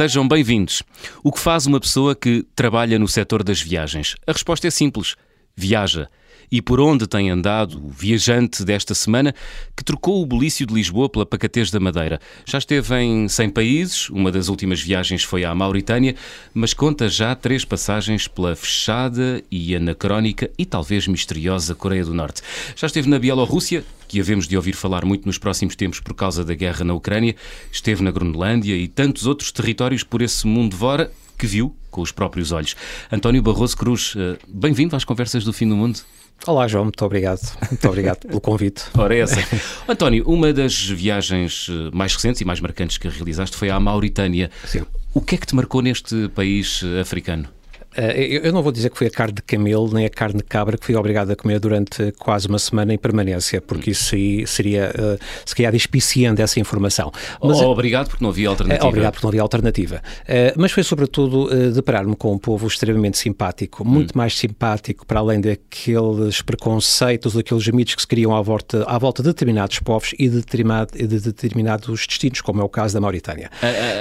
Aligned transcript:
Sejam 0.00 0.26
bem-vindos. 0.26 0.82
O 1.22 1.30
que 1.30 1.38
faz 1.38 1.66
uma 1.66 1.78
pessoa 1.78 2.14
que 2.14 2.42
trabalha 2.56 2.98
no 2.98 3.06
setor 3.06 3.42
das 3.42 3.60
viagens? 3.60 4.16
A 4.26 4.32
resposta 4.32 4.66
é 4.66 4.70
simples: 4.70 5.14
viaja. 5.56 6.08
E 6.52 6.60
por 6.60 6.80
onde 6.80 7.06
tem 7.06 7.30
andado 7.30 7.78
o 7.78 7.90
viajante 7.90 8.64
desta 8.64 8.92
semana 8.92 9.32
que 9.76 9.84
trocou 9.84 10.20
o 10.20 10.26
Belício 10.26 10.66
de 10.66 10.74
Lisboa 10.74 11.08
pela 11.08 11.24
Pacatez 11.24 11.70
da 11.70 11.78
Madeira? 11.78 12.20
Já 12.44 12.58
esteve 12.58 12.92
em 12.96 13.28
100 13.28 13.50
países, 13.50 14.10
uma 14.10 14.32
das 14.32 14.48
últimas 14.48 14.80
viagens 14.80 15.22
foi 15.22 15.44
à 15.44 15.54
Mauritânia, 15.54 16.16
mas 16.52 16.74
conta 16.74 17.08
já 17.08 17.36
três 17.36 17.64
passagens 17.64 18.26
pela 18.26 18.56
fechada 18.56 19.40
e 19.48 19.76
anacrónica 19.76 20.50
e 20.58 20.66
talvez 20.66 21.06
misteriosa 21.06 21.72
Coreia 21.72 22.04
do 22.04 22.12
Norte. 22.12 22.42
Já 22.74 22.88
esteve 22.88 23.08
na 23.08 23.20
Bielorrússia, 23.20 23.84
que 24.08 24.18
havemos 24.18 24.48
de 24.48 24.56
ouvir 24.56 24.72
falar 24.72 25.04
muito 25.04 25.26
nos 25.26 25.38
próximos 25.38 25.76
tempos 25.76 26.00
por 26.00 26.14
causa 26.14 26.44
da 26.44 26.54
guerra 26.54 26.84
na 26.84 26.94
Ucrânia, 26.94 27.36
esteve 27.70 28.02
na 28.02 28.10
Groenlândia 28.10 28.74
e 28.74 28.88
tantos 28.88 29.24
outros 29.24 29.52
territórios 29.52 30.02
por 30.02 30.20
esse 30.20 30.48
mundo 30.48 30.76
fora 30.76 31.12
que 31.40 31.46
viu 31.46 31.74
com 31.90 32.02
os 32.02 32.12
próprios 32.12 32.52
olhos. 32.52 32.76
António 33.10 33.42
Barroso 33.42 33.74
Cruz, 33.74 34.12
eh, 34.14 34.36
bem-vindo 34.46 34.94
às 34.94 35.04
Conversas 35.04 35.42
do 35.42 35.54
Fim 35.54 35.66
do 35.66 35.74
Mundo. 35.74 36.00
Olá, 36.46 36.68
João, 36.68 36.84
muito 36.84 37.02
obrigado. 37.02 37.40
Muito 37.70 37.88
obrigado 37.88 38.26
pelo 38.26 38.40
convite. 38.42 38.84
Ora, 38.92 39.16
essa. 39.16 39.42
António, 39.88 40.22
uma 40.28 40.52
das 40.52 40.78
viagens 40.86 41.68
eh, 41.70 41.90
mais 41.94 42.14
recentes 42.14 42.42
e 42.42 42.44
mais 42.44 42.60
marcantes 42.60 42.98
que 42.98 43.08
realizaste 43.08 43.56
foi 43.56 43.70
à 43.70 43.80
Mauritânia. 43.80 44.50
Sim. 44.66 44.84
O 45.14 45.22
que 45.22 45.34
é 45.34 45.38
que 45.38 45.46
te 45.46 45.54
marcou 45.54 45.80
neste 45.80 46.28
país 46.28 46.82
eh, 46.84 47.00
africano? 47.00 47.48
Eh, 47.96 48.40
eu 48.42 48.52
não 48.52 48.62
vou 48.62 48.70
dizer 48.70 48.90
que 48.90 48.96
foi 48.96 49.08
a 49.08 49.10
carne 49.10 49.34
de 49.34 49.42
camelo 49.42 49.92
nem 49.92 50.06
a 50.06 50.10
carne 50.10 50.38
de 50.38 50.44
cabra 50.44 50.78
que 50.78 50.86
fui 50.86 50.94
obrigado 50.94 51.30
a 51.30 51.36
comer 51.36 51.58
durante 51.58 52.12
quase 52.12 52.46
uma 52.46 52.58
semana 52.58 52.94
em 52.94 52.98
permanência, 52.98 53.60
porque 53.60 53.90
isso 53.90 54.14
seria, 54.46 54.92
uh, 54.96 55.18
se 55.44 55.54
calhar, 55.54 55.72
despiciando 55.72 56.40
essa 56.40 56.60
informação. 56.60 57.10
Mas, 57.42 57.60
oh, 57.60 57.70
obrigado 57.70 58.08
porque 58.08 58.22
não 58.22 58.30
havia 58.30 58.48
alternativa. 58.48 58.86
Obrigado 58.86 59.12
porque 59.12 59.26
não 59.26 59.30
havia 59.30 59.42
alternativa. 59.42 60.02
Uh, 60.22 60.52
mas 60.56 60.72
foi, 60.72 60.82
sobretudo, 60.82 61.48
deparar-me 61.72 62.14
com 62.14 62.32
um 62.32 62.38
povo 62.38 62.66
extremamente 62.66 63.18
simpático, 63.18 63.84
muito 63.84 64.12
hum. 64.12 64.18
mais 64.18 64.36
simpático, 64.36 65.06
para 65.06 65.20
além 65.20 65.40
daqueles 65.40 66.42
preconceitos, 66.42 67.34
daqueles 67.34 67.66
mitos 67.68 67.94
que 67.94 68.02
se 68.02 68.08
criam 68.08 68.34
à 68.34 68.42
volta, 68.42 68.84
à 68.84 68.98
volta 68.98 69.22
de 69.22 69.28
determinados 69.28 69.78
povos 69.80 70.12
e 70.18 70.28
de, 70.28 70.36
determinado, 70.36 70.96
de 70.96 71.20
determinados 71.20 72.06
destinos, 72.06 72.40
como 72.40 72.60
é 72.60 72.64
o 72.64 72.68
caso 72.68 72.94
da 72.94 73.00
Mauritânia. 73.00 73.50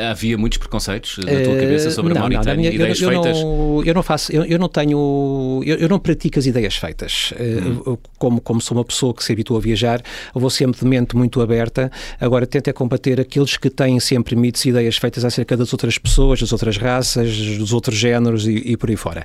Havia 0.10 0.38
muitos 0.38 0.58
preconceitos 0.58 1.18
na 1.20 1.44
tua 1.44 1.56
cabeça 1.56 1.92
sobre 1.92 2.14
não, 2.14 2.22
a 2.22 2.30
Mauritânia? 2.30 2.54
Não, 2.54 2.62
minha, 2.62 2.72
ideias 2.72 3.02
eu, 3.02 3.12
eu 3.12 3.24
feitas? 3.24 3.42
Não, 3.42 3.79
eu 3.84 3.94
não 3.94 4.04
faço, 4.04 4.32
eu, 4.32 4.44
eu 4.46 4.60
não 4.60 4.68
tenho, 4.68 5.62
eu, 5.66 5.78
eu, 5.78 5.90
não 5.90 6.00
pratico 6.00 6.40
as 6.40 6.46
ideias 6.46 6.76
feitas. 6.76 7.34
Hum. 7.40 7.98
Como, 8.18 8.42
como 8.42 8.62
sou 8.62 8.78
uma 8.78 8.86
pessoa 8.86 9.14
que 9.14 9.24
se 9.24 9.32
habitua 9.32 9.58
a 9.58 9.62
viajar, 9.62 10.02
vou 10.34 10.50
sempre 10.50 10.80
de 10.80 10.86
mente 10.86 11.16
muito 11.16 11.42
aberta. 11.42 11.92
Agora, 12.20 12.46
tento 12.46 12.70
é 12.70 12.74
combater 12.74 13.20
aqueles 13.20 13.58
que 13.58 13.70
têm 13.70 14.00
sempre 14.00 14.36
mitos 14.36 14.66
e 14.66 14.70
ideias 14.70 14.98
feitas 14.98 15.24
acerca 15.26 15.56
das 15.56 15.72
outras 15.74 15.98
pessoas, 15.98 16.40
das 16.40 16.52
outras 16.52 16.78
raças, 16.78 17.36
dos 17.58 17.74
outros 17.74 17.98
géneros 17.98 18.48
e, 18.48 18.72
e 18.72 18.78
por 18.78 18.90
aí 18.90 18.96
fora. 18.96 19.24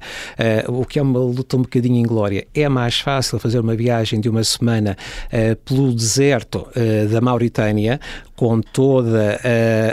Uh, 0.69 0.81
o 0.81 0.85
que 0.85 0.99
é 0.99 1.03
uma 1.03 1.19
luta 1.19 1.57
um 1.57 1.63
bocadinho 1.63 1.97
inglória. 1.97 2.47
É 2.55 2.69
mais 2.69 3.01
fácil 3.01 3.39
fazer 3.39 3.59
uma 3.59 3.75
viagem 3.75 4.21
de 4.21 4.29
uma 4.29 4.45
semana 4.45 4.97
uh, 5.27 5.57
pelo 5.65 5.93
deserto 5.95 6.67
uh, 6.77 7.09
da 7.09 7.21
Mauritânia 7.21 8.01
com 8.37 8.61
toda 8.61 9.41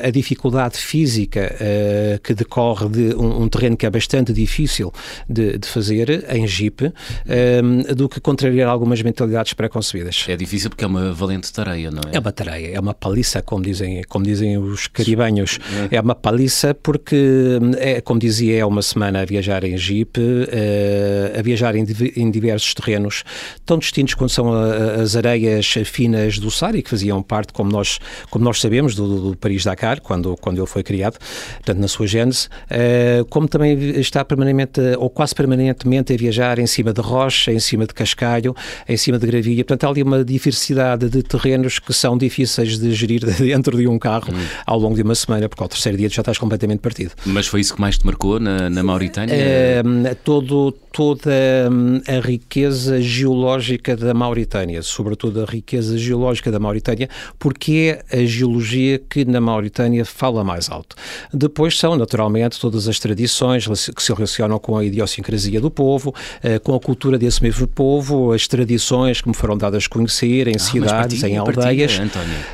a, 0.03 0.08
a 0.08 0.11
dificuldade 0.11 0.78
física 0.78 1.56
uh, 1.56 2.20
que 2.22 2.34
decorre 2.34 2.89
de 2.89 3.16
um, 3.16 3.44
um, 3.44 3.50
terreno 3.50 3.78
que 3.78 3.86
é 3.86 3.89
bastante 3.89 4.33
difícil 4.33 4.92
de, 5.30 5.58
de 5.58 5.67
fazer 5.67 6.25
em 6.30 6.48
Jeep, 6.48 6.86
um, 6.86 6.92
eh, 7.28 7.94
do 7.94 8.09
que 8.09 8.20
contrariar 8.20 8.70
algumas 8.70 9.02
mentalidades 9.02 9.53
pré-concebidas. 9.53 10.25
É 10.28 10.36
difícil 10.36 10.70
porque 10.70 10.83
é 10.83 10.88
uma 10.88 11.14
valente 11.14 11.52
tareia, 11.52 11.92
não 11.92 12.02
é? 12.11 12.16
É 12.16 12.20
uma 12.20 12.32
tareia, 12.32 12.76
é 12.76 12.80
uma 12.80 12.93
paliça, 12.93 13.42
como 13.42 13.64
dizem, 13.64 14.02
como 14.10 14.26
dizem 14.26 14.58
os 14.58 14.87
caribenhos. 14.87 15.60
É. 15.92 15.98
é 15.98 16.02
uma 16.02 16.16
paliça 16.16 16.73
porque, 16.73 17.60
é, 17.77 18.02
como 18.02 18.20
dizia, 18.20 18.60
é 18.60 18.66
uma 18.66 18.82
semana 18.82 19.21
a 19.21 19.26
viajar 19.26 19.64
em 19.64 19.77
Jeep, 19.77 20.20
uh, 20.20 21.39
a 21.39 21.42
viajar 21.42 21.76
em, 21.76 21.86
em, 22.16 22.32
diversos 22.32 22.73
terrenos, 22.73 23.23
tão 23.66 23.77
distintos 23.77 24.14
quanto 24.14 24.32
são 24.32 24.52
a, 24.54 25.02
as 25.02 25.16
areias 25.16 25.73
finas 25.86 26.39
do 26.39 26.49
Sari, 26.49 26.82
que 26.82 26.89
faziam 26.89 27.21
parte, 27.21 27.54
como 27.54 27.71
nós 27.71 27.99
como 28.31 28.45
nós 28.45 28.61
sabemos, 28.61 28.95
do, 28.95 29.31
do 29.31 29.37
Paris-Dakar, 29.37 30.02
quando, 30.02 30.37
quando 30.37 30.58
ele 30.58 30.65
foi 30.65 30.81
criado, 30.81 31.17
portanto, 31.55 31.77
na 31.77 31.87
sua 31.87 32.08
gênese, 32.08 32.47
uh, 32.47 33.25
como 33.25 33.47
também 33.47 33.77
está 33.99 34.23
permanentemente, 34.23 34.80
ou 34.97 35.09
quase 35.09 35.36
permanentemente, 35.36 36.14
a 36.14 36.17
viajar 36.17 36.58
em 36.58 36.65
cima 36.65 36.93
de 36.93 37.02
rocha, 37.02 37.52
em 37.52 37.59
cima 37.59 37.86
de 37.86 37.93
cascalho, 37.93 38.55
em 38.87 38.95
cima 38.95 39.19
de 39.19 39.27
gravilha. 39.27 39.65
Portanto, 39.65 39.83
há 39.83 39.89
ali 39.89 40.02
uma 40.02 40.23
diversidade 40.23 41.09
de 41.09 41.21
terrenos 41.21 41.77
que 41.77 41.93
são 41.93 42.17
difíceis 42.17 42.80
de 42.80 42.93
gerir 42.93 43.25
dentro 43.37 43.77
de 43.77 43.86
um 43.86 43.99
carro 43.99 44.33
hum. 44.33 44.45
ao 44.65 44.80
longo 44.80 44.95
de 44.95 45.02
uma 45.02 45.13
semana, 45.13 45.49
porque 45.49 45.61
ao 45.61 45.69
terceiro 45.69 45.98
dia 45.98 46.08
já 46.08 46.21
estás 46.21 46.37
completamente 46.37 46.80
partido. 46.80 47.11
Mas 47.25 47.48
foi 47.48 47.59
isso 47.59 47.75
que 47.75 47.81
mais 47.81 47.98
te 47.98 48.05
marcou 48.05 48.39
na, 48.39 48.69
na 48.69 48.81
Mauritânia? 48.81 49.36
Uh, 49.36 50.15
todo, 50.23 50.71
toda 50.93 51.31
hum, 51.69 52.02
a 52.08 52.25
riqueza 52.25 53.02
geológica 53.02 53.98
da 53.98 54.13
Mauritânia, 54.13 54.81
sobretudo 54.81 55.42
a 55.42 55.45
riqueza 55.45 55.98
geológica 55.98 56.49
da 56.49 56.59
Mauritânia, 56.59 57.09
porque 57.37 57.99
é 58.09 58.20
a 58.21 58.26
geologia 58.26 58.99
que 58.99 59.26
na 59.26 59.42
Mauritânia 59.42 60.05
fala 60.05 60.43
mais 60.43 60.70
alto. 60.70 60.95
Depois 61.33 61.77
são, 61.77 61.95
naturalmente, 61.95 62.59
todas 62.59 62.87
as 62.87 62.99
tradições 62.99 63.67
que 63.95 64.04
se 64.04 64.14
relacionam 64.14 64.59
com 64.59 64.77
a 64.77 64.86
idiosincrasia 64.86 65.59
do 65.59 65.70
povo, 65.70 66.14
eh, 66.43 66.60
com 66.60 66.76
a 66.76 66.80
cultura 66.80 67.17
desse 67.17 67.42
mesmo 67.42 67.67
povo, 67.67 68.31
as 68.31 68.48
tradições 68.48 69.21
que 69.21 69.27
me 69.27 69.33
foram 69.33 69.58
dadas 69.58 69.86
a 69.86 69.89
conhecer 69.89 70.48
em 70.48 70.55
ah, 70.55 70.60
cidades, 70.60 71.23
em 71.23 71.37
aldeias. 71.37 71.99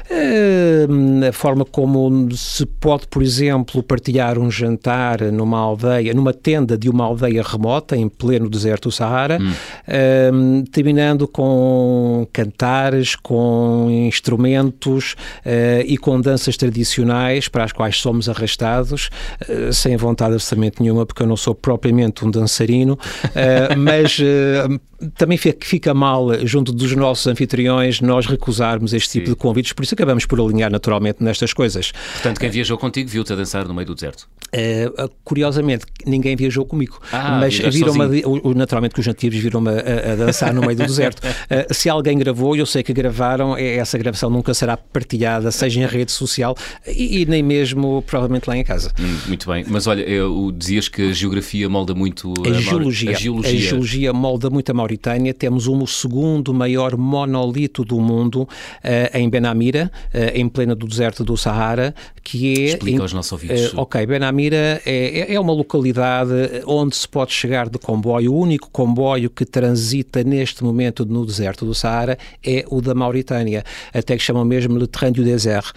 Eh, 0.09 0.87
a 1.27 1.31
forma 1.31 1.65
como 1.65 2.29
se 2.35 2.65
pode, 2.65 3.07
por 3.07 3.21
exemplo, 3.21 3.83
partilhar 3.83 4.39
um 4.39 4.49
jantar 4.49 5.21
numa 5.31 5.59
aldeia, 5.59 6.13
numa 6.13 6.33
tenda 6.33 6.77
de 6.77 6.89
uma 6.89 7.05
aldeia 7.05 7.43
remota, 7.43 7.95
em 7.95 8.07
pleno 8.07 8.49
deserto 8.49 8.89
do 8.89 8.91
Sahara, 8.91 9.37
hum. 9.41 9.51
Eh, 9.87 10.31
terminando 10.71 11.27
com 11.27 12.27
cantares, 12.31 13.15
com 13.15 13.87
instrumentos, 13.89 15.15
e 15.85 15.97
com 15.97 16.19
danças 16.19 16.57
tradicionais 16.57 17.47
para 17.47 17.63
as 17.63 17.71
quais 17.71 17.97
somos 17.97 18.29
arrastados, 18.29 19.09
uh, 19.47 19.73
sem 19.73 19.95
vontade 19.97 20.33
absolutamente 20.33 20.81
nenhuma, 20.81 21.05
porque 21.05 21.23
eu 21.23 21.27
não 21.27 21.37
sou 21.37 21.55
propriamente 21.55 22.25
um 22.25 22.31
dançarino, 22.31 22.93
uh, 22.93 23.77
mas 23.77 24.19
também 25.15 25.37
fica 25.37 25.93
mal 25.93 26.45
junto 26.45 26.71
dos 26.71 26.95
nossos 26.95 27.27
anfitriões 27.27 28.01
nós 28.01 28.25
recusarmos 28.25 28.93
este 28.93 29.11
tipo 29.11 29.27
Sim. 29.27 29.33
de 29.33 29.37
convites, 29.37 29.73
por 29.73 29.83
isso 29.83 29.93
acabamos 29.93 30.25
por 30.25 30.39
alinhar 30.39 30.71
naturalmente 30.71 31.23
nestas 31.23 31.53
coisas. 31.53 31.91
Portanto, 32.13 32.39
quem 32.39 32.49
viajou 32.49 32.77
contigo 32.77 33.09
viu-te 33.09 33.33
a 33.33 33.35
dançar 33.35 33.67
no 33.67 33.73
meio 33.73 33.85
do 33.85 33.95
deserto? 33.95 34.27
Uh, 34.47 35.09
curiosamente, 35.25 35.85
ninguém 36.05 36.33
viajou 36.35 36.65
comigo, 36.65 37.01
ah, 37.11 37.37
mas 37.39 37.57
viram-me, 37.57 38.23
naturalmente 38.55 38.93
que 38.93 39.01
os 39.01 39.07
nativos 39.07 39.37
viram-me 39.37 39.69
a, 39.69 40.13
a, 40.13 40.15
dançar 40.15 40.53
no 40.53 40.61
meio 40.61 40.75
do 40.75 40.85
deserto. 40.85 41.19
Uh, 41.19 41.71
se 41.73 41.89
alguém 41.89 42.17
gravou, 42.17 42.55
eu 42.55 42.65
sei 42.65 42.81
que 42.81 42.93
gravaram, 42.93 43.57
essa 43.57 43.97
gravação 43.97 44.29
nunca 44.29 44.53
será 44.53 44.77
partilhada, 44.77 45.51
seja 45.51 45.81
em 45.81 45.85
rede 45.85 46.13
social 46.13 46.55
e, 46.87 47.21
e 47.21 47.25
nem 47.25 47.43
mesmo 47.43 48.01
provavelmente 48.03 48.47
lá 48.47 48.55
em 48.55 48.63
casa. 48.63 48.93
Hum, 48.97 49.17
muito 49.27 49.51
bem, 49.51 49.65
mas 49.67 49.85
olha, 49.85 50.01
eu, 50.01 50.51
dizias 50.55 50.87
que 50.87 51.09
a 51.09 51.11
geografia 51.11 51.67
molda 51.67 51.93
muito 51.93 52.33
a, 52.45 52.49
a, 52.49 52.53
geologia, 52.53 53.11
a 53.11 53.13
geologia. 53.13 53.51
A 53.51 53.61
geologia 53.61 54.13
molda 54.13 54.49
muito 54.49 54.71
a 54.71 54.73
Mauritânia, 54.87 55.33
temos 55.33 55.67
um, 55.67 55.83
o 55.83 55.87
segundo 55.87 56.53
maior 56.53 56.95
monolito 56.95 57.83
do 57.83 57.99
mundo 57.99 58.43
uh, 58.43 58.47
em 59.13 59.29
Benamira, 59.29 59.91
uh, 60.13 60.31
em 60.33 60.47
plena 60.47 60.73
do 60.73 60.87
deserto 60.87 61.25
do 61.25 61.35
Sahara, 61.35 61.93
que 62.27 62.59
é... 62.59 62.65
Explica 62.71 63.01
aos 63.03 63.13
nossos 63.13 63.31
ouvintes. 63.31 63.71
Uh, 63.71 63.79
ok, 63.79 64.05
Benamira 64.05 64.81
é, 64.85 65.33
é 65.33 65.39
uma 65.39 65.53
localidade 65.53 66.33
onde 66.65 66.93
se 66.93 67.07
pode 67.07 67.31
chegar 67.31 67.69
de 67.69 67.79
comboio, 67.79 68.33
o 68.33 68.37
único 68.37 68.69
comboio 68.69 69.29
que 69.29 69.45
transita 69.45 70.25
neste 70.25 70.61
momento 70.61 71.05
no 71.05 71.25
deserto 71.25 71.65
do 71.65 71.73
Sahara 71.73 72.17
é 72.45 72.65
o 72.69 72.81
da 72.81 72.93
Mauritânia, 72.93 73.63
até 73.93 74.17
que 74.17 74.21
chamam 74.21 74.43
mesmo 74.43 74.77
Le 74.77 74.87
Train 74.87 75.13
du 75.13 75.23
Désert. 75.23 75.71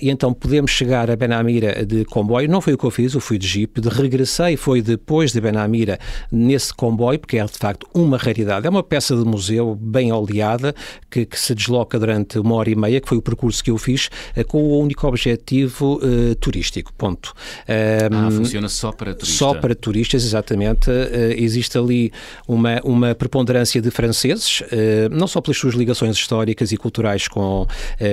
e 0.00 0.08
então 0.08 0.32
podemos 0.32 0.70
chegar 0.70 1.10
a 1.10 1.16
Benamira 1.16 1.84
de 1.84 2.06
comboio, 2.06 2.48
não 2.48 2.62
foi 2.62 2.72
o 2.72 2.78
que 2.78 2.84
eu 2.84 2.90
fiz, 2.90 3.12
eu 3.12 3.20
fui 3.20 3.36
de 3.36 3.46
jeep, 3.46 3.78
de 3.78 3.90
regressei, 3.90 4.56
foi 4.56 4.80
depois 4.80 5.30
de 5.30 5.42
Benamira 5.42 5.98
nesse 6.32 6.72
comboio, 6.72 7.18
porque 7.18 7.36
é 7.36 7.44
de 7.44 7.52
facto 7.52 7.86
uma 7.92 8.16
raridade. 8.16 8.66
É 8.66 8.70
uma 8.70 8.82
peça 8.82 9.14
de 9.14 9.24
museu 9.26 9.74
bem 9.74 10.10
oleada 10.10 10.74
que, 11.10 11.26
que, 11.26 11.38
se 11.38 11.54
desloca 11.54 11.98
durante 11.98 12.38
uma 12.38 12.54
hora 12.54 12.70
e 12.70 12.74
meia, 12.74 12.98
que 12.98 13.08
foi 13.08 13.18
o 13.18 13.22
percurso 13.22 13.62
que 13.62 13.70
eu 13.70 13.76
fiz, 13.76 14.08
uh, 14.36 14.44
com 14.46 14.62
o 14.62 14.80
único 14.80 15.06
objetivo 15.06 15.65
uh, 15.66 16.34
turístico. 16.36 16.92
Ponto. 16.96 17.32
ah, 17.66 18.30
funciona 18.30 18.68
só 18.68 18.92
para 18.92 19.14
turistas? 19.14 19.38
Só 19.38 19.54
para 19.54 19.74
turistas, 19.74 20.24
exatamente. 20.24 20.90
Uh, 20.90 21.32
existe 21.36 21.76
ali 21.76 22.12
uma, 22.46 22.80
uma 22.84 23.14
preponderância 23.14 23.80
de 23.80 23.90
franceses, 23.90 24.62
não 25.10 25.26
só 25.26 25.40
pelas 25.40 25.56
suas 25.56 25.74
ligações 25.74 26.16
históricas 26.16 26.72
e 26.72 26.76
culturais 26.76 27.28
com, 27.28 27.66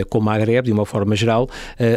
com 0.10 0.20
o 0.20 0.22
Maghreb, 0.22 0.66
de 0.66 0.72
uma 0.72 0.86
forma 0.86 1.16
geral, 1.16 1.50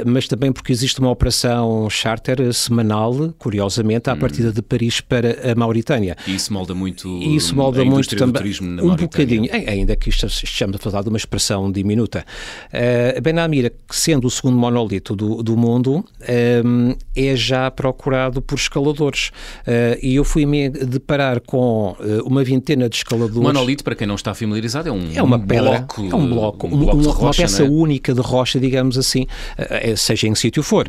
mas 0.04 0.28
também 0.28 0.52
porque 0.52 0.72
existe 0.72 1.00
uma 1.00 1.10
operação 1.10 1.88
charter 1.90 2.52
semanal, 2.52 3.34
curiosamente, 3.38 4.10
à 4.10 4.14
hum. 4.14 4.18
partida 4.18 4.52
de 4.52 4.62
Paris 4.62 5.00
para 5.00 5.52
a 5.52 5.54
Mauritânia. 5.54 6.16
E 6.26 6.34
isso 6.34 6.52
molda 6.52 6.74
muito, 6.74 7.08
isso 7.22 7.54
molda 7.54 7.84
muito 7.84 8.16
também, 8.16 8.52
um 8.60 8.96
bocadinho, 8.96 9.48
ainda 9.52 9.96
que 9.96 10.08
isto 10.08 10.26
estamos 10.26 10.76
a 10.76 10.78
falar 10.78 11.02
de 11.02 11.08
uma 11.08 11.18
expressão 11.18 11.70
diminuta. 11.70 12.24
Uh, 12.72 13.20
Benamira, 13.20 13.72
sendo 13.90 14.26
o 14.26 14.30
segundo 14.30 14.56
monolito 14.56 15.14
do, 15.14 15.42
do 15.46 15.56
mundo 15.56 16.04
um, 16.64 16.94
é 17.14 17.36
já 17.36 17.70
procurado 17.70 18.42
por 18.42 18.56
escaladores. 18.56 19.30
Uh, 19.60 19.96
e 20.02 20.16
eu 20.16 20.24
fui-me 20.24 20.68
deparar 20.68 21.40
com 21.40 21.96
uh, 21.98 22.26
uma 22.26 22.42
vintena 22.42 22.88
de 22.88 22.96
escaladores. 22.96 23.36
Monolito, 23.36 23.84
para 23.84 23.94
quem 23.94 24.06
não 24.06 24.16
está 24.16 24.34
familiarizado, 24.34 24.88
é 24.88 24.92
um, 24.92 25.12
é 25.14 25.22
uma 25.22 25.36
um 25.36 25.40
pedra, 25.40 25.78
bloco, 25.78 26.00
é 26.00 26.14
um 26.14 26.28
bloco, 26.28 26.66
um 26.66 26.78
bloco 26.78 26.96
uma, 26.96 27.12
rocha, 27.12 27.22
uma 27.22 27.34
peça 27.34 27.62
é? 27.62 27.68
única 27.68 28.12
de 28.12 28.20
rocha, 28.20 28.58
digamos 28.58 28.98
assim, 28.98 29.26
uh, 29.58 29.96
seja 29.96 30.26
em 30.26 30.32
que 30.32 30.38
sítio 30.38 30.62
for. 30.62 30.88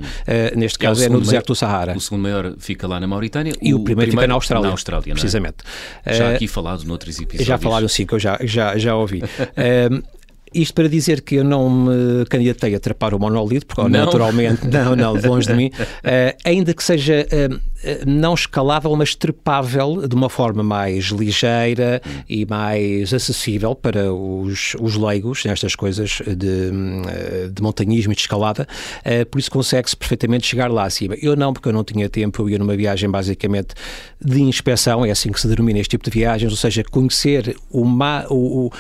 neste 0.56 0.80
caso 0.80 1.04
é, 1.04 1.06
é 1.06 1.10
no 1.10 1.22
deserto 1.22 1.48
do 1.48 1.56
Sahara. 1.56 1.96
O 1.96 2.02
segundo 2.02 2.24
maior 2.24 2.56
fica 2.58 2.88
lá 2.88 3.00
na 3.00 3.06
Mauritânia. 3.06 3.54
E 3.62 3.74
o, 3.74 3.78
o 3.78 3.84
primeiro, 3.84 4.10
primeiro, 4.10 4.12
fica 4.12 4.28
na 4.28 4.34
Austrália. 4.34 4.66
Na 4.66 4.74
Austrália, 4.74 5.14
precisamente. 5.14 5.58
Já 6.06 6.32
aqui 6.32 6.48
falado 6.48 6.84
noutros 6.84 7.20
episódios. 7.20 7.48
Já 7.48 7.58
falaram 7.58 7.88
sim, 7.88 8.06
que 8.06 8.14
eu 8.14 8.20
já, 8.20 8.40
já, 8.42 8.78
já 8.78 8.96
ouvi. 8.96 9.22
Isto 10.54 10.74
para 10.74 10.88
dizer 10.88 11.22
que 11.22 11.36
eu 11.36 11.44
não 11.44 11.70
me 11.70 12.26
candidatei 12.26 12.74
a 12.76 12.80
trapar 12.80 13.14
o 13.14 13.20
monolito, 13.20 13.66
porque 13.66 13.82
não. 13.82 13.90
naturalmente, 13.90 14.66
não, 14.68 14.96
não, 14.96 15.14
longe 15.14 15.48
de 15.48 15.54
mim, 15.54 15.72
uh, 15.78 16.38
ainda 16.44 16.74
que 16.74 16.84
seja 16.84 17.28
uh, 17.32 17.60
não 18.06 18.34
escalável, 18.34 18.96
mas 18.96 19.16
trepável 19.16 20.08
de 20.08 20.16
uma 20.16 20.30
forma 20.30 20.64
mais 20.64 21.06
ligeira 21.06 22.02
hum. 22.06 22.24
e 22.30 22.46
mais 22.46 23.14
acessível 23.14 23.76
para 23.76 24.14
os, 24.14 24.76
os 24.80 24.96
leigos 24.96 25.44
nestas 25.46 25.76
coisas 25.76 26.22
de, 26.26 27.52
de 27.52 27.62
montanhismo 27.62 28.14
e 28.14 28.16
de 28.16 28.22
escalada, 28.22 28.68
uh, 29.06 29.26
por 29.28 29.40
isso 29.40 29.52
consegue-se 29.52 29.96
perfeitamente 29.96 30.48
chegar 30.48 30.72
lá 30.72 30.86
acima. 30.86 31.16
Eu 31.22 31.36
não, 31.36 31.54
porque 31.54 31.70
eu 31.70 31.74
não 31.74 31.84
tinha 31.84 32.10
tempo, 32.10 32.44
eu 32.44 32.50
ia 32.50 32.58
numa 32.58 32.76
viagem 32.76 33.10
basicamente 33.10 33.76
de 34.24 34.42
inspeção, 34.42 35.06
é 35.06 35.12
assim 35.12 35.32
que 35.32 35.40
se 35.40 35.48
denomina 35.48 35.80
este 35.80 35.92
tipo 35.92 36.04
de 36.04 36.12
viagens, 36.12 36.52
ou 36.52 36.58
seja, 36.58 36.84
conhecer 36.84 37.56
o, 37.70 37.84
o, 37.84 38.68
o 38.68 38.72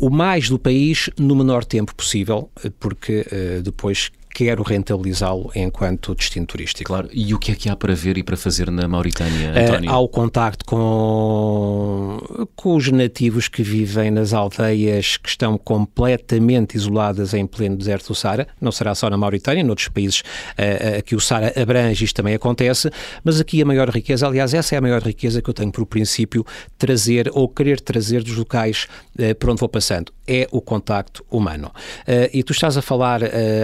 mais 0.00 0.48
do 0.48 0.58
país 0.58 1.10
no 1.18 1.34
menor 1.34 1.64
tempo 1.64 1.94
possível, 1.94 2.50
porque 2.78 3.26
uh, 3.32 3.62
depois 3.62 4.10
quero 4.38 4.62
rentabilizá-lo 4.62 5.50
enquanto 5.52 6.14
destino 6.14 6.46
turístico. 6.46 6.86
Claro, 6.86 7.08
e 7.12 7.34
o 7.34 7.40
que 7.40 7.50
é 7.50 7.56
que 7.56 7.68
há 7.68 7.74
para 7.74 7.92
ver 7.92 8.16
e 8.18 8.22
para 8.22 8.36
fazer 8.36 8.70
na 8.70 8.86
Mauritânia, 8.86 9.48
eh, 9.52 9.64
António? 9.64 9.90
Há 9.90 9.98
o 9.98 10.08
contacto 10.08 10.64
com, 10.64 12.20
com 12.54 12.76
os 12.76 12.88
nativos 12.88 13.48
que 13.48 13.64
vivem 13.64 14.12
nas 14.12 14.32
aldeias 14.32 15.16
que 15.16 15.28
estão 15.28 15.58
completamente 15.58 16.76
isoladas 16.76 17.34
em 17.34 17.48
pleno 17.48 17.76
deserto 17.76 18.06
do 18.08 18.14
Sara. 18.14 18.46
Não 18.60 18.70
será 18.70 18.94
só 18.94 19.10
na 19.10 19.16
Mauritânia, 19.16 19.64
noutros 19.64 19.88
países 19.88 20.20
uh, 20.20 21.00
uh, 21.00 21.02
que 21.02 21.16
o 21.16 21.20
Sara 21.20 21.52
abrange 21.60 22.04
isto 22.04 22.14
também 22.14 22.36
acontece, 22.36 22.88
mas 23.24 23.40
aqui 23.40 23.60
a 23.60 23.64
maior 23.64 23.90
riqueza, 23.90 24.24
aliás, 24.24 24.54
essa 24.54 24.76
é 24.76 24.78
a 24.78 24.80
maior 24.80 25.02
riqueza 25.02 25.42
que 25.42 25.50
eu 25.50 25.54
tenho 25.54 25.72
por 25.72 25.84
princípio 25.84 26.46
trazer 26.78 27.28
ou 27.34 27.48
querer 27.48 27.80
trazer 27.80 28.22
dos 28.22 28.36
locais 28.36 28.86
uh, 29.18 29.34
por 29.34 29.50
onde 29.50 29.58
vou 29.58 29.68
passando, 29.68 30.12
é 30.28 30.46
o 30.52 30.60
contacto 30.60 31.24
humano. 31.28 31.72
e 32.32 32.42
tu 32.42 32.52
estás 32.52 32.76
a 32.76 32.82
falar 32.82 33.22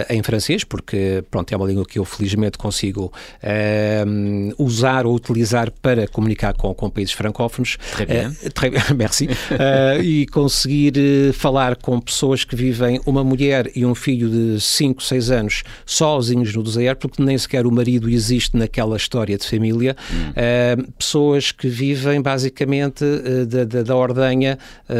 em 0.09 0.23
francês, 0.23 0.64
porque 0.65 1.23
pronto, 1.29 1.51
é 1.51 1.57
uma 1.57 1.67
língua 1.67 1.85
que 1.85 1.99
eu 1.99 2.05
felizmente 2.05 2.57
consigo 2.57 3.11
uh, 3.43 4.63
usar 4.63 5.05
ou 5.05 5.15
utilizar 5.15 5.71
para 5.81 6.07
comunicar 6.07 6.53
com, 6.53 6.73
com 6.73 6.89
países 6.89 7.13
francófonos. 7.13 7.77
Très 7.93 8.07
bien. 8.07 8.29
Uh, 8.29 8.49
très 8.51 8.69
bien 8.71 8.83
merci. 8.95 9.25
uh, 9.25 10.01
e 10.01 10.25
conseguir 10.27 10.93
eh, 10.97 11.33
falar 11.33 11.75
com 11.75 11.99
pessoas 11.99 12.43
que 12.43 12.55
vivem, 12.55 12.99
uma 13.05 13.23
mulher 13.23 13.71
e 13.75 13.85
um 13.85 13.95
filho 13.95 14.29
de 14.29 14.61
5, 14.61 15.03
6 15.03 15.31
anos, 15.31 15.63
sozinhos 15.85 16.53
no 16.55 16.63
deserto, 16.63 17.07
porque 17.07 17.23
nem 17.23 17.37
sequer 17.37 17.65
o 17.65 17.71
marido 17.71 18.09
existe 18.09 18.57
naquela 18.57 18.97
história 18.97 19.37
de 19.37 19.47
família. 19.47 19.95
Hum. 20.11 20.83
pessoas 20.97 21.51
que 21.51 21.67
vivem 21.67 22.21
basicamente 22.21 23.03
da, 23.47 23.63
da, 23.63 23.83
da, 23.83 23.95
ordenha 23.95 24.57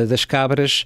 das 0.07 0.25
cabras 0.25 0.85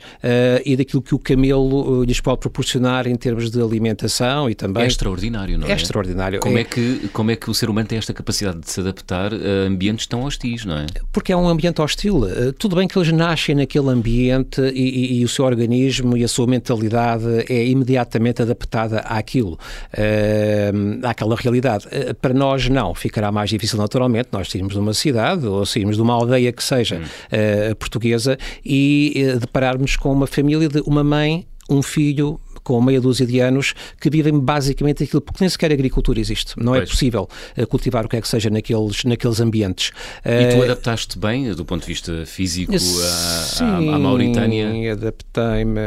e 0.65 0.75
daquilo 0.75 1.01
que 1.01 1.15
o 1.15 1.19
camelo 1.19 2.03
lhes 2.03 2.19
pode 2.19 2.39
proporcionar 2.39 3.07
em 3.07 3.15
termos 3.15 3.49
de 3.49 3.61
alimentação 3.61 4.49
e 4.49 4.55
também. 4.59 4.83
É 4.83 4.87
extraordinário, 4.87 5.57
não 5.57 5.67
é? 5.67 5.71
É 5.71 5.75
extraordinário. 5.75 6.39
Como 6.41 6.57
é... 6.57 6.61
é, 6.61 6.63
que, 6.65 7.09
como 7.13 7.31
é 7.31 7.35
que 7.35 7.49
o 7.49 7.53
ser 7.53 7.69
humano 7.69 7.87
tem 7.87 7.97
esta 7.97 8.13
capacidade 8.13 8.59
de 8.59 8.69
se 8.69 8.81
adaptar 8.81 9.33
a 9.33 9.67
ambientes 9.67 10.05
tão 10.05 10.23
hostis, 10.23 10.65
não 10.65 10.77
é? 10.77 10.85
Porque 11.11 11.31
é 11.31 11.37
um 11.37 11.47
ambiente 11.47 11.81
hostil. 11.81 12.27
Eh, 12.27 12.51
tudo 12.51 12.75
bem 12.75 12.87
que 12.87 12.97
eles 12.97 13.11
nascem 13.13 13.55
naquele 13.55 13.89
ambiente 13.89 14.61
e, 14.61 15.15
e, 15.15 15.21
e 15.21 15.25
o 15.25 15.29
seu 15.29 15.45
organismo 15.45 16.17
e 16.17 16.23
a 16.23 16.27
sua 16.27 16.45
mentalidade 16.45 17.25
é 17.49 17.65
imediatamente 17.65 18.41
adaptada 18.41 18.99
àquilo, 18.99 19.53
uh, 19.53 21.07
àquela 21.07 21.35
realidade. 21.35 21.87
Uh, 21.87 22.13
para 22.15 22.33
nós, 22.33 22.67
não. 22.67 22.93
Ficará 22.93 23.31
mais 23.31 23.49
difícil, 23.49 23.77
naturalmente, 23.77 24.29
nós 24.31 24.49
sairmos 24.49 24.73
de 24.73 24.79
uma 24.79 24.93
cidade 24.93 25.47
ou 25.47 25.65
sairmos 25.65 25.95
de 25.95 26.01
uma 26.01 26.13
aldeia 26.13 26.51
que 26.51 26.63
seja 26.63 26.97
hum. 26.97 27.71
uh, 27.71 27.75
portuguesa 27.77 28.37
e 28.65 29.37
depararmos 29.39 29.95
com 29.95 30.11
uma 30.11 30.27
família 30.27 30.67
de 30.67 30.81
uma 30.81 31.03
mãe 31.03 31.45
um 31.69 31.83
filho, 31.83 32.39
com 32.69 32.79
meia 32.79 33.01
dúzia 33.01 33.25
de 33.25 33.39
anos 33.39 33.73
que 33.99 34.11
vivem 34.11 34.39
basicamente 34.39 35.03
aquilo, 35.03 35.21
porque 35.21 35.39
nem 35.41 35.49
sequer 35.49 35.71
agricultura 35.71 36.19
existe. 36.19 36.53
Não 36.55 36.75
é 36.75 36.77
pois. 36.77 36.89
é 36.89 36.91
possível 36.91 37.27
uh, 37.57 37.65
cultivar 37.65 38.05
o 38.05 38.07
que 38.07 38.15
é 38.15 38.21
que 38.21 38.27
seja 38.27 38.47
naqueles, 38.51 39.03
naqueles 39.05 39.39
ambientes. 39.39 39.91
E 40.23 40.53
tu 40.53 40.59
uh, 40.59 40.63
adaptaste 40.65 41.17
bem, 41.17 41.51
do 41.51 41.65
ponto 41.65 41.81
de 41.81 41.87
vista 41.87 42.27
físico, 42.27 42.77
sim, 42.77 43.63
à, 43.63 43.77
à 43.77 43.97
Mauritânia? 43.97 44.71
Sim, 44.71 44.87
adaptei-me 44.87 45.79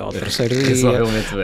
ao 0.00 0.10
terceiro 0.10 0.56
dia. 0.56 0.98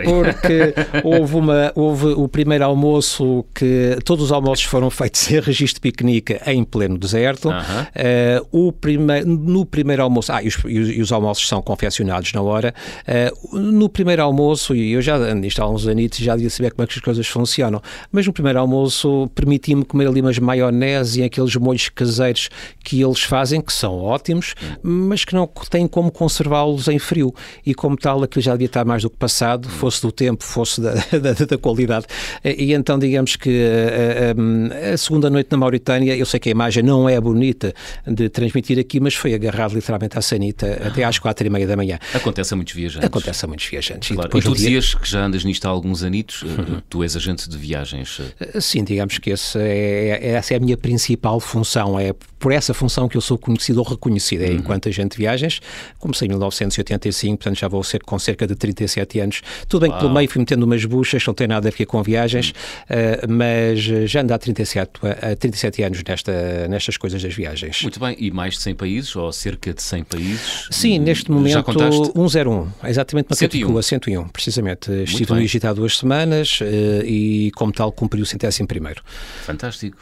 Porque 0.05 0.75
houve, 1.07 1.37
uma, 1.37 1.71
houve 1.77 2.07
o 2.07 2.27
primeiro 2.27 2.65
almoço 2.65 3.45
que 3.55 3.99
todos 4.05 4.25
os 4.25 4.33
almoços 4.33 4.65
foram 4.65 4.91
feitos 4.91 5.31
em 5.31 5.39
registro 5.39 5.81
piquenique 5.81 6.41
em 6.45 6.65
pleno 6.65 6.99
deserto. 6.99 7.51
Uh 7.51 7.53
-huh. 7.53 8.43
uh, 8.43 8.67
o 8.67 8.73
primeiro, 8.73 9.29
no 9.29 9.65
primeiro 9.65 10.03
almoço, 10.03 10.33
ah, 10.33 10.43
e 10.43 10.49
os, 10.49 10.59
e 10.67 11.01
os 11.01 11.13
almoços 11.13 11.47
são 11.47 11.63
confeccionados 11.63 12.33
na 12.33 12.43
hora. 12.43 12.75
Uh, 13.07 13.57
no 13.57 13.89
primeiro 13.89 14.23
almoço 14.25 14.56
almoço, 14.57 14.75
e 14.75 14.93
eu 14.93 15.03
já 15.03 15.35
nisto 15.35 15.61
há 15.61 15.69
uns 15.69 15.87
anitos, 15.87 16.19
já 16.19 16.35
devia 16.35 16.51
saber 16.51 16.73
como 16.73 16.85
é 16.85 16.87
que 16.87 16.95
as 16.99 17.05
coisas 17.05 17.27
funcionam, 17.27 17.81
mas 18.11 18.27
no 18.27 18.33
primeiro 18.33 18.59
almoço 18.59 19.31
permiti-me 19.35 19.85
comer 19.85 20.09
ali 20.09 20.21
umas 20.21 20.39
maionese 20.39 21.21
e 21.21 21.25
aqueles 21.25 21.55
molhos 21.57 21.89
caseiros 21.91 22.49
que 22.83 23.03
eles 23.03 23.21
fazem, 23.23 23.61
que 23.61 23.73
são 23.73 23.95
ótimos, 23.99 24.55
mas 24.83 25.25
que 25.25 25.35
não 25.35 25.47
têm 25.69 25.87
como 25.87 26.11
conservá-los 26.11 26.89
em 26.89 26.99
frio. 26.99 27.35
E 27.65 27.75
como 27.75 27.97
tal, 27.97 28.23
aquilo 28.23 28.43
já 28.43 28.53
devia 28.53 28.67
estar 28.67 28.85
mais 28.85 29.03
do 29.03 29.11
que 29.11 29.17
passado, 29.17 29.69
fosse 29.69 30.01
do 30.01 30.11
tempo, 30.11 30.43
fosse 30.43 30.81
da, 30.81 30.95
da, 31.21 31.33
da 31.33 31.59
qualidade. 31.59 32.07
E 32.45 32.73
então, 32.73 32.99
digamos 32.99 33.37
que 33.37 33.65
a, 33.65 34.91
a, 34.91 34.95
a, 34.95 34.97
segunda 34.97 35.29
noite 35.29 35.49
na 35.51 35.59
Mauritânia, 35.59 36.17
eu 36.17 36.25
sei 36.25 36.41
que 36.41 36.49
a 36.49 36.53
imagem 36.53 36.83
não 36.83 37.09
é 37.09 37.21
bonita 37.21 37.75
de 38.07 38.29
transmitir 38.29 38.79
aqui, 38.79 39.01
mas 39.01 39.15
foi 39.15 39.35
agarrado 39.35 39.75
literalmente 39.75 40.19
à 40.19 40.23
sanita 40.23 40.81
até 40.85 41.05
às 41.05 41.19
quatro 41.19 41.47
e 41.47 41.51
meia 41.51 41.67
da 41.67 41.77
manhã. 41.77 41.99
Acontece 42.15 42.55
a 42.55 42.57
muitos 42.57 42.75
viajantes. 42.75 43.07
Acontece 43.07 43.45
a 43.45 43.49
muitos 43.49 43.67
viajantes. 43.67 44.09
Claro. 44.15 44.39
E 44.39 44.41
tu 44.51 44.55
dizias 44.55 44.95
que 44.95 45.09
já 45.09 45.25
andas 45.25 45.45
nisto 45.45 45.67
há 45.67 45.69
alguns 45.69 46.03
anitos, 46.03 46.43
uhum. 46.43 46.81
tu 46.89 47.03
és 47.03 47.17
agente 47.17 47.49
de 47.49 47.57
viagens. 47.57 48.21
Eh, 48.41 48.61
sim, 48.61 48.85
digamos 48.85 49.19
que 49.19 49.31
esse 49.31 49.59
é, 49.59 50.19
é, 50.23 50.29
essa 50.33 50.55
é 50.55 50.57
a 50.57 50.61
minha 50.61 50.77
principal 50.77 51.41
função, 51.41 51.99
é 51.99 52.15
por 52.39 52.53
essa 52.53 52.75
função 52.75 53.09
que 53.09 53.17
eu 53.17 53.21
sou 53.21 53.39
conhecido 53.39 53.81
ou 53.81 53.85
reconhecido, 53.85 54.43
é 54.43 54.49
uhum. 54.49 54.57
enquanto 54.57 54.89
agente 54.89 55.13
de 55.13 55.19
viagens. 55.19 55.61
Comecei 55.99 56.27
em 56.27 56.31
1985, 56.31 57.39
portanto 57.39 57.59
já 57.59 57.69
vou 57.69 57.83
ser 57.83 58.03
com 58.03 58.19
cerca 58.19 58.47
de 58.47 58.55
37 58.55 59.21
anos. 59.21 59.43
Tudo 59.69 59.83
bem 59.83 59.91
Uau. 59.91 59.99
que 59.99 60.05
pelo 60.05 60.15
meio 60.15 60.29
fui 60.29 60.41
metendo 60.41 60.65
umas 60.65 60.85
buchas, 60.85 61.25
não 61.27 61.35
tem 61.35 61.49
nada 61.49 61.69
a 61.69 61.73
ver 61.73 61.87
com 61.87 62.03
viagens, 62.03 62.53
uhum. 62.89 63.31
uh, 63.31 63.33
mas 63.33 63.81
já 63.81 64.21
ando 64.21 64.35
há 64.35 64.39
37, 64.39 64.91
uh, 64.99 65.37
37 65.37 65.83
anos 65.83 66.03
nesta, 66.07 66.69
nestas 66.69 66.97
coisas 66.97 67.23
das 67.23 67.35
viagens. 67.35 67.83
Muito 67.83 67.99
bem, 67.99 68.15
e 68.19 68.31
mais 68.31 68.55
de 68.55 68.61
100 68.61 68.75
países, 68.75 69.17
ou 69.17 69.33
cerca 69.33 69.73
de 69.73 69.83
100 69.83 70.05
países? 70.05 70.69
Sim, 70.71 70.99
neste 70.99 71.31
momento, 71.31 71.53
já 71.53 71.91
101, 71.91 72.69
exatamente 72.85 73.27
uma 73.29 73.37
101. 73.37 73.49
categoria, 73.49 73.83
101, 73.83 74.26
precisamente. 74.29 74.91
Muito 74.91 75.11
Estive 75.11 75.33
no 75.33 75.41
Egito 75.41 75.67
há 75.67 75.73
duas 75.73 75.97
semanas 75.97 76.61
uh, 76.61 77.05
e, 77.05 77.51
como 77.57 77.73
tal, 77.73 77.93
cumpri 77.93 78.21
o 78.21 78.27
centésimo 78.27 78.67
primeiro. 78.67 79.03
Fantástico. 79.45 79.99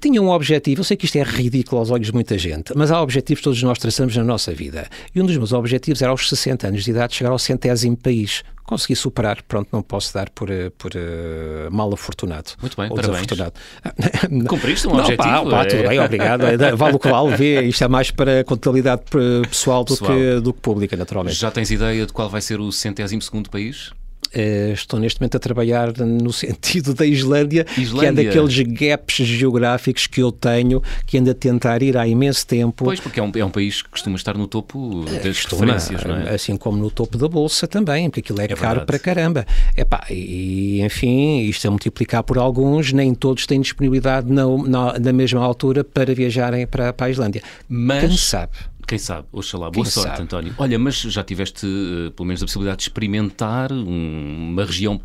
Tinha 0.00 0.20
um 0.20 0.28
objetivo, 0.30 0.80
eu 0.80 0.84
sei 0.84 0.96
que 0.96 1.04
isto 1.04 1.16
é 1.16 1.22
ridículo 1.22 1.78
aos 1.80 1.90
olhos 1.90 2.06
de 2.06 2.12
muita 2.12 2.36
gente, 2.36 2.72
mas 2.76 2.90
há 2.90 3.00
objetivos 3.00 3.40
que 3.40 3.44
todos 3.44 3.62
nós 3.62 3.78
traçamos 3.78 4.16
na 4.16 4.24
nossa 4.24 4.52
vida. 4.52 4.88
E 5.14 5.20
um 5.20 5.26
dos 5.26 5.36
meus 5.36 5.52
objetivos 5.52 6.02
era, 6.02 6.10
aos 6.10 6.28
60 6.28 6.68
anos 6.68 6.84
de 6.84 6.90
idade, 6.90 7.14
chegar 7.14 7.30
ao 7.30 7.38
centésimo 7.38 7.96
país 7.96 8.42
consegui 8.64 8.96
superar, 8.96 9.42
pronto, 9.42 9.68
não 9.72 9.82
posso 9.82 10.14
dar 10.14 10.30
por, 10.30 10.50
eh, 10.50 10.70
por 10.78 10.92
uh, 10.94 11.70
mal 11.70 11.92
afortunado. 11.92 12.50
Muito 12.60 12.76
bem, 12.76 12.88
parabéns. 12.88 13.26
Cumpriste 14.48 14.86
um 14.86 14.92
não, 14.92 15.00
objetivo. 15.00 15.28
Pá, 15.28 15.44
pá, 15.44 15.64
tudo 15.66 15.88
bem, 15.88 16.00
obrigado. 16.00 16.42
Vale 16.76 16.96
o 16.96 16.98
que 16.98 17.08
vale, 17.08 17.36
vê, 17.36 17.62
isto 17.62 17.84
é 17.84 17.88
mais 17.88 18.10
para 18.10 18.44
contabilidade 18.44 19.02
pessoal 19.48 19.84
do, 19.84 19.96
pessoal. 19.96 20.16
Que, 20.16 20.40
do 20.40 20.52
que 20.52 20.60
pública, 20.60 20.96
naturalmente. 20.96 21.36
Já 21.36 21.50
tens 21.50 21.70
ideia 21.70 22.06
de 22.06 22.12
qual 22.12 22.28
vai 22.28 22.40
ser 22.40 22.60
o 22.60 22.70
centésimo 22.72 23.20
segundo 23.20 23.50
país? 23.50 23.92
Uh, 24.34 24.72
estou 24.72 24.98
neste 24.98 25.20
momento 25.20 25.36
a 25.36 25.40
trabalhar 25.40 25.92
no 25.98 26.32
sentido 26.32 26.94
da 26.94 27.04
Islândia, 27.04 27.66
Islândia, 27.76 28.12
que 28.12 28.20
é 28.20 28.24
daqueles 28.24 28.60
gaps 28.60 29.16
geográficos 29.16 30.06
que 30.06 30.22
eu 30.22 30.32
tenho, 30.32 30.82
que 31.06 31.18
ando 31.18 31.30
a 31.30 31.34
tentar 31.34 31.82
ir 31.82 31.96
há 31.96 32.06
imenso 32.06 32.46
tempo. 32.46 32.84
Pois, 32.84 33.00
porque 33.00 33.20
é 33.20 33.22
um, 33.22 33.30
é 33.34 33.44
um 33.44 33.50
país 33.50 33.82
que 33.82 33.90
costuma 33.90 34.16
estar 34.16 34.36
no 34.36 34.46
topo 34.46 35.04
das 35.22 35.40
costuma, 35.40 35.74
referências, 35.74 36.04
não 36.04 36.16
é? 36.16 36.34
Assim 36.34 36.56
como 36.56 36.78
no 36.78 36.90
topo 36.90 37.18
da 37.18 37.28
Bolsa 37.28 37.66
também, 37.66 38.08
porque 38.08 38.20
aquilo 38.20 38.40
é, 38.40 38.44
é 38.44 38.48
caro 38.48 38.80
verdade. 38.80 38.86
para 38.86 38.98
caramba. 38.98 39.46
Epá, 39.76 40.04
e, 40.10 40.80
enfim, 40.82 41.40
isto 41.40 41.66
a 41.68 41.70
multiplicar 41.70 42.22
por 42.22 42.38
alguns, 42.38 42.92
nem 42.92 43.14
todos 43.14 43.46
têm 43.46 43.60
disponibilidade 43.60 44.30
na, 44.32 44.44
na, 44.66 44.98
na 44.98 45.12
mesma 45.12 45.40
altura 45.40 45.84
para 45.84 46.14
viajarem 46.14 46.66
para, 46.66 46.92
para 46.92 47.06
a 47.06 47.10
Islândia. 47.10 47.42
Mas... 47.68 48.00
Quem 48.00 48.16
sabe? 48.16 48.52
Quem 48.86 48.98
sabe, 48.98 49.26
oxalá. 49.32 49.70
Boa 49.70 49.84
Quem 49.84 49.90
sorte, 49.90 50.10
sabe? 50.10 50.22
António. 50.22 50.54
Olha, 50.58 50.78
mas 50.78 50.96
já 50.96 51.22
tiveste, 51.22 51.66
uh, 51.66 52.10
pelo 52.12 52.26
menos, 52.26 52.42
a 52.42 52.46
possibilidade 52.46 52.78
de 52.78 52.82
experimentar 52.84 53.72
um, 53.72 54.50
uma 54.50 54.64
região 54.64 55.00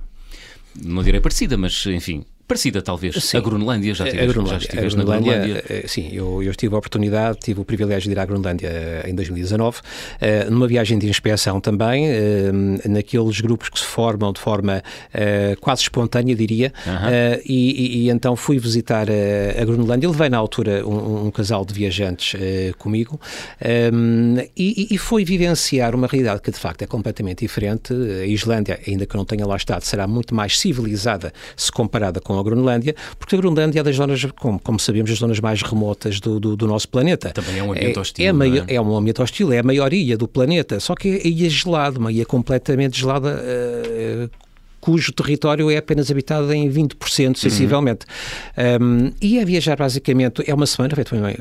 não 0.83 1.03
direi 1.03 1.19
parecida, 1.19 1.57
mas 1.57 1.85
enfim, 1.87 2.23
parecida 2.47 2.81
talvez. 2.81 3.15
Sim. 3.15 3.37
A 3.37 3.41
Grunlândia, 3.41 3.93
já, 3.93 4.05
tiveste, 4.05 4.39
a 4.39 4.45
já 4.45 4.57
estiveste 4.57 4.97
na 4.97 5.03
Grunlândia? 5.03 5.63
Eh, 5.69 5.85
sim, 5.85 6.09
eu, 6.13 6.41
eu, 6.41 6.55
tive 6.55 6.73
a 6.73 6.77
oportunidade, 6.77 7.39
tive 7.39 7.59
o 7.59 7.65
privilégio 7.65 8.09
de 8.09 8.15
ir 8.15 8.19
à 8.19 8.25
Grunlândia 8.25 8.67
eh, 8.67 9.09
em 9.09 9.13
2019, 9.13 9.79
uh, 9.79 10.51
numa 10.51 10.67
viagem 10.67 10.97
de 10.97 11.09
inspeção 11.09 11.59
também, 11.59 12.07
naqueles 12.87 13.41
grupos 13.41 13.69
que 13.69 13.79
se 13.79 13.85
formam 13.85 14.31
de 14.31 14.39
forma 14.39 14.81
quase 15.59 15.81
espontânea, 15.81 16.35
diria, 16.35 16.71
-huh. 16.71 17.41
e, 17.45 17.71
e, 17.71 17.97
e, 18.05 18.09
então 18.09 18.35
fui 18.35 18.59
visitar 18.59 19.07
a 19.09 19.65
Grunlândia, 19.65 20.09
levei 20.09 20.29
na 20.29 20.37
altura 20.37 20.85
um, 20.87 21.27
um 21.27 21.31
casal 21.31 21.65
de 21.65 21.73
viajantes 21.73 22.39
comigo, 22.77 23.19
um, 23.93 24.37
e, 24.55 24.87
e 24.91 24.97
foi 24.97 25.25
vivenciar 25.25 25.95
uma 25.95 26.07
realidade 26.07 26.41
que 26.41 26.51
de 26.51 26.57
facto 26.57 26.83
é 26.83 26.87
completamente 26.87 27.39
diferente. 27.39 27.93
A 27.93 28.25
Islândia, 28.25 28.79
ainda 28.87 29.05
que 29.05 29.15
não 29.15 29.25
tenha 29.25 29.45
lá 29.45 29.55
estado, 29.55 29.83
será 29.83 30.07
muito 30.07 30.33
mais 30.33 30.59
civilizada 30.59 31.33
se 31.55 31.71
comparada 31.71 32.21
com 32.21 32.36
a 32.39 32.43
Groenlândia, 32.43 32.95
porque 33.17 33.35
a 33.35 33.37
Groenlândia 33.37 33.79
é 33.79 33.83
das 33.83 33.95
zonas, 33.95 34.25
como, 34.39 34.59
como 34.59 34.79
sabemos, 34.79 35.11
as 35.11 35.17
zonas 35.17 35.39
mais 35.39 35.61
remotas 35.61 36.19
do, 36.19 36.39
do, 36.39 36.55
do 36.55 36.67
nosso 36.67 36.89
planeta. 36.89 37.31
Também 37.31 37.59
é 37.59 37.63
um 37.63 37.71
ambiente 37.71 37.99
hostil. 37.99 38.25
É, 38.25 38.29
é, 38.29 38.57
é? 38.67 38.75
é, 38.75 38.81
um 38.81 38.95
ambiente 38.95 39.21
hostil, 39.21 39.51
é 39.51 39.59
a 39.59 39.63
maior 39.63 39.93
ilha 39.93 40.17
do 40.17 40.27
planeta, 40.27 40.79
só 40.79 40.95
que 40.95 41.21
a 41.23 41.27
ilha 41.27 41.47
é 41.47 41.49
gelada, 41.49 41.99
uma 41.99 42.11
ilha 42.11 42.25
completamente 42.25 42.99
gelada. 42.99 43.41
Cujo 44.87 45.11
território 45.11 45.69
é 45.69 45.75
apenas 45.75 46.09
habitado 46.09 46.53
em 46.53 46.71
20%, 46.71 47.35
sensivelmente. 47.35 48.05
Uhum. 48.57 49.07
Um, 49.07 49.11
e 49.21 49.37
a 49.37 49.43
viajar, 49.43 49.75
basicamente, 49.75 50.41
é 50.47 50.53
uma 50.53 50.65
semana, 50.65 50.93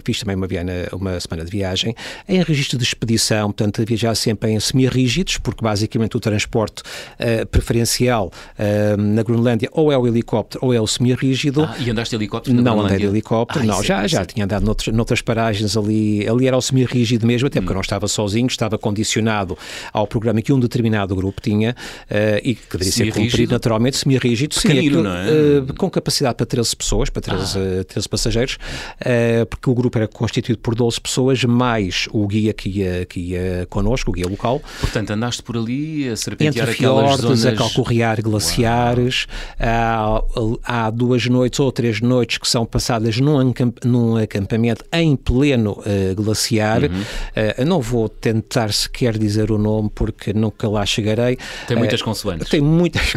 fiz 0.04 0.18
também 0.18 0.34
uma, 0.34 0.48
uma 0.92 1.20
semana 1.20 1.44
de 1.44 1.50
viagem, 1.52 1.94
em 2.28 2.42
registro 2.42 2.76
de 2.76 2.82
expedição, 2.82 3.52
portanto, 3.52 3.80
a 3.80 3.84
viajar 3.84 4.16
sempre 4.16 4.50
em 4.50 4.58
semi-rígidos, 4.58 5.38
porque 5.38 5.62
basicamente 5.62 6.16
o 6.16 6.20
transporte 6.20 6.80
uh, 6.80 7.46
preferencial 7.46 8.32
uh, 8.58 9.00
na 9.00 9.22
Groenlândia 9.22 9.68
ou 9.70 9.92
é 9.92 9.96
o 9.96 10.08
helicóptero 10.08 10.64
ou 10.64 10.74
é 10.74 10.80
o 10.80 10.86
semi-rígido. 10.88 11.62
Ah, 11.62 11.76
e 11.78 11.88
andaste 11.88 12.10
de 12.10 12.24
helicóptero? 12.24 12.60
Não 12.60 12.80
andei 12.80 12.98
de 12.98 13.06
helicóptero, 13.06 13.60
ah, 13.60 13.66
não, 13.68 13.80
já, 13.80 14.02
é, 14.02 14.08
já 14.08 14.24
tinha 14.24 14.44
andado 14.44 14.64
noutras, 14.64 14.92
noutras 14.92 15.22
paragens 15.22 15.76
ali, 15.76 16.28
ali 16.28 16.48
era 16.48 16.56
o 16.56 16.60
semi-rígido 16.60 17.24
mesmo, 17.24 17.46
até 17.46 17.60
porque 17.60 17.70
eu 17.70 17.74
não 17.74 17.80
estava 17.80 18.08
sozinho, 18.08 18.48
estava 18.48 18.76
condicionado 18.76 19.56
ao 19.92 20.04
programa 20.04 20.42
que 20.42 20.52
um 20.52 20.58
determinado 20.58 21.14
grupo 21.14 21.40
tinha 21.40 21.76
uh, 22.10 22.40
e 22.42 22.56
que 22.56 22.72
deveria 22.72 22.92
ser 22.92 23.12
cumprido 23.12 23.35
rígido, 23.36 23.52
naturalmente, 23.52 23.96
semi-rígido, 23.96 24.54
sim, 24.54 24.68
aquilo, 24.68 25.02
não 25.02 25.16
é? 25.16 25.26
Uh, 25.26 25.74
com 25.74 25.90
capacidade 25.90 26.36
para 26.36 26.46
13 26.46 26.76
pessoas, 26.76 27.10
para 27.10 27.22
13, 27.22 27.58
ah. 27.58 27.84
13 27.84 28.08
passageiros, 28.08 28.58
uh, 29.00 29.46
porque 29.46 29.70
o 29.70 29.74
grupo 29.74 29.98
era 29.98 30.08
constituído 30.08 30.60
por 30.60 30.74
12 30.74 31.00
pessoas, 31.00 31.44
mais 31.44 32.08
o 32.12 32.26
guia 32.26 32.52
que 32.52 32.68
ia, 32.68 33.06
que 33.06 33.20
ia 33.20 33.66
connosco, 33.68 34.10
o 34.10 34.14
guia 34.14 34.26
local. 34.28 34.60
Portanto, 34.80 35.10
andaste 35.10 35.42
por 35.42 35.56
ali 35.56 36.08
a 36.08 36.16
serpentear 36.16 36.68
Entre 36.68 36.76
aquelas 36.76 37.16
fiordes, 37.16 37.40
zonas... 37.40 37.46
a 37.46 37.52
calcorrear 37.52 38.22
glaciares, 38.22 39.26
há, 39.58 40.22
há, 40.64 40.90
duas 40.90 41.26
noites 41.26 41.60
ou 41.60 41.70
três 41.72 42.00
noites 42.00 42.38
que 42.38 42.48
são 42.48 42.64
passadas 42.64 43.18
num, 43.18 43.52
num 43.84 44.16
acampamento 44.16 44.84
em 44.92 45.16
pleno 45.16 45.72
uh, 45.72 46.14
glaciar. 46.14 46.82
Uhum. 46.84 47.66
não 47.66 47.80
vou 47.80 48.08
tentar 48.08 48.72
sequer 48.72 49.18
dizer 49.18 49.50
o 49.50 49.58
nome 49.58 49.90
porque 49.94 50.32
nunca 50.32 50.68
lá 50.68 50.84
chegarei. 50.84 51.38
Tem 51.66 51.76
muitas 51.76 52.02
consoantes. 52.02 52.48
Tem 52.48 52.60
muitas 52.60 53.12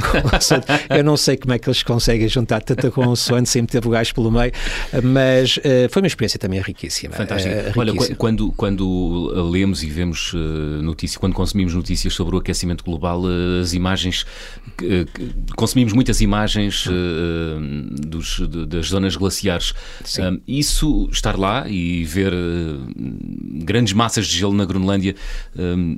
eu 0.90 1.04
não 1.04 1.18
sei 1.18 1.38
como 1.38 1.54
é 1.54 1.60
que 1.60 1.70
eles 1.70 1.84
conseguem 1.84 2.28
juntar 2.28 2.62
tanta 2.62 2.90
consoante 2.92 3.50
sem 3.50 3.62
meter 3.62 3.82
vogais 3.82 4.12
pelo 4.12 4.32
meio, 4.32 4.52
mas 5.04 5.58
uh, 5.58 5.90
foi 5.90 6.02
uma 6.02 6.08
experiência 6.08 6.40
também 6.40 6.62
riquíssima. 6.62 7.14
Fantástico. 7.16 7.54
Uh, 7.54 7.80
Olha, 7.80 7.94
quando, 8.16 8.52
quando 8.52 9.50
lemos 9.52 9.84
e 9.84 9.88
vemos 9.88 10.34
uh, 10.34 10.38
notícias, 10.82 11.18
quando 11.18 11.34
consumimos 11.34 11.74
notícias 11.74 12.14
sobre 12.14 12.36
o 12.36 12.40
aquecimento 12.40 12.84
global, 12.84 13.24
as 13.62 13.74
imagens, 13.74 14.26
consumimos 15.56 15.94
muitas 15.94 16.22
imagens 16.22 16.88
dos, 17.92 18.42
de, 18.48 18.66
das 18.66 18.88
zonas 18.88 19.16
glaciares. 19.16 19.74
isso, 20.48 21.10
estar 21.12 21.38
lá 21.38 21.68
e 21.68 22.04
ver 22.06 22.34
grandes 23.64 23.94
massas 23.94 24.28
de 24.28 24.38
gelo 24.38 24.54
na 24.54 24.66
Groenlândia, 24.66 25.16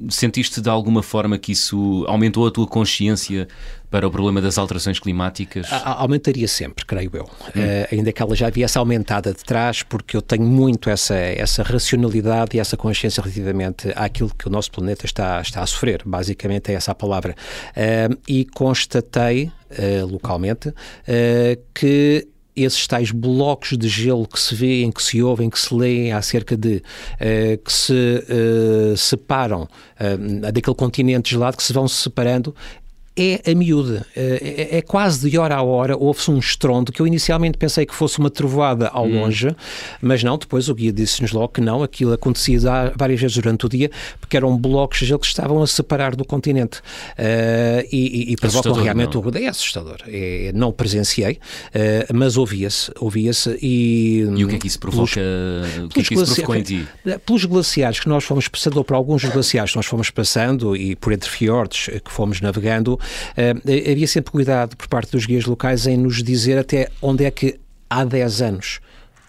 sentiste 0.09 0.61
de 0.61 0.69
alguma 0.69 1.03
forma 1.03 1.37
que 1.37 1.51
isso 1.51 2.05
aumentou 2.07 2.47
a 2.47 2.51
tua 2.51 2.67
consciência 2.67 3.47
para 3.91 4.07
o 4.07 4.11
problema 4.11 4.41
das 4.41 4.57
alterações 4.57 4.99
climáticas? 4.99 5.67
A, 5.71 6.01
aumentaria 6.01 6.47
sempre, 6.47 6.85
creio 6.85 7.11
eu. 7.13 7.25
Hum. 7.25 7.59
Uh, 7.59 7.95
ainda 7.95 8.13
que 8.13 8.21
ela 8.21 8.33
já 8.33 8.49
viesse 8.49 8.77
aumentada 8.77 9.33
de 9.33 9.43
trás, 9.43 9.83
porque 9.83 10.15
eu 10.15 10.21
tenho 10.21 10.45
muito 10.45 10.89
essa, 10.89 11.13
essa 11.13 11.61
racionalidade 11.61 12.55
e 12.55 12.59
essa 12.59 12.77
consciência 12.77 13.21
relativamente 13.21 13.91
àquilo 13.95 14.31
que 14.33 14.47
o 14.47 14.49
nosso 14.49 14.71
planeta 14.71 15.05
está, 15.05 15.41
está 15.41 15.61
a 15.61 15.65
sofrer. 15.65 16.01
Basicamente 16.05 16.71
é 16.71 16.75
essa 16.75 16.93
a 16.93 16.95
palavra. 16.95 17.35
Uh, 17.71 18.17
e 18.27 18.45
constatei 18.45 19.51
uh, 19.71 20.05
localmente 20.07 20.73
que 21.73 22.27
esses 22.55 22.85
tais 22.85 23.11
blocos 23.11 23.77
de 23.77 23.87
gelo 23.87 24.27
que 24.27 24.39
se 24.39 24.53
vê, 24.53 24.83
em 24.83 24.91
que 24.91 25.01
se 25.01 25.21
ouvem, 25.21 25.49
que 25.49 25.59
se 25.59 25.73
leem 25.73 26.11
acerca 26.11 26.57
de, 26.57 26.77
uh, 26.77 27.57
que 27.63 27.71
se 27.71 27.93
uh, 27.93 28.97
separam 28.97 29.63
uh, 29.63 30.51
daquele 30.51 30.75
continente 30.75 31.31
gelado, 31.31 31.57
que 31.57 31.63
se 31.63 31.73
vão 31.73 31.87
separando, 31.87 32.53
é 33.15 33.51
a 33.51 33.53
miúda. 33.53 34.05
É, 34.15 34.67
é, 34.71 34.77
é, 34.77 34.81
quase 34.81 35.29
de 35.29 35.37
hora 35.37 35.55
a 35.55 35.61
hora, 35.61 35.97
ouve-se 35.97 36.31
um 36.31 36.39
estrondo 36.39 36.91
que 36.91 37.01
eu 37.01 37.07
inicialmente 37.07 37.57
pensei 37.57 37.85
que 37.85 37.93
fosse 37.93 38.19
uma 38.19 38.29
trovoada 38.29 38.87
ao 38.87 39.05
hum. 39.05 39.21
longe, 39.21 39.55
mas 40.01 40.23
não, 40.23 40.37
depois 40.37 40.69
o 40.69 40.75
guia 40.75 40.93
disse-nos 40.93 41.31
logo 41.31 41.49
que 41.49 41.61
não, 41.61 41.83
aquilo 41.83 42.13
acontecia 42.13 42.59
várias 42.95 43.19
vezes 43.19 43.35
durante 43.35 43.65
o 43.65 43.69
dia, 43.69 43.91
porque 44.19 44.37
eram 44.37 44.57
blocos 44.57 44.99
que 44.99 45.25
estavam 45.25 45.61
a 45.61 45.67
separar 45.67 46.15
do 46.15 46.23
continente. 46.23 46.79
Uh, 46.79 47.85
e, 47.91 48.31
e, 48.31 48.35
provocam 48.37 48.73
realmente 48.73 49.17
o 49.17 49.23
É 49.37 49.47
assustador. 49.47 49.97
É, 50.07 50.51
não 50.53 50.71
presenciei, 50.71 51.33
uh, 51.33 52.13
mas 52.13 52.37
ouvia-se, 52.37 52.91
ouvia-se 52.99 53.57
e... 53.61 54.21
E 54.35 54.45
o 54.45 54.47
que 54.47 54.55
é 54.55 54.59
que 54.59 54.67
isso 54.67 54.79
provoca? 54.79 55.13
Pelos, 55.13 55.77
o 55.85 55.89
que 55.89 55.99
é 55.99 56.03
que 56.03 56.13
isso 56.13 56.25
provocou 56.25 56.55
em 56.55 56.63
ti? 56.63 56.87
Pelos 57.25 57.45
glaciares 57.45 57.99
que 57.99 58.07
nós 58.07 58.23
fomos 58.23 58.47
passando, 58.47 58.77
ou 58.77 58.83
por 58.83 58.95
alguns 58.95 59.23
glaciares 59.25 59.71
que 59.71 59.77
nós 59.77 59.85
fomos 59.85 60.09
passando, 60.09 60.75
e 60.75 60.95
por 60.95 61.11
entre 61.11 61.29
fiordes 61.29 61.89
que 62.03 62.11
fomos 62.11 62.39
navegando, 62.39 62.99
havia 63.91 64.07
sempre 64.07 64.31
cuidado 64.31 64.75
por 64.75 64.87
parte 64.87 65.11
dos 65.11 65.25
guias 65.25 65.45
locais 65.45 65.87
em 65.87 65.97
nos 65.97 66.23
dizer 66.23 66.57
até 66.57 66.89
onde 67.01 67.25
é 67.25 67.31
que 67.31 67.59
há 67.89 68.03
10 68.03 68.41
anos 68.41 68.79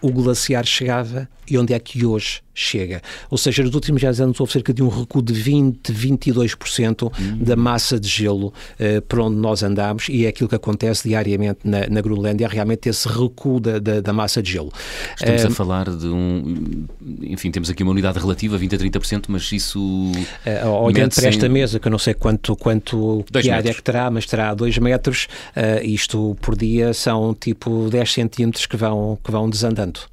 o 0.01 0.11
glaciar 0.11 0.65
chegava 0.65 1.29
e 1.49 1.57
onde 1.57 1.73
é 1.73 1.79
que 1.79 2.05
hoje 2.05 2.41
chega. 2.53 3.01
Ou 3.29 3.37
seja, 3.37 3.63
nos 3.63 3.73
últimos 3.73 4.01
10 4.01 4.21
anos 4.21 4.39
houve 4.39 4.53
cerca 4.53 4.73
de 4.73 4.83
um 4.83 4.87
recuo 4.87 5.21
de 5.21 5.33
20, 5.33 5.91
22% 5.91 7.03
uhum. 7.03 7.37
da 7.39 7.55
massa 7.55 7.99
de 7.99 8.07
gelo 8.07 8.47
uh, 8.47 9.01
por 9.07 9.21
onde 9.21 9.37
nós 9.37 9.63
andamos 9.63 10.07
e 10.07 10.25
é 10.25 10.29
aquilo 10.29 10.47
que 10.47 10.55
acontece 10.55 11.07
diariamente 11.07 11.59
na, 11.63 11.87
na 11.87 12.01
Groenlândia, 12.01 12.47
realmente 12.47 12.87
esse 12.89 13.07
recuo 13.07 13.59
da, 13.59 13.79
da, 13.79 14.01
da 14.01 14.13
massa 14.13 14.41
de 14.41 14.51
gelo. 14.51 14.71
Estamos 15.15 15.45
a 15.45 15.49
falar 15.49 15.89
de 15.89 16.07
um... 16.07 16.85
Enfim, 17.21 17.49
temos 17.49 17.69
aqui 17.69 17.81
uma 17.81 17.91
unidade 17.91 18.19
relativa, 18.19 18.57
20 18.57 18.75
a 18.75 18.77
30%, 18.77 19.23
mas 19.27 19.51
isso... 19.51 19.79
Uh, 19.79 20.69
olhando 20.69 21.15
para 21.15 21.27
esta 21.27 21.49
mesa, 21.49 21.79
que 21.79 21.87
eu 21.87 21.91
não 21.91 21.99
sei 21.99 22.13
quanto, 22.13 22.55
quanto 22.55 23.25
que 23.31 23.49
área 23.49 23.71
é 23.71 23.73
que 23.73 23.81
terá, 23.81 24.11
mas 24.11 24.25
terá 24.25 24.53
2 24.53 24.77
metros, 24.77 25.27
uh, 25.57 25.83
isto 25.83 26.37
por 26.39 26.55
dia 26.55 26.93
são 26.93 27.33
tipo 27.33 27.89
10 27.89 28.13
centímetros 28.13 28.65
que 28.67 28.77
vão, 28.77 29.17
que 29.23 29.31
vão 29.31 29.49
desandando. 29.49 30.12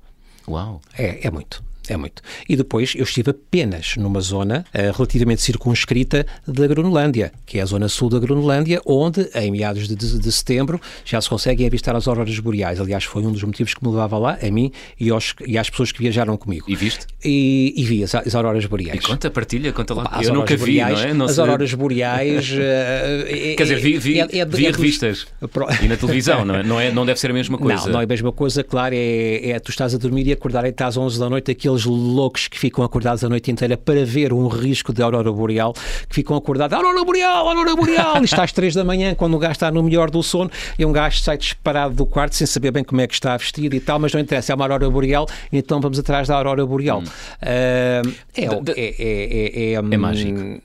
Uau! 0.50 0.80
É, 0.98 1.26
é 1.26 1.30
muito. 1.30 1.62
É 1.90 1.96
muito. 1.96 2.22
E 2.48 2.54
depois 2.54 2.94
eu 2.94 3.02
estive 3.02 3.32
apenas 3.32 3.96
numa 3.96 4.20
zona 4.20 4.64
uh, 4.72 4.96
relativamente 4.96 5.42
circunscrita 5.42 6.24
da 6.46 6.64
Groenlândia, 6.68 7.32
que 7.44 7.58
é 7.58 7.62
a 7.62 7.66
zona 7.66 7.88
sul 7.88 8.08
da 8.08 8.20
Groenlândia, 8.20 8.80
onde, 8.86 9.28
em 9.34 9.50
meados 9.50 9.88
de, 9.88 9.96
de, 9.96 10.20
de, 10.20 10.30
setembro, 10.30 10.80
já 11.04 11.20
se 11.20 11.28
conseguem 11.28 11.66
avistar 11.66 11.96
as 11.96 12.06
auroras 12.06 12.38
boreais. 12.38 12.78
Aliás, 12.78 13.02
foi 13.02 13.24
um 13.24 13.32
dos 13.32 13.42
motivos 13.42 13.74
que 13.74 13.84
me 13.84 13.90
levava 13.90 14.16
lá, 14.18 14.38
a 14.40 14.50
mim 14.52 14.70
e, 15.00 15.10
aos, 15.10 15.34
e 15.44 15.58
às 15.58 15.68
pessoas 15.68 15.90
que 15.90 15.98
viajaram 15.98 16.36
comigo. 16.36 16.66
E 16.68 16.76
viste? 16.76 17.08
E, 17.24 17.74
e 17.76 17.84
vi 17.84 18.04
as, 18.04 18.14
as 18.14 18.36
auroras 18.36 18.64
boreais. 18.66 19.02
E 19.02 19.04
conta, 19.04 19.28
partilha, 19.28 19.72
conta 19.72 19.92
lá. 19.92 20.04
Opa, 20.04 20.22
eu 20.22 20.32
nunca 20.32 20.54
vi, 20.54 20.60
boreais, 20.60 21.00
não 21.00 21.08
é? 21.08 21.14
Não 21.14 21.26
as 21.26 21.38
auroras 21.40 21.74
boreais... 21.74 22.50
uh, 22.52 23.56
Quer 23.56 23.64
dizer, 23.64 23.80
vi, 23.80 23.98
vi, 23.98 24.20
é, 24.20 24.38
é, 24.38 24.44
vi 24.44 24.66
é 24.66 24.70
revistas 24.70 25.26
e 25.82 25.88
na 25.88 25.96
televisão, 25.96 26.44
não 26.44 26.54
é? 26.54 26.62
não 26.62 26.80
é? 26.80 26.92
Não 26.92 27.04
deve 27.04 27.18
ser 27.18 27.30
a 27.30 27.34
mesma 27.34 27.58
coisa. 27.58 27.86
Não, 27.86 27.94
não 27.94 28.00
é 28.00 28.04
a 28.04 28.06
mesma 28.06 28.30
coisa, 28.30 28.62
claro, 28.62 28.94
é, 28.94 29.50
é 29.50 29.58
tu 29.58 29.70
estás 29.70 29.92
a 29.92 29.98
dormir 29.98 30.26
e 30.28 30.32
acordar 30.32 30.64
e 30.64 30.68
estás 30.68 30.90
às 30.90 30.96
11 30.96 31.18
da 31.18 31.30
noite, 31.30 31.50
aqueles 31.50 31.79
loucos 31.84 32.48
que 32.48 32.58
ficam 32.58 32.84
acordados 32.84 33.22
a 33.24 33.28
noite 33.28 33.50
inteira 33.50 33.76
para 33.76 34.04
ver 34.04 34.32
um 34.32 34.48
risco 34.48 34.92
de 34.92 35.02
aurora 35.02 35.32
boreal, 35.32 35.72
que 36.08 36.14
ficam 36.14 36.36
acordados, 36.36 36.76
aurora 36.76 37.04
boreal, 37.04 37.48
aurora 37.48 37.76
boreal, 37.76 38.20
e 38.20 38.24
está 38.24 38.42
às 38.42 38.52
três 38.52 38.74
da 38.74 38.84
manhã, 38.84 39.14
quando 39.14 39.34
o 39.34 39.38
gajo 39.38 39.52
está 39.52 39.70
no 39.70 39.82
melhor 39.82 40.10
do 40.10 40.22
sono, 40.22 40.50
e 40.78 40.84
um 40.84 40.92
gajo 40.92 41.20
sai 41.20 41.36
disparado 41.38 41.94
do 41.94 42.06
quarto 42.06 42.34
sem 42.34 42.46
saber 42.46 42.70
bem 42.70 42.84
como 42.84 43.00
é 43.00 43.06
que 43.06 43.14
está 43.14 43.36
vestido 43.36 43.74
e 43.74 43.80
tal, 43.80 43.98
mas 43.98 44.12
não 44.12 44.20
interessa, 44.20 44.52
é 44.52 44.54
uma 44.54 44.64
aurora 44.64 44.88
boreal, 44.90 45.26
então 45.52 45.80
vamos 45.80 45.98
atrás 45.98 46.28
da 46.28 46.36
aurora 46.36 46.64
boreal. 46.64 47.00
Hum. 47.00 47.04
Uh, 47.04 48.14
é, 48.36 48.44
é, 48.44 48.94
é, 48.98 49.72
é, 49.72 49.74
é, 49.74 49.96
mágico. 49.96 50.62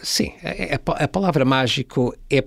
Sim, 0.00 0.32
a, 0.44 1.04
a 1.04 1.08
palavra 1.08 1.44
mágico 1.44 2.14
é 2.30 2.44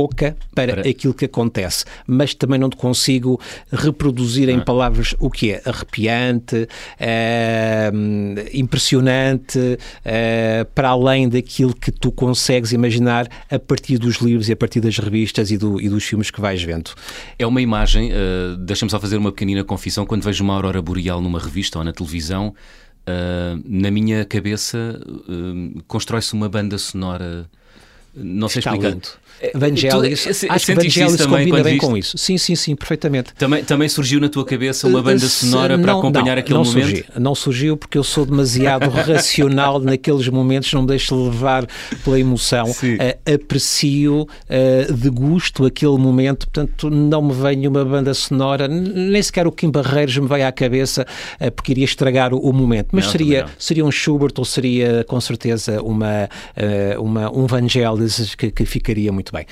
pouca 0.00 0.34
para, 0.54 0.76
para, 0.76 0.88
aquilo 0.88 1.12
que 1.12 1.26
acontece, 1.26 1.84
mas 2.06 2.32
também 2.32 2.58
não 2.58 2.70
te 2.70 2.76
consigo 2.76 3.38
reproduzir 3.70 4.48
em 4.48 4.56
ah. 4.56 4.64
palavras 4.64 5.14
o 5.18 5.28
que 5.28 5.52
é 5.52 5.62
arrepiante, 5.62 6.66
é, 6.98 7.92
impressionante, 8.54 9.78
é, 10.02 10.64
para 10.74 10.88
além 10.88 11.28
daquilo 11.28 11.74
que 11.74 11.90
tu 11.90 12.10
consegues 12.10 12.72
imaginar 12.72 13.28
a 13.50 13.58
partir 13.58 13.98
dos 13.98 14.16
livros 14.16 14.48
e 14.48 14.52
a 14.52 14.56
partir 14.56 14.80
das 14.80 14.96
revistas 14.96 15.50
e, 15.50 15.58
do, 15.58 15.78
e 15.78 15.90
dos 15.90 16.02
filmes 16.02 16.30
que 16.30 16.40
vais 16.40 16.62
vendo. 16.62 16.92
É 17.38 17.46
uma 17.46 17.60
imagem, 17.60 18.10
uh, 18.10 18.56
deixa-me 18.56 18.90
só 18.90 18.98
fazer 18.98 19.18
uma 19.18 19.30
pequenina 19.30 19.62
confissão, 19.62 20.06
quando 20.06 20.22
vejo 20.22 20.42
uma 20.42 20.54
aurora 20.54 20.80
boreal 20.80 21.20
numa 21.20 21.38
revista 21.38 21.78
ou 21.78 21.84
na 21.84 21.92
televisão, 21.92 22.54
uh, 23.06 23.62
na 23.66 23.90
minha 23.90 24.24
cabeça 24.24 24.98
uh, 25.06 25.82
constrói-se 25.86 26.32
uma 26.32 26.48
banda 26.48 26.78
sonora 26.78 27.50
não 28.14 28.48
sei 28.48 28.60
explicar. 28.60 28.96
Vangelis, 29.54 30.24
tu, 30.24 30.52
acho 30.52 30.66
que 30.66 30.74
Vangelis 30.74 31.26
combina 31.26 31.62
bem 31.62 31.74
viste? 31.74 31.86
com 31.86 31.96
isso. 31.96 32.18
Sim, 32.18 32.36
sim, 32.36 32.54
sim, 32.54 32.76
perfeitamente. 32.76 33.32
Também, 33.34 33.64
também 33.64 33.88
surgiu 33.88 34.20
na 34.20 34.28
tua 34.28 34.44
cabeça 34.44 34.86
uma 34.86 35.02
banda 35.02 35.26
sonora 35.26 35.76
não, 35.76 35.82
para 35.82 35.92
acompanhar 35.92 36.34
não, 36.34 36.40
aquele 36.40 36.58
não 36.58 36.64
momento? 36.64 36.86
Surgiu, 36.86 37.04
não 37.18 37.34
surgiu 37.34 37.76
porque 37.76 37.96
eu 37.96 38.04
sou 38.04 38.26
demasiado 38.26 38.88
racional 38.90 39.80
naqueles 39.80 40.28
momentos, 40.28 40.72
não 40.72 40.82
me 40.82 40.88
deixo 40.88 41.14
levar 41.14 41.66
pela 42.04 42.20
emoção. 42.20 42.70
Uh, 42.70 43.34
aprecio, 43.34 44.22
uh, 44.22 44.92
degusto 44.92 45.64
aquele 45.64 45.96
momento, 45.96 46.46
portanto 46.46 46.90
não 46.90 47.22
me 47.22 47.32
vem 47.32 47.66
uma 47.66 47.84
banda 47.84 48.12
sonora, 48.12 48.68
nem 48.68 49.22
sequer 49.22 49.46
o 49.46 49.52
Kim 49.52 49.70
Barreiros 49.70 50.16
me 50.18 50.28
veio 50.28 50.46
à 50.46 50.52
cabeça 50.52 51.06
uh, 51.40 51.50
porque 51.50 51.72
iria 51.72 51.84
estragar 51.84 52.34
o, 52.34 52.38
o 52.38 52.52
momento. 52.52 52.88
Mas 52.92 53.04
não, 53.06 53.12
seria, 53.12 53.46
seria 53.58 53.84
um 53.84 53.90
Schubert 53.90 54.34
ou 54.36 54.44
seria 54.44 55.04
com 55.08 55.20
certeza 55.20 55.82
uma, 55.82 56.28
uma, 56.98 57.30
um 57.30 57.46
Vangelis 57.46 58.34
que, 58.34 58.50
que 58.50 58.64
ficaria 58.64 59.12
muito 59.12 59.29
bem. 59.32 59.46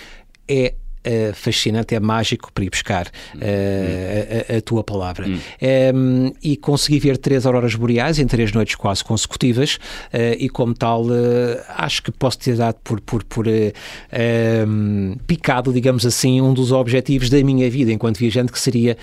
É 0.49 0.75
uh, 1.09 1.35
fascinante, 1.35 1.95
é 1.95 2.01
mágico 2.01 2.53
para 2.53 2.65
ir 2.65 2.71
buscar 2.71 3.07
uh, 3.07 4.51
a, 4.51 4.55
a, 4.55 4.59
a, 4.59 4.61
tua 4.61 4.85
palavra. 4.85 5.27
Um, 5.27 5.39
ehm, 5.61 6.33
e 6.43 6.57
consegui 6.57 6.99
ver 6.99 7.17
três 7.17 7.47
auroras 7.47 7.75
boreais 7.75 8.19
em 8.19 8.27
três 8.27 8.53
noites 8.53 8.75
quase 8.75 9.03
consecutivas 9.03 9.77
uh, 10.13 10.37
e 10.39 10.49
como 10.49 10.75
tal 10.75 11.07
acho 11.69 12.03
que 12.03 12.11
posso 12.11 12.39
ter 12.39 12.57
dado 12.57 12.77
por, 12.85 13.01
por, 13.01 13.25
por 13.25 13.47
ehm, 13.47 15.15
picado, 15.27 15.73
digamos 15.73 16.05
assim, 16.05 16.41
um 16.41 16.53
dos 16.53 16.73
objetivos 16.73 17.31
da 17.31 17.43
minha 17.43 17.71
vida 17.71 17.93
enquanto 17.93 18.19
viajante 18.19 18.53
que 18.53 18.61
seria 18.61 18.97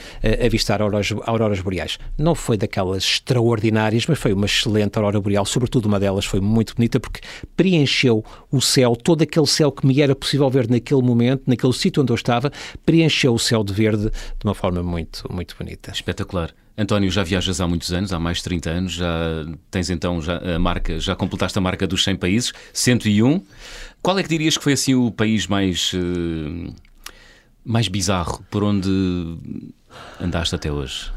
avistar 0.43 0.81
auroras, 0.81 1.13
auroras 1.23 1.59
boreais. 1.61 1.97
Não 2.17 2.35
foi 2.35 2.57
daquelas 2.57 3.03
extraordinárias, 3.03 4.05
mas 4.07 4.19
foi 4.19 4.33
uma 4.33 4.45
excelente 4.45 4.97
aurora 4.97 5.19
boreal, 5.19 5.45
sobretudo 5.45 5.87
uma 5.87 5.99
delas 5.99 6.25
foi 6.25 6.39
muito 6.39 6.75
bonita 6.75 6.99
porque 6.99 7.21
preencheu 7.55 8.23
o 8.51 8.61
céu, 8.61 8.95
todo 8.95 9.21
aquele 9.21 9.47
céu 9.47 9.71
que 9.71 9.85
me 9.85 10.01
era 10.01 10.15
possível 10.15 10.49
ver 10.49 10.69
naquele 10.69 11.01
momento, 11.01 11.43
naquele 11.47 11.73
sítio 11.73 11.94
onde 11.99 12.11
eu 12.11 12.15
estava, 12.15 12.51
preencheu 12.85 13.33
o 13.33 13.39
céu 13.39 13.63
de 13.63 13.73
verde 13.73 14.09
de 14.09 14.45
uma 14.45 14.53
forma 14.53 14.81
muito, 14.81 15.25
muito 15.31 15.55
bonita. 15.57 15.91
Espetacular. 15.91 16.51
António, 16.77 17.09
já 17.09 17.23
viajas 17.23 17.61
há 17.61 17.67
muitos 17.67 17.93
anos, 17.93 18.11
há 18.11 18.19
mais 18.19 18.37
de 18.37 18.43
30 18.43 18.69
anos, 18.69 18.91
já 18.93 19.45
tens 19.71 19.89
então 19.89 20.21
já 20.21 20.37
a 20.55 20.59
marca, 20.59 20.99
já 20.99 21.15
completaste 21.15 21.57
a 21.57 21.61
marca 21.61 21.87
dos 21.87 22.03
100 22.03 22.17
países, 22.17 22.53
101. 22.73 23.41
Qual 24.01 24.19
é 24.19 24.23
que 24.23 24.29
dirias 24.29 24.57
que 24.57 24.63
foi 24.63 24.73
assim 24.73 24.93
o 24.93 25.09
país 25.09 25.47
mais 25.47 25.93
uh, 25.93 26.73
mais 27.63 27.87
bizarro 27.87 28.43
por 28.51 28.63
onde 28.63 28.89
andaste 30.19 30.53
até 30.53 30.71
hoje? 30.71 31.11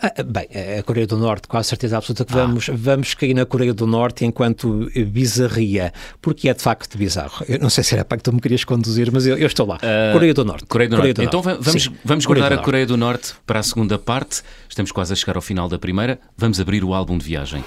Ah, 0.00 0.22
bem, 0.22 0.48
a 0.78 0.82
Coreia 0.82 1.06
do 1.06 1.16
Norte, 1.16 1.48
com 1.48 1.56
a 1.56 1.62
certeza 1.62 1.96
absoluta 1.96 2.24
que 2.24 2.32
vamos, 2.32 2.68
ah. 2.68 2.72
vamos 2.76 3.14
cair 3.14 3.34
na 3.34 3.46
Coreia 3.46 3.72
do 3.72 3.86
Norte 3.86 4.24
enquanto 4.24 4.90
bizarria, 5.08 5.92
porque 6.20 6.48
é 6.48 6.54
de 6.54 6.62
facto 6.62 6.98
bizarro. 6.98 7.44
Eu 7.48 7.58
não 7.58 7.70
sei 7.70 7.84
se 7.84 7.94
era 7.94 8.04
para 8.04 8.18
que 8.18 8.24
tu 8.24 8.32
me 8.32 8.40
querias 8.40 8.64
conduzir, 8.64 9.10
mas 9.12 9.26
eu, 9.26 9.36
eu 9.36 9.46
estou 9.46 9.66
lá. 9.66 9.76
Uh, 9.76 10.12
Coreia 10.12 10.34
do 10.34 10.44
Norte. 10.44 10.66
Coreia 10.66 10.88
do 10.88 10.96
Coreia 10.96 11.14
Norte. 11.14 11.16
Do 11.16 11.22
então 11.22 11.42
Norte. 11.42 11.64
vamos, 11.64 11.90
vamos 12.04 12.26
guardar 12.26 12.52
a 12.52 12.58
Coreia 12.58 12.86
do 12.86 12.96
Norte 12.96 13.34
para 13.46 13.60
a 13.60 13.62
segunda 13.62 13.98
parte. 13.98 14.42
Estamos 14.68 14.92
quase 14.92 15.12
a 15.12 15.16
chegar 15.16 15.36
ao 15.36 15.42
final 15.42 15.68
da 15.68 15.78
primeira. 15.78 16.18
Vamos 16.36 16.60
abrir 16.60 16.84
o 16.84 16.92
álbum 16.92 17.16
de 17.16 17.24
viagem. 17.24 17.64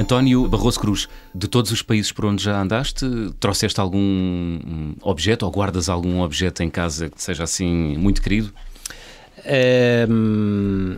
António 0.00 0.48
Barroso 0.48 0.80
Cruz, 0.80 1.08
de 1.34 1.46
todos 1.46 1.70
os 1.70 1.82
países 1.82 2.10
por 2.10 2.24
onde 2.24 2.42
já 2.42 2.60
andaste, 2.60 3.04
trouxeste 3.38 3.78
algum 3.80 4.94
objeto 5.02 5.44
ou 5.44 5.52
guardas 5.52 5.90
algum 5.90 6.22
objeto 6.22 6.62
em 6.62 6.70
casa 6.70 7.10
que 7.10 7.22
seja 7.22 7.44
assim 7.44 7.98
muito 7.98 8.22
querido? 8.22 8.50
Um 10.08 10.96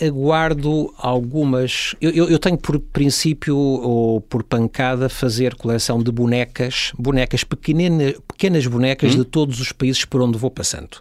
aguardo 0.00 0.92
algumas. 0.98 1.94
Eu, 2.00 2.10
eu, 2.10 2.28
eu, 2.28 2.38
tenho 2.38 2.56
por 2.56 2.78
princípio 2.78 3.56
ou 3.56 4.20
por 4.20 4.42
pancada 4.42 5.08
fazer 5.08 5.54
coleção 5.54 6.02
de 6.02 6.10
bonecas, 6.10 6.92
bonecas 6.98 7.44
pequenas, 7.44 8.14
pequenas 8.26 8.66
bonecas 8.66 9.14
hum? 9.14 9.18
de 9.18 9.24
todos 9.24 9.60
os 9.60 9.72
países 9.72 10.04
por 10.04 10.22
onde 10.22 10.38
vou 10.38 10.50
passando. 10.50 10.98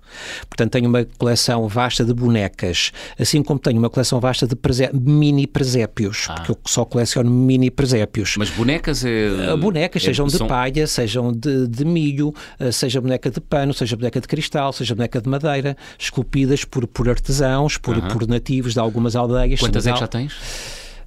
Portanto, 0.47 0.71
tenho 0.71 0.89
uma 0.89 1.05
coleção 1.17 1.67
vasta 1.67 2.03
de 2.03 2.13
bonecas, 2.13 2.91
assim 3.17 3.41
como 3.41 3.59
tenho 3.59 3.79
uma 3.79 3.89
coleção 3.89 4.19
vasta 4.19 4.47
de 4.47 4.55
mini 4.93 5.47
presépios, 5.47 6.27
ah. 6.29 6.35
porque 6.35 6.51
eu 6.51 6.57
só 6.65 6.83
coleciono 6.85 7.29
mini 7.29 7.71
presépios. 7.71 8.35
Mas 8.37 8.49
bonecas 8.49 9.05
é. 9.05 9.53
Uh, 9.53 9.57
bonecas, 9.57 10.01
é, 10.03 10.05
sejam 10.05 10.27
de 10.27 10.37
palha, 10.39 10.87
sejam 10.87 11.31
de, 11.31 11.67
de 11.67 11.85
milho, 11.85 12.33
uh, 12.59 12.71
seja 12.71 12.99
boneca 12.99 13.29
de 13.29 13.39
pano, 13.39 13.73
seja 13.73 13.95
boneca 13.95 14.19
de 14.19 14.27
cristal, 14.27 14.73
seja 14.73 14.93
boneca 14.93 15.21
de 15.21 15.29
madeira, 15.29 15.77
esculpidas 15.97 16.65
por, 16.65 16.85
por 16.87 17.09
artesãos, 17.09 17.77
por, 17.77 17.97
uh 17.97 18.01
-huh. 18.01 18.13
por 18.13 18.27
nativos 18.27 18.73
de 18.73 18.79
algumas 18.89 19.15
aldeias. 19.15 19.59
Quantas 19.59 19.87
é 19.87 19.93
que 19.93 19.99
já 19.99 20.07
tens? 20.07 20.33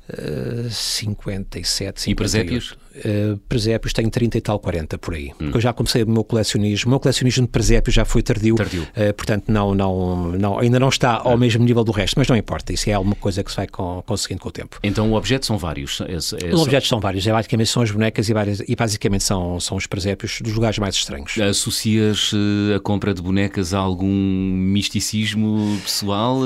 Uh, 0.09 0.71
57, 0.71 2.01
58. 2.01 2.09
E 2.11 2.15
presépios? 2.15 2.77
Uh, 2.93 3.39
presépios 3.49 3.93
tenho 3.93 4.11
30 4.11 4.39
e 4.39 4.41
tal, 4.41 4.59
40 4.59 4.99
por 4.99 5.15
aí. 5.15 5.31
Hum. 5.31 5.35
Porque 5.39 5.57
eu 5.57 5.61
já 5.61 5.73
comecei 5.73 6.03
o 6.03 6.09
meu 6.09 6.23
colecionismo. 6.23 6.89
O 6.89 6.91
meu 6.91 7.01
colecionismo 7.01 7.47
de 7.47 7.51
presépios 7.51 7.95
já 7.95 8.05
foi 8.05 8.23
tardio. 8.23 8.55
tardio. 8.55 8.83
Uh, 8.83 9.13
portanto, 9.15 9.45
não, 9.49 9.75
não, 9.75 10.33
não, 10.33 10.59
ainda 10.59 10.79
não 10.79 10.89
está 10.89 11.15
ao 11.15 11.37
mesmo 11.39 11.65
nível 11.65 11.83
do 11.85 11.93
resto, 11.93 12.19
mas 12.19 12.29
não 12.29 12.37
importa. 12.37 12.73
Isso 12.73 12.91
é 12.91 12.93
alguma 12.93 13.15
coisa 13.15 13.43
que 13.43 13.51
se 13.51 13.57
vai 13.57 13.67
com, 13.67 14.03
conseguindo 14.07 14.41
com 14.41 14.49
o 14.49 14.53
tempo. 14.53 14.79
Então, 14.83 15.11
o 15.11 15.15
objeto 15.15 15.47
são 15.47 15.57
vários? 15.57 16.01
É, 16.03 16.13
é 16.13 16.55
Os 16.55 16.61
objetos 16.61 16.89
são 16.89 17.01
vários. 17.01 17.27
É, 17.27 17.33
basicamente 17.33 17.69
são 17.69 17.83
as 17.83 17.91
bonecas 17.91 18.29
e, 18.29 18.35
várias, 18.35 18.61
e 18.61 18.77
basicamente 18.77 19.25
são, 19.25 19.59
são 19.59 19.77
os 19.77 19.87
presépios 19.87 20.41
dos 20.43 20.53
lugares 20.53 20.79
mais 20.79 20.95
estranhos. 20.95 21.39
Associas 21.39 22.33
uh, 22.33 22.77
a 22.77 22.81
compra 22.81 23.15
de 23.15 23.23
bonecas 23.23 23.73
a 23.73 23.79
algum 23.79 24.07
misticismo 24.07 25.79
pessoal? 25.83 26.41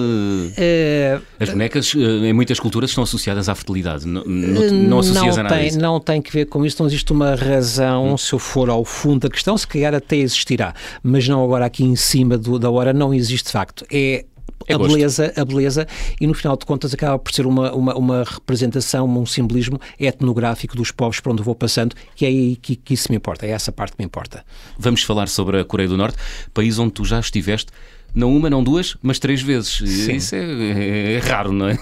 as 1.40 1.50
bonecas, 1.50 1.94
em 1.94 2.32
muitas 2.32 2.60
culturas, 2.60 2.90
estão 2.90 3.02
associadas 3.04 3.48
à 3.48 3.54
fertilidade. 3.54 4.06
Não, 4.06 4.24
não, 4.24 4.70
não 4.72 4.98
associas 5.00 5.36
não 5.36 5.40
a 5.40 5.42
nada 5.42 5.56
tem? 5.56 5.72
Não 5.72 6.00
tem 6.00 6.22
que 6.22 6.35
ver 6.36 6.46
com 6.46 6.64
isso, 6.64 6.76
não 6.80 6.86
existe 6.86 7.12
uma 7.12 7.34
razão, 7.34 8.12
hum. 8.12 8.18
se 8.18 8.32
eu 8.32 8.38
for 8.38 8.68
ao 8.68 8.84
fundo 8.84 9.20
da 9.20 9.30
questão, 9.30 9.56
se 9.56 9.66
calhar 9.66 9.94
até 9.94 10.16
existirá, 10.16 10.74
mas 11.02 11.26
não 11.26 11.42
agora 11.42 11.64
aqui 11.64 11.82
em 11.82 11.96
cima 11.96 12.36
do, 12.36 12.58
da 12.58 12.70
hora, 12.70 12.92
não 12.92 13.14
existe 13.14 13.46
de 13.46 13.52
facto. 13.52 13.86
É 13.90 14.24
é 14.68 14.74
a 14.74 14.78
beleza, 14.78 15.32
a 15.36 15.44
beleza, 15.44 15.86
e 16.20 16.26
no 16.26 16.34
final 16.34 16.56
de 16.56 16.66
contas 16.66 16.92
acaba 16.92 17.16
por 17.18 17.32
ser 17.32 17.46
uma, 17.46 17.72
uma, 17.72 17.94
uma, 17.94 18.24
representação, 18.24 19.06
um 19.06 19.24
simbolismo 19.24 19.80
etnográfico 19.98 20.74
dos 20.74 20.90
povos 20.90 21.20
por 21.20 21.30
onde 21.30 21.42
vou 21.42 21.54
passando, 21.54 21.94
que 22.16 22.24
é 22.24 22.28
aí 22.28 22.56
que, 22.56 22.74
que 22.74 22.94
isso 22.94 23.06
me 23.10 23.16
importa, 23.16 23.46
é 23.46 23.50
essa 23.50 23.70
parte 23.70 23.92
que 23.92 24.00
me 24.00 24.06
importa. 24.06 24.44
Vamos 24.76 25.04
falar 25.04 25.28
sobre 25.28 25.60
a 25.60 25.64
Coreia 25.64 25.88
do 25.88 25.96
Norte, 25.96 26.18
país 26.52 26.80
onde 26.80 26.92
tu 26.92 27.04
já 27.04 27.20
estiveste 27.20 27.70
não 28.16 28.34
uma, 28.34 28.48
não 28.48 28.64
duas, 28.64 28.96
mas 29.02 29.18
três 29.18 29.42
vezes. 29.42 29.76
Sim. 29.76 30.16
Isso 30.16 30.34
é, 30.34 30.38
é, 30.38 31.12
é, 31.12 31.18
raro, 31.18 31.52
não 31.52 31.68
é? 31.68 31.78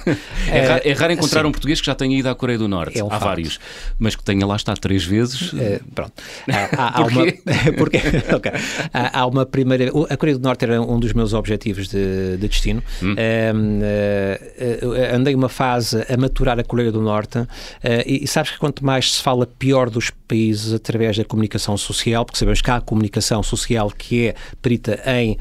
É, 0.49 0.59
é, 0.59 0.66
raro, 0.66 0.83
é 0.85 0.92
raro 0.92 1.12
encontrar 1.12 1.42
sim. 1.42 1.47
um 1.47 1.53
português 1.53 1.81
que 1.81 1.87
já 1.87 1.94
tenha 1.94 2.18
ido 2.18 2.29
à 2.29 2.35
Coreia 2.35 2.59
do 2.59 2.66
Norte. 2.66 2.99
É 2.99 3.05
um 3.05 3.07
há 3.07 3.11
facto. 3.11 3.25
vários. 3.25 3.61
Mas 4.01 4.16
que 4.16 4.25
tenha 4.25 4.44
lá 4.44 4.57
estado 4.57 4.81
três 4.81 5.05
vezes. 5.05 5.55
É, 5.55 5.81
pronto. 5.94 6.12
Há, 6.51 6.68
há, 6.77 6.99
há 6.99 7.07
uma, 7.07 7.25
porque, 7.79 7.99
okay. 8.35 8.53
há, 8.92 9.20
há, 9.20 9.27
uma 9.27 9.47
primeira. 9.47 9.90
A 10.11 10.16
Coreia 10.16 10.37
do 10.37 10.42
Norte 10.42 10.64
era 10.64 10.83
um 10.83 10.99
dos 10.99 11.12
meus 11.12 11.33
objetivos 11.33 11.87
de, 11.88 12.37
de 12.37 12.49
destino. 12.49 12.83
Hum. 13.01 13.14
Uh, 13.14 15.14
andei 15.14 15.35
uma 15.35 15.49
fase 15.49 16.05
a 16.09 16.16
maturar 16.16 16.59
a 16.59 16.64
Coreia 16.64 16.90
do 16.90 17.01
Norte 17.01 17.38
uh, 17.38 17.49
e, 18.05 18.25
e 18.25 18.27
sabes 18.27 18.51
que 18.51 18.59
quanto 18.59 18.85
mais 18.85 19.14
se 19.14 19.23
fala 19.23 19.47
pior 19.47 19.88
dos 19.88 20.11
países 20.27 20.73
através 20.73 21.16
da 21.16 21.25
comunicação 21.25 21.77
social, 21.77 22.25
porque 22.25 22.38
sabemos 22.38 22.61
que 22.61 22.70
há 22.70 22.77
a 22.77 22.81
comunicação 22.81 23.42
social 23.42 23.90
que 23.90 24.29
é 24.29 24.35
perita 24.61 25.01
em 25.07 25.38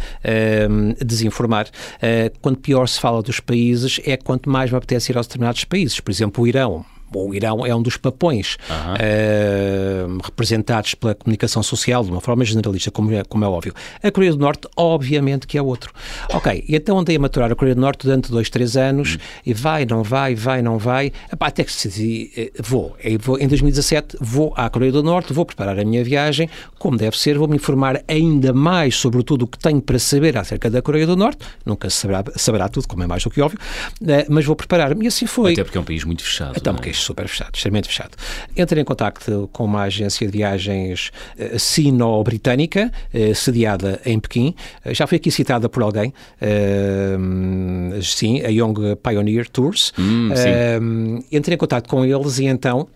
desinformar. 1.04 1.68
Uh, 1.68 2.38
quanto 2.42 2.60
pior 2.60 2.88
se 2.88 3.00
fala 3.00 3.22
dos 3.22 3.40
países, 3.40 4.00
é 4.06 4.18
quanto 4.18 4.50
mais 4.50 4.72
me 4.72 4.78
apetece 4.78 5.12
ir 5.12 5.18
aos 5.18 5.28
determinados 5.28 5.64
países. 5.64 6.00
Por 6.00 6.12
exemplo, 6.12 6.44
o 6.44 6.48
Irão 6.48 6.86
o 7.16 7.34
Irão 7.34 7.66
é 7.66 7.76
um 7.76 7.82
dos 7.82 7.98
papões 7.98 8.58
uh, 8.70 10.18
representados 10.24 10.96
pela 10.96 11.16
comunicação 11.16 11.64
social 11.64 12.04
de 12.04 12.12
uma 12.12 12.22
forma 12.22 12.44
generalista, 12.46 12.92
como 12.92 13.14
é, 13.14 13.24
como 13.24 13.44
é 13.44 13.48
óbvio. 13.48 13.74
A 14.02 14.12
Coreia 14.12 14.32
do 14.32 14.40
Norte, 14.40 14.68
obviamente, 14.76 15.48
que 15.48 15.58
é 15.58 15.62
outro. 15.62 15.94
Ok, 16.34 16.64
e 16.68 16.76
então 16.76 17.00
andei 17.00 17.16
a 17.16 17.20
maturar 17.20 17.52
a 17.52 17.56
Coreia 17.56 17.76
do 17.76 17.82
Norte 17.82 18.06
durante 18.06 18.32
dois, 18.32 18.50
três 18.50 18.76
anos, 18.78 19.16
hum. 19.16 19.42
e 19.46 19.54
vai, 19.54 19.86
não 19.86 20.04
vai, 20.04 20.36
vai, 20.36 20.62
não 20.62 20.78
vai, 20.78 21.12
Epá, 21.32 21.48
até 21.48 21.64
que 21.64 21.72
se 21.72 22.32
eh, 22.36 22.52
vou, 22.62 22.96
vou. 23.20 23.40
Em 23.40 23.48
2017 23.48 24.18
vou 24.20 24.54
à 24.56 24.70
Coreia 24.70 24.92
do 24.92 25.04
Norte, 25.04 25.34
vou 25.34 25.46
preparar 25.46 25.80
a 25.80 25.86
minha 25.86 26.04
viagem, 26.04 26.50
como 26.78 26.98
deve 26.98 27.18
ser, 27.18 27.38
vou 27.38 27.48
me 27.48 27.56
informar 27.56 28.04
ainda 28.08 28.54
mais 28.54 28.96
sobre 28.96 29.24
tudo 29.24 29.44
o 29.44 29.48
que 29.48 29.58
tenho 29.58 29.82
para 29.82 30.00
saber 30.00 30.38
acerca 30.38 30.70
da 30.70 30.82
Coreia 30.82 31.06
do 31.06 31.16
Norte, 31.16 31.46
nunca 31.66 31.90
se 31.90 31.98
saberá, 31.98 32.24
saberá 32.36 32.70
tudo, 32.70 32.88
como 32.88 33.04
é 33.04 33.08
mais 33.08 33.24
do 33.24 33.30
que 33.30 33.42
óbvio, 33.42 33.60
uh, 34.02 34.06
mas 34.30 34.46
vou 34.46 34.56
preparar-me, 34.56 35.06
e 35.06 35.08
assim 35.08 35.26
foi. 35.26 35.54
Até 35.54 35.64
porque 35.64 35.78
é 35.78 35.82
um 35.82 35.86
país 35.86 36.04
muito 36.04 36.24
fechado. 36.24 36.54
Então, 36.58 36.74
porque 36.74 36.90
é 36.90 36.94
super 37.04 37.28
fechado, 37.28 37.56
extremamente 37.56 37.88
fechado. 37.88 38.12
Entrei 38.56 38.82
em 38.82 38.86
contacto 38.86 39.50
com 39.52 39.66
uma 39.66 39.84
agência 39.84 40.26
de 40.26 40.32
viagens 40.32 41.12
uh, 41.38 41.60
sino-britânica, 41.60 42.92
uh, 43.14 43.36
sediada 43.36 44.02
em 44.06 44.20
Pequim. 44.20 44.56
Uh, 44.86 44.94
já 44.94 45.06
foi 45.08 45.18
aqui 45.18 45.32
citada 45.32 45.70
por 45.70 45.84
alguém, 45.84 46.14
sim, 48.02 48.42
a 48.42 48.50
Young 48.50 48.96
Pioneer 49.02 49.50
Tours. 49.50 49.94
Hum, 49.98 51.20
entrei 51.32 51.56
em 51.56 51.58
contato 51.58 51.88
com 51.88 52.06
eles 52.06 52.40
e 52.40 52.46
então 52.46 52.88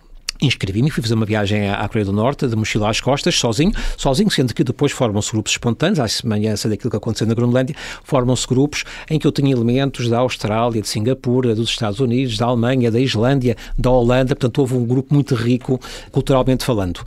Inscrevi-me 0.42 0.90
fui 0.90 1.02
fazer 1.02 1.16
uma 1.16 1.26
viagem 1.26 1.70
à 1.70 1.88
Coreia 1.88 2.06
do 2.06 2.14
Norte, 2.14 2.48
de 2.48 2.56
mochila 2.56 2.90
às 2.90 3.02
costas, 3.02 3.36
sozinho, 3.36 3.72
sozinho, 3.96 4.30
sendo 4.30 4.54
que 4.54 4.64
depois 4.64 4.92
formam-se 4.92 5.32
grupos 5.32 5.54
espontâneos, 5.54 6.00
à 6.00 6.08
semelhança 6.08 6.70
daquilo 6.70 6.92
que 6.92 6.98
aconteceu 6.98 7.28
na 7.28 7.34
Groenlândia, 7.34 7.76
formam-se 8.04 8.48
grupos 8.48 8.84
em 9.10 9.18
que 9.18 9.26
eu 9.26 9.32
tinha 9.32 9.52
elementos 9.52 10.10
da 10.10 10.20
Austrália, 10.20 10.82
de 10.82 10.88
Singapura, 10.88 11.56
dos 11.56 11.70
Estados 11.70 12.00
Unidos, 12.00 12.38
da 12.38 12.46
Alemanha, 12.46 12.92
da 12.92 13.00
Islândia, 13.00 13.56
da 13.78 13.90
Holanda, 13.90 14.36
portanto 14.36 14.60
houve 14.60 14.76
um 14.76 14.86
grupo 14.86 15.14
muito 15.14 15.34
rico 15.36 15.80
culturalmente 16.12 16.64
falando. 16.64 17.02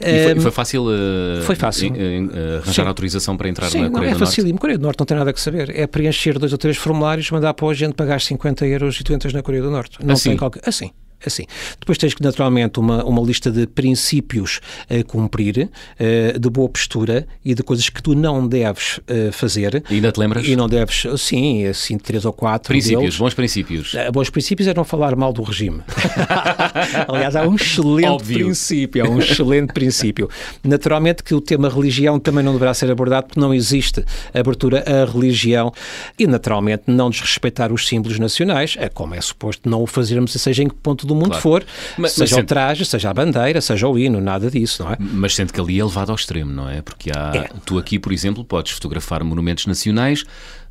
E 0.00 0.24
foi, 0.24 0.40
foi 0.40 0.50
fácil, 0.50 0.84
uh, 0.84 1.42
foi 1.42 1.56
fácil. 1.56 1.92
Uh, 1.92 2.56
arranjar 2.62 2.82
Sim. 2.84 2.88
autorização 2.88 3.36
para 3.36 3.48
entrar 3.48 3.68
Sim, 3.68 3.82
na 3.82 3.90
Coreia 3.90 4.10
não, 4.10 4.16
é 4.16 4.18
do 4.18 4.20
Norte? 4.20 4.40
É 4.40 4.42
fácil, 4.42 4.58
Coreia 4.58 4.78
do 4.78 4.82
Norte 4.82 4.98
não 5.00 5.06
tem 5.06 5.16
nada 5.16 5.30
a 5.30 5.36
saber, 5.36 5.70
é 5.76 5.86
preencher 5.86 6.38
dois 6.38 6.52
ou 6.52 6.58
três 6.58 6.76
formulários, 6.76 7.30
mandar 7.30 7.54
para 7.54 7.68
a 7.68 7.74
gente 7.74 7.94
pagar 7.94 8.20
50 8.20 8.66
euros 8.66 9.00
e 9.00 9.04
tu 9.04 9.12
entras 9.12 9.32
na 9.32 9.42
Coreia 9.42 9.62
do 9.62 9.70
Norte. 9.70 9.98
Não 10.04 10.14
assim? 10.14 10.30
tem 10.30 10.38
qualquer... 10.38 10.62
Assim 10.66 10.90
assim. 11.24 11.44
Depois 11.78 11.98
tens, 11.98 12.14
naturalmente, 12.20 12.78
uma, 12.78 13.04
uma 13.04 13.22
lista 13.22 13.50
de 13.50 13.66
princípios 13.66 14.60
a 14.88 15.02
cumprir, 15.04 15.68
uh, 16.00 16.38
de 16.38 16.50
boa 16.50 16.68
postura 16.68 17.26
e 17.44 17.54
de 17.54 17.62
coisas 17.62 17.88
que 17.88 18.02
tu 18.02 18.14
não 18.14 18.46
deves 18.46 18.98
uh, 18.98 19.32
fazer. 19.32 19.82
E 19.90 19.94
ainda 19.94 20.12
te 20.12 20.20
lembras? 20.20 20.46
E 20.46 20.56
não 20.56 20.68
deves, 20.68 21.06
sim, 21.18 21.66
assim, 21.66 21.98
três 21.98 22.24
ou 22.24 22.32
quatro 22.32 22.68
Princípios, 22.68 23.00
deles. 23.00 23.18
bons 23.18 23.34
princípios. 23.34 23.94
Bons 24.12 24.30
princípios 24.30 24.68
é 24.68 24.74
não 24.74 24.84
falar 24.84 25.16
mal 25.16 25.32
do 25.32 25.42
regime. 25.42 25.80
Aliás, 27.08 27.36
há 27.36 27.46
um 27.46 27.54
excelente 27.56 28.08
Óbvio. 28.08 28.38
princípio, 28.38 29.04
há 29.04 29.08
um 29.08 29.18
excelente 29.18 29.72
princípio. 29.72 30.28
Naturalmente 30.62 31.22
que 31.22 31.34
o 31.34 31.40
tema 31.40 31.68
religião 31.68 32.18
também 32.18 32.44
não 32.44 32.52
deverá 32.52 32.74
ser 32.74 32.90
abordado 32.90 33.26
porque 33.26 33.40
não 33.40 33.52
existe 33.52 34.04
abertura 34.34 34.84
à 34.86 35.04
religião 35.10 35.72
e, 36.18 36.26
naturalmente, 36.26 36.84
não 36.86 37.10
desrespeitar 37.10 37.72
os 37.72 37.86
símbolos 37.86 38.18
nacionais, 38.18 38.76
é 38.78 38.88
como 38.88 39.14
é 39.14 39.20
suposto 39.20 39.68
não 39.68 39.82
o 39.82 39.86
fazermos, 39.86 40.32
seja 40.32 40.62
em 40.62 40.68
que 40.68 40.74
ponto 40.74 41.06
do 41.06 41.14
mundo 41.16 41.28
Claro. 41.30 41.42
for, 41.42 41.66
Mas- 41.98 42.12
seja 42.12 42.22
mas 42.24 42.32
o 42.32 42.34
sente- 42.36 42.46
traje, 42.46 42.84
seja 42.84 43.10
a 43.10 43.14
bandeira, 43.14 43.60
seja 43.60 43.88
o 43.88 43.98
hino, 43.98 44.20
nada 44.20 44.50
disso, 44.50 44.84
não 44.84 44.92
é? 44.92 44.96
Mas 45.00 45.34
sente 45.34 45.52
que 45.52 45.60
ali 45.60 45.80
é 45.80 45.84
levado 45.84 46.10
ao 46.10 46.16
extremo, 46.16 46.52
não 46.52 46.68
é? 46.68 46.82
Porque 46.82 47.10
há, 47.10 47.32
É. 47.34 47.48
tu 47.64 47.78
aqui, 47.78 47.98
por 47.98 48.12
exemplo, 48.12 48.44
podes 48.44 48.72
fotografar 48.72 49.24
monumentos 49.24 49.66
nacionais, 49.66 50.22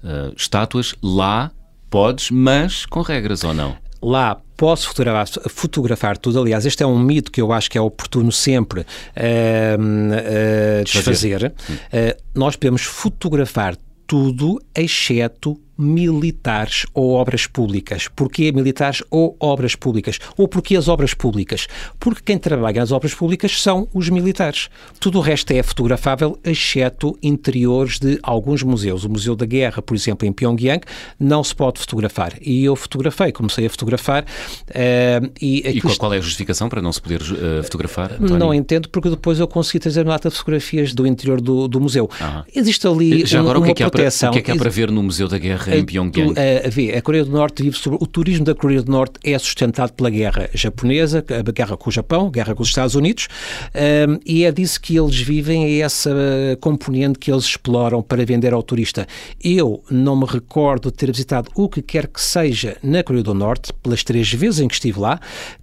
uh, 0.03 0.33
estátuas, 0.37 0.93
lá 1.01 1.51
podes, 1.89 2.29
mas 2.31 2.85
com 2.85 3.01
regras 3.01 3.43
ou 3.43 3.53
não? 3.53 3.75
Lá 4.01 4.37
posso 4.55 4.87
fotografar, 4.89 5.27
fotografar 5.49 6.17
tudo. 6.17 6.39
Aliás, 6.39 6.65
este 6.65 6.83
é 6.83 6.85
um 6.85 6.99
mito 6.99 7.31
que 7.31 7.41
eu 7.41 7.51
acho 7.51 7.69
que 7.71 7.77
é 7.77 7.81
oportuno 7.81 8.31
sempre 8.31 8.85
eh, 9.15 9.77
eh, 10.13 10.83
desfazer. 10.83 11.53
Eh, 11.91 12.15
nós 12.35 12.55
podemos 12.55 12.83
fotografar 12.83 13.75
tudo 14.05 14.61
exceto 14.75 15.59
militares 15.77 16.85
ou 16.93 17.13
obras 17.13 17.47
públicas. 17.47 18.07
Porquê 18.15 18.51
militares 18.51 19.03
ou 19.09 19.35
obras 19.39 19.75
públicas? 19.75 20.19
Ou 20.37 20.47
porquê 20.47 20.75
as 20.75 20.87
obras 20.87 21.13
públicas? 21.13 21.67
Porque 21.99 22.21
quem 22.23 22.37
trabalha 22.37 22.79
nas 22.81 22.91
obras 22.91 23.13
públicas 23.13 23.61
são 23.61 23.87
os 23.93 24.09
militares. 24.09 24.69
Tudo 24.99 25.19
o 25.19 25.21
resto 25.21 25.51
é 25.51 25.61
fotografável, 25.63 26.37
exceto 26.43 27.17
interiores 27.21 27.99
de 27.99 28.19
alguns 28.23 28.63
museus. 28.63 29.03
O 29.03 29.09
Museu 29.09 29.35
da 29.35 29.45
Guerra, 29.45 29.81
por 29.81 29.95
exemplo, 29.95 30.27
em 30.27 30.31
Pyongyang, 30.33 30.81
não 31.19 31.43
se 31.43 31.53
pode 31.55 31.79
fotografar. 31.79 32.33
E 32.41 32.63
eu 32.63 32.75
fotografei, 32.75 33.31
comecei 33.31 33.65
a 33.65 33.69
fotografar. 33.69 34.25
eh, 34.69 35.21
e 35.41 35.67
E 35.77 35.81
qual, 35.81 36.13
é 36.13 36.17
a 36.17 36.21
justificação 36.21 36.69
para 36.69 36.81
não 36.81 36.91
se 36.91 37.01
poder 37.01 37.21
uh, 37.21 37.63
fotografar? 37.63 38.13
António? 38.13 38.37
não 38.37 38.53
entendo, 38.53 38.89
porque 38.89 39.09
depois 39.09 39.39
eu 39.39 39.47
consegui 39.47 39.79
trazer 39.79 40.05
uma 40.05 40.15
de 40.17 40.29
fotografias 40.31 40.93
do 40.93 41.05
interior 41.05 41.41
do, 41.41 41.67
do 41.67 41.79
museu. 41.79 42.09
Existe 42.53 42.87
ali 42.87 43.25
Já 43.25 43.39
um- 43.39 43.41
agora, 43.41 43.59
o 43.59 43.63
que, 43.63 43.71
é 43.71 43.73
que 43.73 43.83
há 43.83 43.89
para, 43.89 43.99
proteção. 43.99 44.29
o 44.29 44.33
que 44.33 44.39
é 44.39 44.41
que 44.41 44.51
há 44.51 44.55
para 44.55 44.69
ver 44.69 44.89
no 44.91 45.03
Museu 45.03 45.27
da 45.27 45.37
Guerra 45.37 45.64
em 45.73 45.85
Pyongyang? 45.85 46.33
Tu, 46.33 46.39
eh, 46.39 46.69
vê, 46.69 46.95
a 46.95 47.01
Coreia 47.01 47.23
do 47.23 47.31
Norte 47.31 47.63
vive 47.63 47.77
sobre. 47.77 47.99
O 48.01 48.07
turismo 48.07 48.45
da 48.45 48.53
Coreia 48.53 48.81
do 48.81 48.91
Norte 48.91 49.19
é 49.23 49.37
sustentado 49.37 49.93
pela 49.93 50.09
guerra 50.09 50.49
japonesa, 50.53 51.23
a 51.29 51.51
guerra 51.51 51.77
com 51.77 51.89
o 51.89 51.93
Japão, 51.93 52.27
a 52.27 52.29
guerra 52.29 52.55
com 52.55 52.63
os 52.63 52.69
Estados 52.69 52.95
Unidos, 52.95 53.27
ehm, 53.73 54.17
e 54.25 54.43
é 54.43 54.51
disso 54.51 54.79
que 54.81 54.97
eles 54.97 55.19
vivem, 55.19 55.65
é 55.65 55.79
essa 55.79 56.11
componente 56.59 57.19
que 57.19 57.31
eles 57.31 57.45
exploram 57.45 58.01
para 58.01 58.25
vender 58.25 58.53
ao 58.53 58.61
turista. 58.61 59.07
Eu 59.43 59.83
não 59.89 60.15
me 60.15 60.25
recordo 60.25 60.91
de 60.91 60.97
ter 60.97 61.11
visitado 61.11 61.49
o 61.55 61.69
que 61.69 61.81
quer 61.81 62.07
que 62.07 62.21
seja 62.21 62.77
na 62.83 63.03
Coreia 63.03 63.23
do 63.23 63.33
Norte, 63.33 63.71
pelas 63.81 64.03
três 64.03 64.31
vezes 64.31 64.59
em 64.59 64.67
que 64.67 64.73
estive 64.75 64.99
lá, 64.99 65.19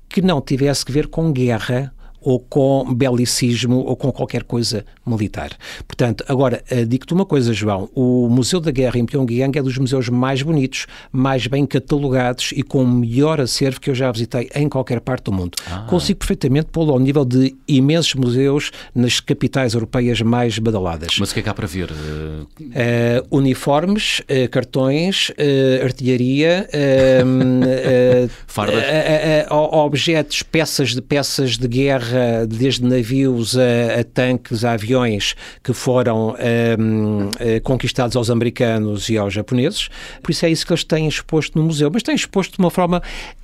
que 0.09 0.21
não 0.21 0.41
tivesse 0.41 0.85
que 0.85 0.93
ver 0.93 1.07
com 1.07 1.33
guerra 1.33 1.93
ou 2.23 2.41
com 2.41 2.93
belicismo 2.95 3.79
ou 3.81 3.97
com 3.97 4.13
qualquer 4.13 4.45
coisa 4.45 4.85
militar. 5.07 5.51
Portanto, 5.87 6.25
agora, 6.29 6.63
eh, 6.71 6.85
digo-te 6.85 7.13
uma 7.13 7.27
coisa, 7.27 7.53
João, 7.53 7.89
o 7.95 8.29
Museu 8.29 8.61
da 8.61 8.71
Guerra 8.71 8.99
em 8.99 9.07
Pyongyang 9.07 9.59
é 9.59 9.63
dos 9.63 9.79
museus 9.79 10.09
mais 10.09 10.43
bonitos, 10.43 10.87
mais 11.11 11.47
bem 11.47 11.67
catalogados 11.67 12.53
e 12.55 12.63
com 12.63 12.83
o 12.83 12.89
melhor 12.89 13.41
acervo 13.41 13.81
que 13.81 13.91
eu 13.91 13.95
já 13.95 14.11
visitei 14.11 14.49
em 14.55 14.69
qualquer 14.69 15.01
parte 15.01 15.25
do 15.25 15.33
mundo. 15.33 15.57
Consigo 15.89 16.19
perfeitamente 16.19 16.69
pô-lo 16.71 16.93
ao 16.93 16.99
nível 16.99 17.25
de 17.25 17.55
imensos 17.67 18.15
museus 18.15 18.71
nas 18.95 19.21
capitais 19.21 19.75
europeias 19.75 20.21
mais 20.21 20.59
badaladas. 20.59 21.17
Mas 21.19 21.31
o 21.31 21.35
que 21.35 21.41
é 21.41 21.43
que 21.43 21.49
há 21.49 21.55
para 21.55 21.67
ver? 21.67 21.91
Uh, 21.91 23.27
uniformes, 23.31 24.23
eh, 24.29 24.47
cartões, 24.49 25.33
eh, 25.37 25.81
artilharia, 25.83 26.69
Fardas. 28.47 28.83
objetos, 29.51 30.43
peças 30.43 30.91
de 30.91 31.03
peças 31.03 31.57
de 31.57 31.69
guerra, 31.69 32.12
desde 32.49 32.85
navios 32.85 33.57
a, 33.57 34.01
a 34.01 34.05
tanques, 34.05 34.65
a 34.65 34.73
aviões 34.73 35.35
que 35.63 35.73
foram 35.73 36.35
eh, 36.39 36.77
eh, 37.39 37.61
conquistados 37.61 38.17
aos 38.17 38.31
americanos 38.31 39.09
e 39.09 39.17
aos 39.17 39.33
japoneses. 39.33 39.89
Por 40.23 40.31
isso 40.31 40.47
é 40.47 40.51
isso 40.51 40.67
que 40.67 40.73
eles 40.73 40.85
têm 40.85 41.07
exposto 41.07 41.59
no 41.59 41.65
museu. 41.65 41.91
Mas 41.93 42.03
têm 42.03 42.15
exposto 42.15 42.53
de 42.53 42.59
uma 42.59 42.71
forma. 42.71 43.03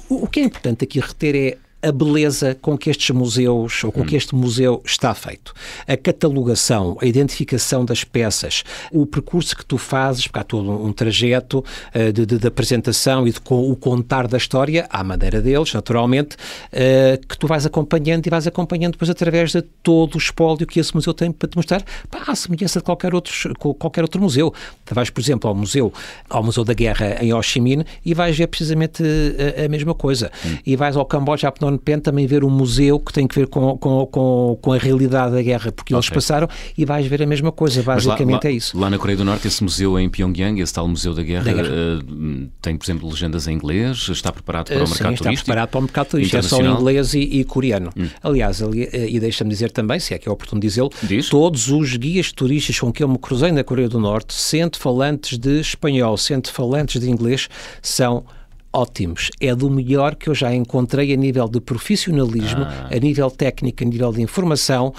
O 0.09 0.27
que 0.27 0.41
é 0.41 0.45
importante 0.45 0.85
aqui 0.85 1.01
reter 1.01 1.35
é 1.35 1.68
a 1.81 1.93
beleza 1.93 2.57
com 2.61 2.77
que 2.77 2.91
estes 2.91 3.11
museus, 3.11 3.85
ou 3.85 3.93
com 3.93 4.05
que 4.05 4.17
este 4.17 4.35
museu 4.35 4.83
está 4.85 5.15
feito. 5.15 5.55
A 5.87 5.97
catalogação, 5.97 6.97
a 7.01 7.07
identificação 7.07 7.85
das 7.85 8.03
peças, 8.03 8.65
o 8.91 9.07
percurso 9.07 9.57
que 9.57 9.65
tu 9.65 9.79
fazes, 9.79 10.27
porque 10.27 10.39
há 10.41 10.45
todo 10.45 10.71
um 10.71 10.93
trajeto 10.93 11.65
uh, 11.95 12.13
de, 12.13 12.27
de, 12.27 12.39
de, 12.39 12.47
apresentação 12.47 13.27
e 13.29 13.33
de 13.33 13.41
com, 13.41 13.71
o 13.71 13.77
contar 13.77 14.27
da 14.27 14.37
história, 14.37 14.87
à 14.91 15.05
maneira 15.05 15.41
deles, 15.41 15.73
naturalmente, 15.73 16.35
uh, 16.35 17.27
que 17.27 17.39
tu 17.39 17.47
vais 17.47 17.65
acompanhando 17.65 18.27
e 18.27 18.31
vais 18.31 18.47
acompanhando 18.47 18.93
depois 18.93 19.11
através 19.11 19.53
de 19.53 19.63
todo 19.63 20.17
o 20.17 20.19
espólio 20.19 20.67
que 20.67 20.81
esse 20.81 20.95
museu 20.95 21.15
tem 21.15 21.31
para 21.31 21.49
te 21.49 21.57
mostrar, 21.57 21.83
pá, 22.11 22.25
à 22.27 22.35
semelhança 22.35 22.81
de 22.81 22.85
qualquer 22.85 23.15
outro, 23.15 23.33
qualquer 23.79 24.03
outro 24.03 24.21
museu. 24.21 24.53
Tu 24.85 24.95
vais, 24.95 25.11
por 25.11 25.21
exemplo, 25.21 25.49
ao 25.49 25.55
museu, 25.55 25.93
ao 26.29 26.43
Museu 26.43 26.65
da 26.65 26.75
Guerra 26.75 27.19
em 27.23 27.33
Ho 27.33 27.43
Chi 27.43 27.61
Minh 27.61 27.85
e 28.05 28.15
vais 28.15 28.37
ver 28.37 28.49
precisamente 28.49 29.03
a, 29.03 29.65
a 29.65 29.69
mesma 29.69 29.95
coisa. 29.95 30.31
Hum. 30.45 30.59
E 30.67 30.77
vais 30.77 30.97
ao 30.97 31.05
Camboja, 31.05 31.49
a 31.49 31.53
Penh, 31.77 32.01
também 32.01 32.27
ver 32.27 32.45
um 32.45 32.51
museu 32.51 32.99
que 32.99 33.13
tem 33.13 33.27
que 33.27 33.35
ver 33.35 33.49
com, 33.49 33.77
com, 33.77 34.07
com, 34.07 34.59
com 34.61 34.73
a 34.73 34.79
realidade 34.79 35.33
da 35.33 35.43
guerra, 35.43 35.73
porque 35.73 35.93
okay. 35.93 35.97
eles 35.97 36.09
passaram, 36.09 36.49
e 36.77 36.85
vais 36.85 37.07
ver 37.07 37.23
a 37.23 37.27
mesma 37.27 37.53
coisa. 37.53 37.83
Basicamente 37.83 38.45
lá, 38.45 38.51
é 38.51 38.53
isso. 38.53 38.79
Lá 38.79 38.89
na 38.89 38.99
Coreia 38.99 39.17
do 39.17 39.25
Norte, 39.25 39.49
esse 39.49 39.63
museu 39.63 39.99
em 39.99 40.09
Pyongyang, 40.09 40.61
esse 40.61 40.73
tal 40.73 40.87
Museu 40.89 41.13
da 41.13 41.23
Guerra, 41.23 41.45
da 41.45 41.53
guerra. 41.53 41.69
Uh, 41.69 42.49
tem, 42.63 42.77
por 42.77 42.85
exemplo, 42.85 43.09
legendas 43.09 43.47
em 43.49 43.55
inglês, 43.55 44.09
está 44.09 44.33
preparado 44.33 44.69
para 44.69 44.83
o 44.83 44.87
Sim, 44.87 44.93
mercado 44.93 45.13
está 45.13 45.25
turístico? 45.25 45.45
preparado 45.47 45.69
para 45.69 45.79
o 45.79 45.83
mercado 45.83 46.07
turístico, 46.09 46.37
é 46.37 46.43
só 46.43 46.63
inglês 46.63 47.15
e, 47.15 47.19
e 47.19 47.45
coreano. 47.45 47.91
Hum. 47.97 48.09
Aliás, 48.23 48.63
ali, 48.63 48.89
e 48.93 49.19
deixa-me 49.19 49.51
dizer 49.51 49.71
também, 49.73 49.99
se 49.99 50.15
é 50.15 50.19
que 50.19 50.29
é 50.29 50.33
oportuno 50.33 50.61
dizê-lo, 50.61 50.91
todos 51.31 51.69
os 51.69 51.97
guias 51.97 52.33
turísticos 52.33 52.81
com 52.81 52.93
que 52.93 53.03
eu 53.03 53.09
me 53.09 53.19
cruzei 53.19 53.53
na 53.53 53.65
Coreia 53.65 53.89
do 53.89 53.99
Norte, 53.99 54.35
sendo 54.35 54.79
falantes 54.79 55.39
de 55.39 55.61
espanhol, 55.61 56.17
sendo 56.17 56.49
falantes 56.51 57.01
de 57.01 57.11
inglês, 57.11 57.49
são 57.83 58.25
ótimos. 58.73 59.31
É 59.41 59.55
do 59.55 59.71
melhor 59.71 60.15
que 60.15 60.29
eu 60.29 60.35
já 60.35 60.55
encontrei 60.55 61.13
a 61.13 61.17
nível 61.17 61.49
de 61.49 61.61
profissionalismo, 61.61 62.63
ah. 62.63 62.89
a 62.93 62.99
nível 62.99 63.31
técnico, 63.31 63.83
a 63.83 63.87
nível 63.87 64.13
de 64.13 64.23
informação. 64.23 64.95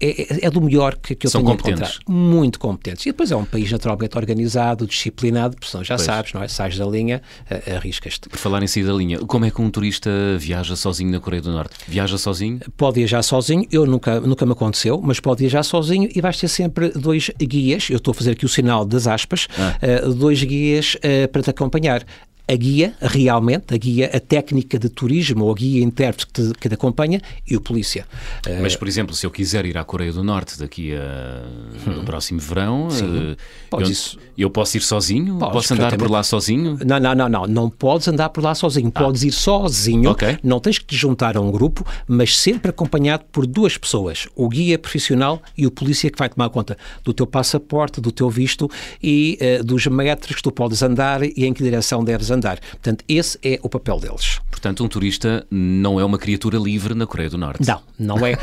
É, 0.00 0.46
é 0.46 0.50
do 0.50 0.60
melhor 0.60 0.96
que, 0.96 1.14
que 1.14 1.26
eu 1.26 1.30
São 1.30 1.42
tenho 1.42 1.56
competentes. 1.56 2.00
encontrado. 2.00 2.12
Muito 2.12 2.58
competentes. 2.58 3.06
E 3.06 3.10
depois 3.10 3.30
é 3.30 3.36
um 3.36 3.44
país 3.44 3.70
naturalmente 3.70 4.16
organizado, 4.16 4.86
disciplinado, 4.86 5.56
porque 5.56 5.84
já 5.84 5.96
pois. 5.96 6.02
sabes, 6.02 6.32
não 6.32 6.42
é? 6.42 6.48
Sais 6.48 6.76
da 6.76 6.86
linha, 6.86 7.20
arriscas-te. 7.76 8.28
Por 8.28 8.38
falar 8.38 8.62
em 8.62 8.66
sair 8.66 8.84
da 8.84 8.92
linha, 8.92 9.18
como 9.20 9.44
é 9.44 9.50
que 9.50 9.60
um 9.60 9.70
turista 9.70 10.10
viaja 10.38 10.76
sozinho 10.76 11.10
na 11.10 11.20
Coreia 11.20 11.42
do 11.42 11.52
Norte? 11.52 11.74
Viaja 11.86 12.16
sozinho? 12.16 12.60
Pode 12.76 13.00
viajar 13.00 13.22
sozinho, 13.22 13.66
eu 13.70 13.86
nunca, 13.86 14.20
nunca 14.20 14.46
me 14.46 14.52
aconteceu, 14.52 15.00
mas 15.02 15.20
pode 15.20 15.40
viajar 15.40 15.62
sozinho 15.62 16.08
e 16.14 16.20
vais 16.20 16.38
ter 16.38 16.48
sempre 16.48 16.90
dois 16.90 17.30
guias, 17.38 17.88
eu 17.90 17.96
estou 17.96 18.12
a 18.12 18.14
fazer 18.14 18.32
aqui 18.32 18.44
o 18.44 18.48
sinal 18.48 18.84
das 18.84 19.06
aspas, 19.06 19.48
ah. 19.58 20.06
uh, 20.06 20.14
dois 20.14 20.42
guias 20.42 20.96
uh, 20.96 21.28
para 21.30 21.42
te 21.42 21.50
acompanhar 21.50 22.04
a 22.52 22.56
guia, 22.56 22.94
realmente, 23.00 23.74
a 23.74 23.78
guia, 23.78 24.10
a 24.12 24.20
técnica 24.20 24.78
de 24.78 24.90
turismo 24.90 25.44
ou 25.44 25.52
a 25.52 25.54
guia 25.54 25.82
intérprete 25.82 26.26
que 26.26 26.32
te, 26.32 26.58
que 26.58 26.68
te 26.68 26.74
acompanha 26.74 27.20
e 27.48 27.56
o 27.56 27.60
polícia. 27.60 28.06
Mas, 28.60 28.76
por 28.76 28.86
exemplo, 28.86 29.14
se 29.14 29.24
eu 29.24 29.30
quiser 29.30 29.64
ir 29.64 29.78
à 29.78 29.84
Coreia 29.84 30.12
do 30.12 30.22
Norte 30.22 30.58
daqui 30.58 30.94
a, 30.94 31.42
no 31.86 32.00
hum. 32.00 32.04
próximo 32.04 32.40
verão, 32.40 32.90
Sim, 32.90 33.36
eu, 33.72 33.86
eu 34.36 34.50
posso 34.50 34.76
ir 34.76 34.80
sozinho? 34.80 35.38
Podes, 35.38 35.54
posso 35.54 35.74
andar 35.74 35.96
por 35.96 36.10
lá 36.10 36.22
sozinho? 36.22 36.78
Não, 36.84 37.00
não, 37.00 37.14
não, 37.14 37.28
não. 37.28 37.46
Não 37.46 37.70
podes 37.70 38.06
andar 38.08 38.28
por 38.28 38.44
lá 38.44 38.54
sozinho. 38.54 38.92
Ah. 38.94 39.00
Podes 39.00 39.22
ir 39.22 39.32
sozinho. 39.32 40.10
Okay. 40.10 40.38
Não 40.42 40.60
tens 40.60 40.78
que 40.78 40.84
te 40.84 40.96
juntar 40.96 41.36
a 41.36 41.40
um 41.40 41.50
grupo, 41.50 41.86
mas 42.06 42.36
sempre 42.36 42.70
acompanhado 42.70 43.24
por 43.32 43.46
duas 43.46 43.78
pessoas. 43.78 44.28
O 44.36 44.48
guia 44.48 44.78
profissional 44.78 45.40
e 45.56 45.66
o 45.66 45.70
polícia 45.70 46.10
que 46.10 46.18
vai 46.18 46.28
tomar 46.28 46.50
conta 46.50 46.76
do 47.02 47.14
teu 47.14 47.26
passaporte, 47.26 48.00
do 48.00 48.12
teu 48.12 48.28
visto 48.28 48.70
e 49.02 49.38
uh, 49.40 49.64
dos 49.64 49.86
metros 49.86 50.36
que 50.36 50.42
tu 50.42 50.52
podes 50.52 50.82
andar 50.82 51.22
e 51.22 51.46
em 51.46 51.54
que 51.54 51.62
direção 51.62 52.04
deves 52.04 52.30
andar. 52.30 52.41
Portanto, 52.50 53.04
esse 53.08 53.38
é 53.42 53.58
o 53.62 53.68
papel 53.68 53.98
deles. 53.98 54.40
Portanto, 54.50 54.84
um 54.84 54.88
turista 54.88 55.44
não 55.50 55.98
é 55.98 56.04
uma 56.04 56.18
criatura 56.18 56.56
livre 56.56 56.94
na 56.94 57.06
Coreia 57.06 57.28
do 57.28 57.36
Norte. 57.36 57.66
Não, 57.66 57.80
não 57.98 58.26
é. 58.26 58.34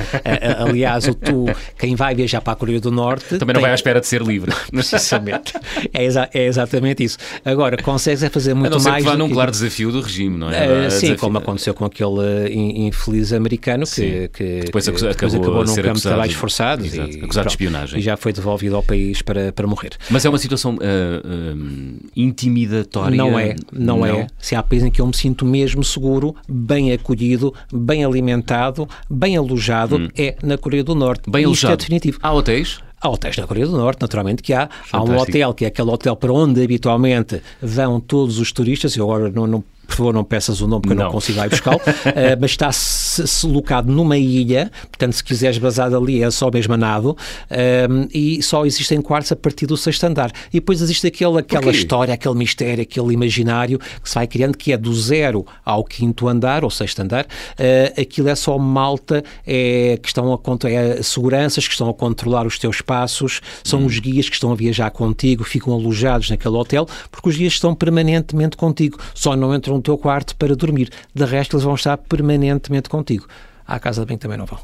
Aliás, 0.60 1.08
o 1.08 1.14
tu, 1.14 1.46
quem 1.78 1.96
vai 1.96 2.14
viajar 2.14 2.42
para 2.42 2.54
a 2.54 2.56
Coreia 2.56 2.82
do 2.82 2.92
Norte. 2.92 3.38
Também 3.38 3.48
tem... 3.48 3.54
não 3.54 3.62
vai 3.62 3.72
à 3.72 3.76
espera 3.76 4.02
de 4.02 4.08
ser 4.08 4.22
livre. 4.22 4.54
Precisamente. 4.70 5.54
É, 5.94 6.04
exa 6.04 6.30
é, 6.34 6.46
exatamente 6.46 7.04
isso. 7.04 7.18
Agora, 7.46 7.82
consegues 7.82 8.22
é 8.22 8.30
fazer 8.30 8.54
muito 8.54 8.74
a 8.74 8.78
não 8.78 8.84
mais. 8.84 9.04
Que 9.04 9.10
vá 9.10 9.18
num 9.18 9.28
que... 9.28 9.34
claro 9.34 9.52
desafio 9.52 9.92
do 9.92 10.02
regime, 10.02 10.38
não 10.38 10.52
é? 10.52 10.88
Uh, 10.88 10.92
sim, 10.92 11.00
desafio... 11.00 11.18
como 11.20 11.38
aconteceu 11.38 11.74
com 11.74 11.86
aquele 11.86 12.10
uh, 12.10 12.48
infeliz 12.52 13.32
americano 13.32 13.86
que, 13.86 14.30
que, 14.30 14.62
depois, 14.66 14.84
que, 14.84 14.92
acabou, 14.92 15.10
depois 15.10 15.36
acabou 15.36 15.66
num 15.66 15.76
campo 15.76 15.96
de 15.96 16.02
trabalhos 16.02 16.36
forçados 16.36 16.94
e, 16.94 17.02
acusado 17.24 17.48
de 17.48 17.54
espionagem. 17.54 18.00
E 18.00 18.02
já 18.02 18.18
foi 18.18 18.34
devolvido 18.34 18.76
ao 18.76 18.84
país 18.84 19.22
para, 19.22 19.54
para 19.54 19.66
morrer. 19.66 19.92
Mas 20.10 20.26
é 20.26 20.30
uma 20.30 20.38
situação 20.38 20.76
uh, 20.76 22.10
intimidatória? 22.16 23.16
Não 23.16 23.40
é, 23.40 23.56
não, 23.72 23.89
não, 23.98 24.06
é. 24.06 24.28
Se 24.38 24.56
há 24.56 24.64
países 24.64 24.88
em 24.88 24.92
que 24.92 25.02
eu 25.02 25.08
me 25.08 25.16
sinto 25.16 25.46
mesmo 25.46 25.84
seguro, 25.84 26.36
bem 26.48 26.92
acolhido, 26.92 27.54
bem 27.72 28.04
alimentado, 28.04 28.88
bem 29.10 29.38
alojado, 29.38 29.98
hum. 29.98 30.08
é 30.18 30.36
na 30.44 30.58
Coreia 30.58 30.84
do 30.84 30.96
Norte. 30.96 31.30
Bem 31.30 31.44
é 31.44 31.46
alojado. 31.46 31.74
é 31.74 31.78
definitivo. 31.78 32.20
Há 32.22 32.34
hotéis? 32.34 32.80
Há 33.02 33.10
hotéis 33.10 33.38
na 33.38 33.48
Coreia 33.48 33.66
do 33.66 33.78
Norte, 33.78 34.02
naturalmente 34.02 34.44
que 34.44 34.54
há. 34.54 34.68
Fantástico. 34.68 34.98
Há 34.98 35.04
um 35.04 35.18
hotel 35.18 35.54
que 35.54 35.66
é 35.66 35.68
aquele 35.70 35.90
hotel 35.90 36.16
para 36.16 36.34
onde 36.34 36.64
habitualmente 36.64 37.42
vão 37.62 38.00
todos 38.00 38.40
os 38.40 38.52
turistas. 38.52 38.96
Eu 38.96 39.06
agora 39.06 39.32
não, 39.32 39.48
não 39.48 39.64
por 39.90 39.98
favor 39.98 40.14
não 40.14 40.24
peças 40.24 40.62
o 40.62 40.68
nome 40.68 40.84
porque 40.84 40.96
não. 40.96 41.04
eu 41.04 41.06
não 41.08 41.14
consigo 41.14 41.44
ir 41.44 41.50
buscá-lo, 41.50 41.78
uh, 41.82 42.38
mas 42.40 42.52
está 42.52 42.72
-se 42.72 43.46
locado 43.48 43.92
numa 43.92 44.18
ilha, 44.18 44.72
portanto 44.88 45.14
se 45.14 45.24
quiseres 45.24 45.58
basar 45.58 45.94
ali 45.94 46.24
é 46.24 46.32
só 46.32 46.50
mesmo 46.52 46.74
a 46.74 46.78
nado, 46.78 47.12
uh, 47.12 48.08
e 48.14 48.42
só 48.42 48.66
existem 48.66 49.02
quartos 49.02 49.32
a 49.32 49.36
partir 49.36 49.66
do 49.66 49.76
sexto 49.76 50.04
andar. 50.04 50.32
E 50.50 50.60
depois 50.60 50.82
existe 50.82 51.08
aquele, 51.08 51.40
aquela 51.40 51.72
história, 51.72 52.14
aquele 52.14 52.36
mistério, 52.36 52.82
aquele 52.82 53.14
imaginário 53.14 53.80
que 53.80 54.08
se 54.10 54.16
vai 54.16 54.28
criando, 54.28 54.58
que 54.58 54.72
é 54.72 54.78
do 54.78 54.94
zero 54.94 55.46
ao 55.66 55.84
quinto 55.84 56.28
andar, 56.28 56.64
ou 56.64 56.70
sexto 56.70 57.00
andar, 57.00 57.26
uh, 57.26 58.02
aquilo 58.02 58.30
é 58.30 58.36
só 58.36 58.58
malta, 58.58 59.24
é, 59.46 59.98
que 60.02 60.08
estão 60.08 60.34
a, 60.34 60.70
é 60.70 61.02
seguranças 61.02 61.68
que 61.68 61.74
estão 61.74 61.90
a 61.90 61.94
controlar 61.94 62.46
os 62.46 62.60
teus 62.60 62.82
passos, 62.82 63.42
são 63.64 63.82
hum. 63.82 63.86
os 63.86 64.00
guias 64.00 64.30
que 64.30 64.36
estão 64.36 64.52
a 64.52 64.56
viajar 64.56 64.92
contigo, 64.92 65.44
ficam 65.44 65.74
alojados 65.74 66.30
naquele 66.30 66.56
hotel, 66.56 66.88
porque 67.12 67.30
os 67.30 67.36
guias 67.36 67.54
estão 67.54 67.74
permanentemente 67.74 68.56
contigo, 68.56 69.00
só 69.14 69.36
não 69.36 69.54
entram 69.56 69.79
no 69.80 69.84
teu 69.84 69.98
quarto 69.98 70.36
para 70.36 70.56
dormir. 70.56 70.90
De 71.14 71.26
resto, 71.26 71.56
eles 71.56 71.64
vão 71.64 71.76
estar 71.76 71.98
permanentemente 71.98 72.90
contigo 72.90 73.26
à 73.70 73.80
casa 73.80 74.02
de 74.02 74.08
banho 74.08 74.20
também 74.20 74.38
não 74.38 74.46
vão. 74.46 74.58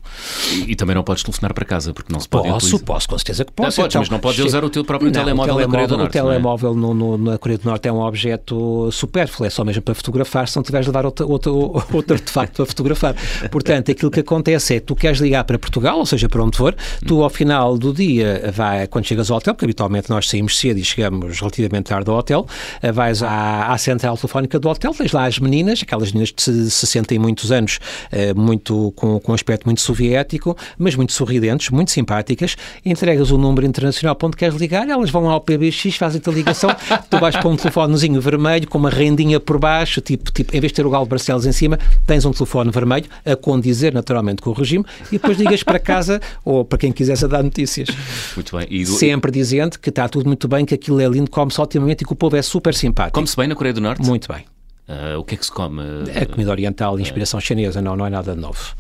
E, 0.52 0.72
e, 0.72 0.76
também 0.76 0.96
não 0.96 1.04
podes 1.04 1.24
telefonar 1.24 1.54
para 1.54 1.63
casa, 1.63 1.94
porque 1.94 2.12
não 2.12 2.20
se 2.20 2.28
pode 2.28 2.48
Posso, 2.48 2.65
utilizar. 2.65 2.86
posso, 2.86 3.08
com 3.08 3.18
certeza 3.18 3.46
que 3.46 3.52
posso. 3.52 3.80
Não, 3.80 3.88
então, 3.88 4.02
mas 4.02 4.10
não 4.10 4.20
podes 4.20 4.44
usar 4.44 4.63
o 4.63 4.70
teu 4.70 4.84
próprio 4.84 5.12
não, 5.12 5.13
telemóvel, 5.13 5.56
telemóvel 5.56 5.68
na 5.68 5.72
Coreia 5.72 5.88
do 5.88 5.98
Norte. 5.98 6.10
O 6.10 6.22
telemóvel 6.22 6.72
é? 6.72 6.76
no, 6.76 6.94
no, 6.94 7.18
na 7.18 7.38
Coreia 7.38 7.58
do 7.60 7.65
Norte 7.65 7.88
é 7.88 7.91
um 7.91 8.00
objeto 8.00 8.89
supérfluo, 8.91 9.46
é 9.46 9.50
só 9.50 9.63
mesmo 9.63 9.82
para 9.84 9.94
fotografar, 9.94 10.48
se 10.48 10.56
não 10.56 10.63
tiveres 10.63 10.86
de 10.86 10.91
levar 10.91 11.06
outro, 11.06 11.30
outro, 11.30 11.56
outro 11.94 12.13
artefacto 12.13 12.56
para 12.58 12.65
fotografar. 12.65 13.15
Portanto, 13.52 13.91
aquilo 13.91 14.10
que 14.10 14.22
acontece 14.22 14.76
é 14.76 14.80
que 14.80 14.86
tu 14.86 14.96
queres 14.96 15.20
ligar 15.20 15.44
para 15.44 15.60
Portugal, 15.60 16.00
ou 16.00 16.06
seja, 16.06 16.28
para 16.28 16.44
onde 16.44 16.58
for, 16.58 16.76
tu 17.06 17.22
ao 17.22 17.30
final 17.30 17.78
do 17.78 17.94
dia, 17.94 18.52
vai, 18.54 18.88
quando 18.88 19.06
chegas 19.06 19.30
ao 19.30 19.38
hotel, 19.38 19.54
porque 19.54 19.65
habitualmente 19.65 20.10
nós 20.10 20.28
saímos 20.28 20.58
cedo 20.58 20.80
e 20.80 20.84
chegamos 20.84 21.39
relativamente 21.39 21.86
tarde 21.86 22.10
ao 22.10 22.18
hotel, 22.18 22.48
vais 22.94 23.22
à, 23.22 23.68
à 23.72 23.78
central 23.78 24.18
telefónica 24.18 24.60
do 24.60 24.70
hotel, 24.70 24.94
tens 24.94 25.12
lá 25.12 25.26
as 25.26 25.38
meninas, 25.39 25.82
aquelas 25.84 26.12
meninas 26.12 26.34
de 26.34 26.72
60 26.72 27.13
e 27.13 27.20
muitos 27.20 27.52
anos, 27.52 27.80
eh, 28.12 28.34
muito, 28.34 28.91
com, 28.95 29.19
com 29.19 29.31
um 29.31 29.36
aspecto 29.36 29.65
muito 29.65 29.81
soviético, 29.81 30.58
mas 30.77 30.95
muito 30.95 31.13
sorridentes, 31.13 31.69
muito 31.69 31.91
simpáticas. 31.91 32.55
Entregas 32.86 33.31
o 33.31 33.38
número 33.38 33.65
internacional 33.65 34.15
para 34.15 34.27
onde 34.27 34.38
queres 34.38 34.55
ligar, 34.55 34.88
elas 34.88 35.10
vão 35.10 35.29
ao 35.29 35.41
PBX, 35.41 35.95
fazem-te 35.95 36.29
a 36.29 36.34
ligação, 36.34 36.69
tu 37.10 37.19
vais 37.19 37.36
para 37.36 37.47
um 37.47 37.55
telefonezinho 37.55 38.19
vermelho 38.19 38.67
com 38.67 38.77
uma 38.77 38.89
rendinha 38.89 39.39
por 39.39 39.60
baixo, 39.60 40.01
tipo, 40.01 40.31
tipo 40.31 40.55
em 40.55 40.60
vez 40.60 40.71
de 40.71 40.77
ter 40.77 40.86
o 40.86 40.89
galo 40.89 41.05
Barcelos 41.05 41.45
em 41.45 41.51
cima, 41.51 41.77
tens 42.05 42.25
um 42.25 42.31
telefone 42.31 42.71
vermelho 42.71 43.05
a 43.25 43.36
condizer 43.36 43.93
naturalmente 43.93 44.41
com 44.41 44.49
o 44.49 44.53
regime 44.53 44.86
e 45.12 45.17
depois 45.17 45.38
ligas 45.38 45.63
para 45.63 45.79
casa 45.79 46.21
ou 46.43 46.63
para 46.63 46.77
quem 46.77 46.91
quisesse 46.91 47.27
dar 47.27 47.43
notícias. 47.43 47.89
Muito 48.36 48.58
bem. 48.58 48.84
Do... 48.84 48.91
Sempre 48.91 49.31
dizendo 49.31 49.77
que 49.79 49.89
está 49.89 50.08
tudo 50.08 50.27
muito 50.27 50.47
bem, 50.47 50.65
que 50.65 50.73
aquilo 50.73 50.99
é 50.99 51.08
lindo, 51.08 51.29
come-se 51.29 51.60
otimamente 51.60 52.03
e 52.03 52.08
que 52.08 52.13
o 52.13 52.15
povo 52.15 52.36
é 52.36 52.41
super 52.41 52.73
simpático. 52.73 53.13
Come-se 53.13 53.36
bem 53.36 53.47
na 53.47 53.55
Coreia 53.55 53.73
do 53.73 53.81
Norte? 53.81 54.01
Muito 54.01 54.31
bem. 54.31 54.55
Uh, 54.88 55.17
o 55.17 55.24
que 55.24 55.34
é 55.34 55.38
que 55.38 55.45
se 55.45 55.52
come? 55.52 55.82
É 56.13 56.26
comida 56.26 56.52
oriental, 56.52 57.00
inspiração 57.00 57.39
chinesa, 57.39 57.82
não, 57.82 57.95
não 57.95 58.06
é 58.06 58.10
nada 58.10 58.36
novo. 58.36 58.76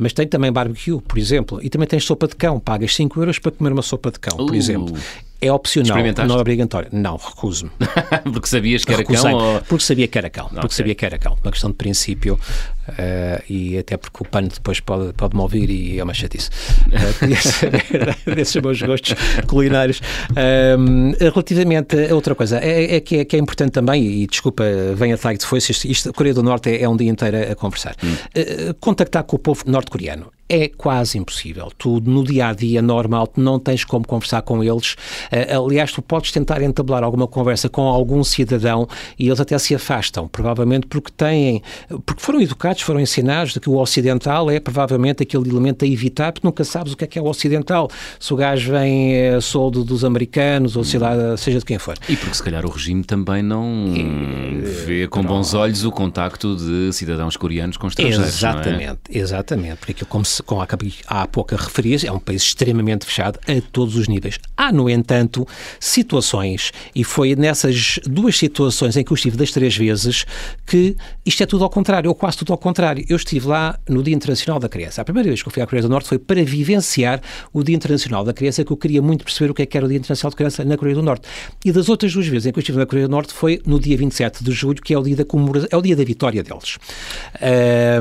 Mas 0.00 0.14
tem 0.14 0.26
também 0.26 0.50
barbecue, 0.50 0.98
por 1.00 1.18
exemplo, 1.18 1.60
e 1.62 1.68
também 1.68 1.86
tens 1.86 2.04
sopa 2.04 2.26
de 2.26 2.34
cão. 2.34 2.58
Pagas 2.58 2.94
5 2.94 3.20
euros 3.20 3.38
para 3.38 3.52
comer 3.52 3.72
uma 3.72 3.82
sopa 3.82 4.10
de 4.10 4.18
cão, 4.18 4.36
por 4.36 4.52
uh. 4.52 4.54
exemplo. 4.54 4.96
É 5.42 5.50
opcional, 5.50 5.96
não 6.26 6.36
é 6.36 6.38
obrigatório. 6.38 6.90
Não, 6.92 7.16
recuso-me. 7.16 7.70
porque 8.30 8.46
sabias 8.46 8.84
que 8.84 8.92
era 8.92 9.02
cão? 9.02 9.32
Ou... 9.32 9.60
Porque 9.62 9.82
sabia 9.82 10.06
que 10.06 10.18
era 10.18 10.28
cão. 10.28 10.46
Okay. 10.46 10.60
Porque 10.60 10.74
sabia 10.74 10.94
que 10.94 11.06
era 11.06 11.18
cão. 11.18 11.38
Uma 11.42 11.50
questão 11.50 11.70
de 11.70 11.76
princípio 11.76 12.38
uh, 12.90 13.42
e 13.48 13.78
até 13.78 13.96
porque 13.96 14.22
o 14.22 14.28
pano 14.28 14.48
depois 14.48 14.80
pode, 14.80 15.14
pode 15.14 15.34
me 15.34 15.40
ouvir 15.40 15.70
e 15.70 15.98
é 15.98 16.04
uma 16.04 16.14
chatice. 16.14 16.50
Uh, 16.90 17.18
queria 17.20 17.40
saber 17.40 18.16
desses 18.34 18.56
meus 18.60 18.82
gostos 18.82 19.14
culinários. 19.46 20.00
Uh, 20.30 21.14
relativamente 21.20 21.96
a 22.10 22.14
outra 22.14 22.34
coisa, 22.34 22.58
é, 22.58 22.96
é, 22.96 23.00
que 23.00 23.18
é, 23.18 23.24
que 23.24 23.36
é 23.36 23.38
importante 23.38 23.70
também, 23.70 24.04
e 24.04 24.26
desculpa, 24.26 24.64
venha 24.96 25.14
atrás 25.14 25.38
de 25.38 25.46
foi 25.46 25.58
isto, 25.58 25.84
isto, 25.86 26.10
a 26.10 26.12
Coreia 26.12 26.34
do 26.34 26.42
Norte 26.42 26.68
é, 26.68 26.82
é 26.82 26.88
um 26.88 26.96
dia 26.96 27.08
inteiro 27.08 27.36
a, 27.36 27.52
a 27.52 27.54
conversar. 27.54 27.94
Hum. 28.02 28.12
Uh, 28.12 28.74
contactar 28.80 29.22
com 29.22 29.36
o 29.36 29.38
povo 29.38 29.62
norte-coreano 29.90 30.32
é 30.50 30.68
quase 30.68 31.16
impossível. 31.16 31.70
Tu, 31.78 32.00
no 32.00 32.24
dia 32.24 32.48
a 32.48 32.52
dia 32.52 32.82
normal, 32.82 33.28
não 33.36 33.60
tens 33.60 33.84
como 33.84 34.04
conversar 34.04 34.42
com 34.42 34.64
eles. 34.64 34.94
Uh, 35.32 35.64
aliás, 35.64 35.92
tu 35.92 36.02
podes 36.02 36.32
tentar 36.32 36.60
entablar 36.60 37.04
alguma 37.04 37.28
conversa 37.28 37.68
com 37.68 37.82
algum 37.82 38.24
cidadão 38.24 38.88
e 39.16 39.28
eles 39.28 39.38
até 39.38 39.56
se 39.58 39.76
afastam, 39.76 40.26
provavelmente 40.26 40.88
porque 40.88 41.12
têm, 41.16 41.62
porque 42.04 42.20
foram 42.20 42.40
educados, 42.40 42.82
foram 42.82 42.98
ensinados 42.98 43.52
de 43.52 43.60
que 43.60 43.70
o 43.70 43.76
ocidental 43.76 44.50
é 44.50 44.58
provavelmente 44.58 45.22
aquele 45.22 45.48
elemento 45.48 45.84
a 45.84 45.88
evitar, 45.88 46.32
porque 46.32 46.46
nunca 46.46 46.64
sabes 46.64 46.92
o 46.94 46.96
que 46.96 47.04
é 47.04 47.06
que 47.06 47.18
é 47.18 47.22
o 47.22 47.26
ocidental. 47.26 47.88
Se 48.18 48.34
o 48.34 48.36
gajo 48.36 48.72
vem 48.72 49.14
é, 49.14 49.40
soldo 49.40 49.84
dos 49.84 50.04
americanos 50.04 50.74
ou 50.74 50.82
sei 50.82 50.98
lá, 50.98 51.36
seja 51.36 51.60
de 51.60 51.64
quem 51.64 51.78
for. 51.78 51.96
E 52.08 52.16
porque 52.16 52.34
se 52.34 52.42
calhar 52.42 52.66
o 52.66 52.70
regime 52.70 53.04
também 53.04 53.40
não 53.40 53.92
e, 53.94 54.58
vê 54.84 55.06
com 55.06 55.22
bons 55.22 55.54
olhos 55.54 55.84
o 55.84 55.92
contacto 55.92 56.56
de 56.56 56.92
cidadãos 56.92 57.36
coreanos 57.36 57.76
com 57.76 57.86
estrangeiros. 57.86 58.26
Exatamente, 58.26 59.00
é? 59.10 59.18
exatamente. 59.18 59.76
Porque 59.76 59.92
aquilo, 59.92 60.08
como 60.08 60.24
se 60.24 60.39
como 60.42 60.66
há 61.06 61.26
pouca 61.26 61.56
referias, 61.56 62.04
é 62.04 62.12
um 62.12 62.18
país 62.18 62.42
extremamente 62.42 63.04
fechado 63.04 63.38
a 63.46 63.60
todos 63.72 63.96
os 63.96 64.08
níveis. 64.08 64.38
Há, 64.56 64.72
no 64.72 64.88
entanto, 64.88 65.46
situações, 65.78 66.72
e 66.94 67.04
foi 67.04 67.34
nessas 67.34 67.98
duas 68.04 68.36
situações 68.36 68.96
em 68.96 69.04
que 69.04 69.12
eu 69.12 69.14
estive 69.14 69.36
das 69.36 69.50
três 69.50 69.76
vezes, 69.76 70.24
que 70.66 70.96
isto 71.24 71.42
é 71.42 71.46
tudo 71.46 71.64
ao 71.64 71.70
contrário, 71.70 72.08
ou 72.08 72.14
quase 72.14 72.38
tudo 72.38 72.52
ao 72.52 72.58
contrário. 72.58 73.04
Eu 73.08 73.16
estive 73.16 73.46
lá 73.46 73.78
no 73.88 74.02
Dia 74.02 74.14
Internacional 74.14 74.60
da 74.60 74.68
Criança. 74.68 75.02
A 75.02 75.04
primeira 75.04 75.28
vez 75.28 75.42
que 75.42 75.48
eu 75.48 75.52
fui 75.52 75.62
à 75.62 75.66
Coreia 75.66 75.82
do 75.82 75.88
Norte 75.88 76.08
foi 76.08 76.18
para 76.18 76.42
vivenciar 76.44 77.20
o 77.52 77.62
Dia 77.62 77.76
Internacional 77.76 78.24
da 78.24 78.32
Criança, 78.32 78.64
que 78.64 78.72
eu 78.72 78.76
queria 78.76 79.02
muito 79.02 79.24
perceber 79.24 79.50
o 79.50 79.54
que 79.54 79.62
é 79.62 79.66
que 79.66 79.76
era 79.76 79.86
o 79.86 79.88
Dia 79.88 79.98
Internacional 79.98 80.30
da 80.30 80.36
Criança 80.36 80.64
na 80.64 80.76
Coreia 80.76 80.96
do 80.96 81.02
Norte. 81.02 81.26
E 81.64 81.72
das 81.72 81.88
outras 81.88 82.12
duas 82.12 82.26
vezes 82.26 82.46
em 82.46 82.52
que 82.52 82.58
eu 82.58 82.60
estive 82.60 82.78
na 82.78 82.86
Coreia 82.86 83.06
do 83.06 83.10
Norte 83.10 83.32
foi 83.32 83.60
no 83.66 83.78
dia 83.78 83.96
27 83.96 84.42
de 84.44 84.52
julho, 84.52 84.80
que 84.82 84.94
é 84.94 84.98
o 84.98 85.02
dia 85.02 85.16
da 85.16 85.24
comemoração, 85.24 85.68
é 85.70 85.76
o 85.76 85.82
dia 85.82 85.96
da 85.96 86.04
vitória 86.04 86.42
deles. 86.42 86.78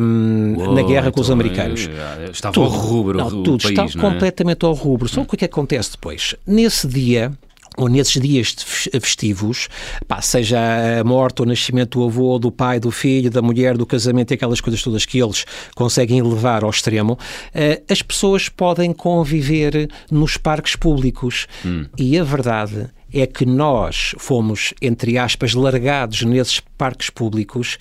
Um, 0.02 0.56
Uou, 0.58 0.74
na 0.74 0.82
guerra 0.84 1.08
então, 1.08 1.12
com 1.12 1.22
os 1.22 1.28
então, 1.28 1.40
americanos. 1.40 1.88
É, 1.88 2.29
estava 2.32 2.54
tudo, 2.54 2.66
ao 2.66 2.72
rubro 2.72 3.18
não, 3.18 3.30
tudo 3.44 3.64
país, 3.64 3.80
está 3.80 4.00
não 4.00 4.10
é? 4.10 4.14
completamente 4.14 4.66
ao 4.66 4.74
rubro. 4.74 5.08
Só 5.08 5.22
o 5.22 5.26
que 5.26 5.36
é 5.36 5.38
que 5.40 5.46
acontece 5.46 5.92
depois? 5.92 6.36
Nesse 6.46 6.88
dia, 6.88 7.32
ou 7.78 7.88
nesses 7.88 8.22
dias 8.22 8.56
festivos, 9.02 9.70
pá, 10.08 10.22
seja 10.22 10.60
a 11.00 11.04
morte 11.04 11.42
ou 11.42 11.46
o 11.46 11.50
nascimento 11.50 12.00
do 12.00 12.06
avô, 12.06 12.38
do 12.38 12.52
pai, 12.52 12.80
do 12.80 12.92
filho, 12.92 13.32
da 13.32 13.42
mulher, 13.42 13.78
do 13.78 13.86
casamento 13.86 14.32
e 14.32 14.34
aquelas 14.34 14.60
coisas 14.60 14.82
todas 14.82 15.06
que 15.06 15.22
eles 15.22 15.46
conseguem 15.76 16.22
levar 16.22 16.64
ao 16.64 16.70
extremo, 16.70 17.14
uh, 17.14 17.84
as 17.92 18.02
pessoas 18.02 18.50
podem 18.50 18.92
conviver 18.92 19.90
nos 20.12 20.36
parques 20.36 20.76
públicos. 20.76 21.48
Hum. 21.66 21.86
E 21.98 22.18
a 22.20 22.24
verdade 22.24 22.90
é 23.14 23.26
que 23.26 23.46
nós 23.46 24.14
fomos, 24.18 24.74
entre 24.82 25.18
aspas, 25.18 25.54
largados 25.54 26.24
nesses 26.24 26.60
parques 26.78 27.10
públicos, 27.10 27.78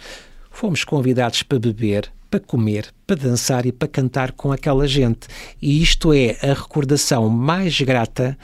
fomos 0.50 0.84
convidados 0.84 1.42
para 1.42 1.58
beber 1.58 2.10
para 2.30 2.40
comer, 2.40 2.92
para 3.06 3.16
dançar 3.16 3.64
e 3.66 3.72
para 3.72 3.88
cantar 3.88 4.32
com 4.32 4.52
aquela 4.52 4.86
gente. 4.86 5.26
E 5.60 5.82
isto 5.82 6.12
é 6.12 6.36
a 6.42 6.52
recordação 6.52 7.28
mais 7.28 7.80
grata 7.80 8.36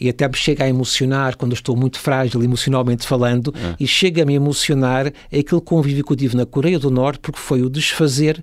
e 0.00 0.08
até 0.08 0.28
me 0.28 0.36
chega 0.36 0.64
a 0.64 0.68
emocionar 0.68 1.36
quando 1.36 1.52
estou 1.52 1.76
muito 1.76 1.98
frágil 1.98 2.42
emocionalmente 2.42 3.06
falando 3.06 3.52
é. 3.56 3.76
e 3.80 3.86
chega-me 3.86 4.32
a 4.32 4.36
emocionar 4.36 5.12
aquele 5.26 5.60
convívio 5.60 6.04
que 6.04 6.12
eu 6.12 6.16
tive 6.16 6.36
na 6.36 6.46
Coreia 6.46 6.78
do 6.78 6.90
Norte 6.90 7.20
porque 7.20 7.40
foi 7.40 7.62
o 7.62 7.70
desfazer 7.70 8.42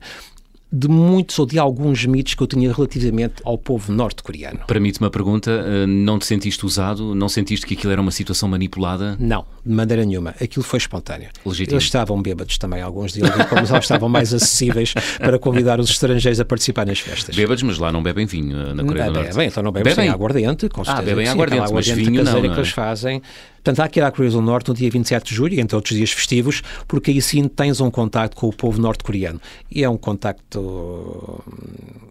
de 0.72 0.88
muitos 0.88 1.40
ou 1.40 1.46
de 1.48 1.58
alguns 1.58 2.06
mitos 2.06 2.36
que 2.36 2.44
eu 2.44 2.48
tinha 2.48 2.72
relativamente 2.72 3.42
ao 3.44 3.58
povo 3.58 3.92
norte-coreano. 3.92 4.60
Permite-me 4.68 5.08
a 5.08 5.10
pergunta, 5.10 5.50
eh, 5.52 5.88
não 5.88 6.20
te 6.20 6.28
sentiste 6.28 6.64
usado? 6.64 7.16
Não 7.16 7.28
sentiste 7.28 7.66
que 7.66 7.74
aquilo 7.74 7.92
era 7.92 8.02
uma 8.02 8.12
situação 8.12 8.48
manipulada? 8.48 9.18
Não, 9.20 9.46
de 9.66 9.74
maneira 9.74 10.06
nenhuma. 10.06 10.36
Aquilo 10.42 10.64
foi 10.64 10.78
espontâneo. 10.78 11.30
Legítimo. 11.44 11.76
Eles 11.76 11.86
estavam 11.86 12.22
bêbados 12.22 12.58
também, 12.60 12.82
alguns 12.82 13.14
deles, 13.14 13.32
e 13.32 13.46
como 13.46 13.62
eles 13.62 13.72
estavam 13.72 14.08
mais 14.08 14.32
acessíveis 14.32 14.94
para 15.18 15.40
convidar 15.40 15.80
os 15.80 15.90
estrangeiros 15.90 16.40
a 16.40 16.46
participar 16.46 16.86
nas 16.86 17.00
festas. 17.00 17.36
Bêbados, 17.36 17.64
mas 17.64 17.80
lá 17.80 17.92
não 17.92 18.04
bebem 18.04 18.28
vinho 18.28 18.56
eh, 18.56 18.74
na 18.76 18.84
Coreia 18.84 19.06
do 19.08 19.14
Norte. 19.14 19.30
Bebem, 19.30 19.48
então 19.48 19.64
não 19.64 19.72
bebem, 19.72 19.96
bebem. 19.96 20.10
aguardente, 20.10 20.70
com 20.70 20.86
certeza. 20.86 21.02
Ah, 21.02 21.06
bebem 21.06 21.28
aguardente, 21.28 21.74
mas 21.74 21.88
vinho 21.88 22.24
não, 22.24 22.32
não 22.32 22.46
é? 22.46 22.54
que 22.54 22.60
eles 22.60 22.70
fazem. 22.70 23.24
Portanto, 23.70 23.86
há 23.86 23.88
que 23.88 24.00
ir 24.00 24.04
à 24.04 24.12
Coreia 24.12 24.32
do 24.32 24.42
Norte 24.42 24.70
no 24.70 24.74
dia 24.74 24.90
27 24.90 25.30
de 25.30 25.36
julho, 25.36 25.60
entre 25.60 25.76
outros 25.76 25.96
dias 25.96 26.12
festivos, 26.12 26.64
porque 26.88 27.12
aí 27.12 27.22
sim 27.22 27.48
tens 27.48 27.80
um 27.80 27.92
contacto 27.92 28.36
com 28.36 28.48
o 28.48 28.54
povo 28.54 28.82
norte-coreano. 28.82 29.40
E 29.70 29.84
é 29.84 29.90
um 29.90 29.98
contacto 29.98 30.60
hum, 30.60 32.10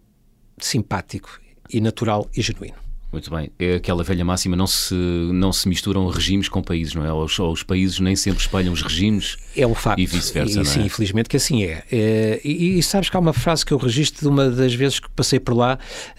simpático 0.60 1.40
e 1.68 1.80
natural 1.80 2.30
e 2.36 2.42
genuíno. 2.42 2.76
Muito 3.10 3.30
bem. 3.30 3.50
É 3.58 3.76
aquela 3.76 4.04
velha 4.04 4.24
máxima, 4.24 4.54
não 4.54 4.66
se, 4.66 4.94
não 4.94 5.50
se 5.50 5.66
misturam 5.68 6.06
regimes 6.08 6.48
com 6.48 6.62
países, 6.62 6.94
não 6.94 7.04
é? 7.04 7.12
Os, 7.12 7.36
os 7.38 7.62
países 7.62 7.98
nem 7.98 8.14
sempre 8.14 8.40
espelham 8.40 8.72
os 8.72 8.82
regimes 8.82 9.36
é 9.56 9.66
um 9.66 9.74
facto. 9.74 9.98
e 9.98 10.06
vice-versa, 10.06 10.60
é? 10.60 10.64
Sim, 10.64 10.84
infelizmente 10.84 11.28
que 11.28 11.38
assim 11.38 11.64
é. 11.64 11.82
é 11.90 12.40
e, 12.44 12.78
e, 12.78 12.82
sabes 12.82 13.08
que 13.08 13.16
há 13.16 13.20
uma 13.20 13.32
frase 13.32 13.64
que 13.64 13.72
eu 13.72 13.78
registro 13.78 14.20
de 14.20 14.28
uma 14.28 14.50
das 14.50 14.74
vezes 14.74 15.00
que 15.00 15.10
passei 15.10 15.40
por 15.40 15.54
lá, 15.54 15.78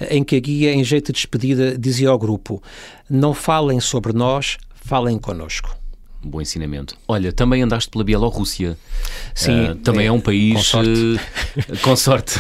em 0.10 0.24
que 0.24 0.36
a 0.36 0.40
guia, 0.40 0.74
em 0.74 0.84
jeito 0.84 1.14
de 1.14 1.14
despedida, 1.14 1.78
dizia 1.78 2.10
ao 2.10 2.18
grupo, 2.18 2.62
não 3.08 3.36
falem 3.36 3.80
sobre 3.80 4.12
nós, 4.12 4.58
falem 4.90 5.20
connosco. 5.20 5.78
Um 6.26 6.32
bom 6.32 6.42
ensinamento. 6.42 6.98
Olha, 7.08 7.32
também 7.32 7.62
andaste 7.62 7.90
pela 7.92 8.04
Bielorrússia. 8.04 8.76
Sim. 9.36 9.70
Uh, 9.70 9.76
também 9.76 10.06
é, 10.06 10.08
é, 10.08 10.12
um 10.12 10.20
país. 10.20 10.56
Com 10.56 10.64
sorte. 10.64 10.90
Uh, 10.90 11.78
com 11.82 11.96
sorte. 11.96 12.34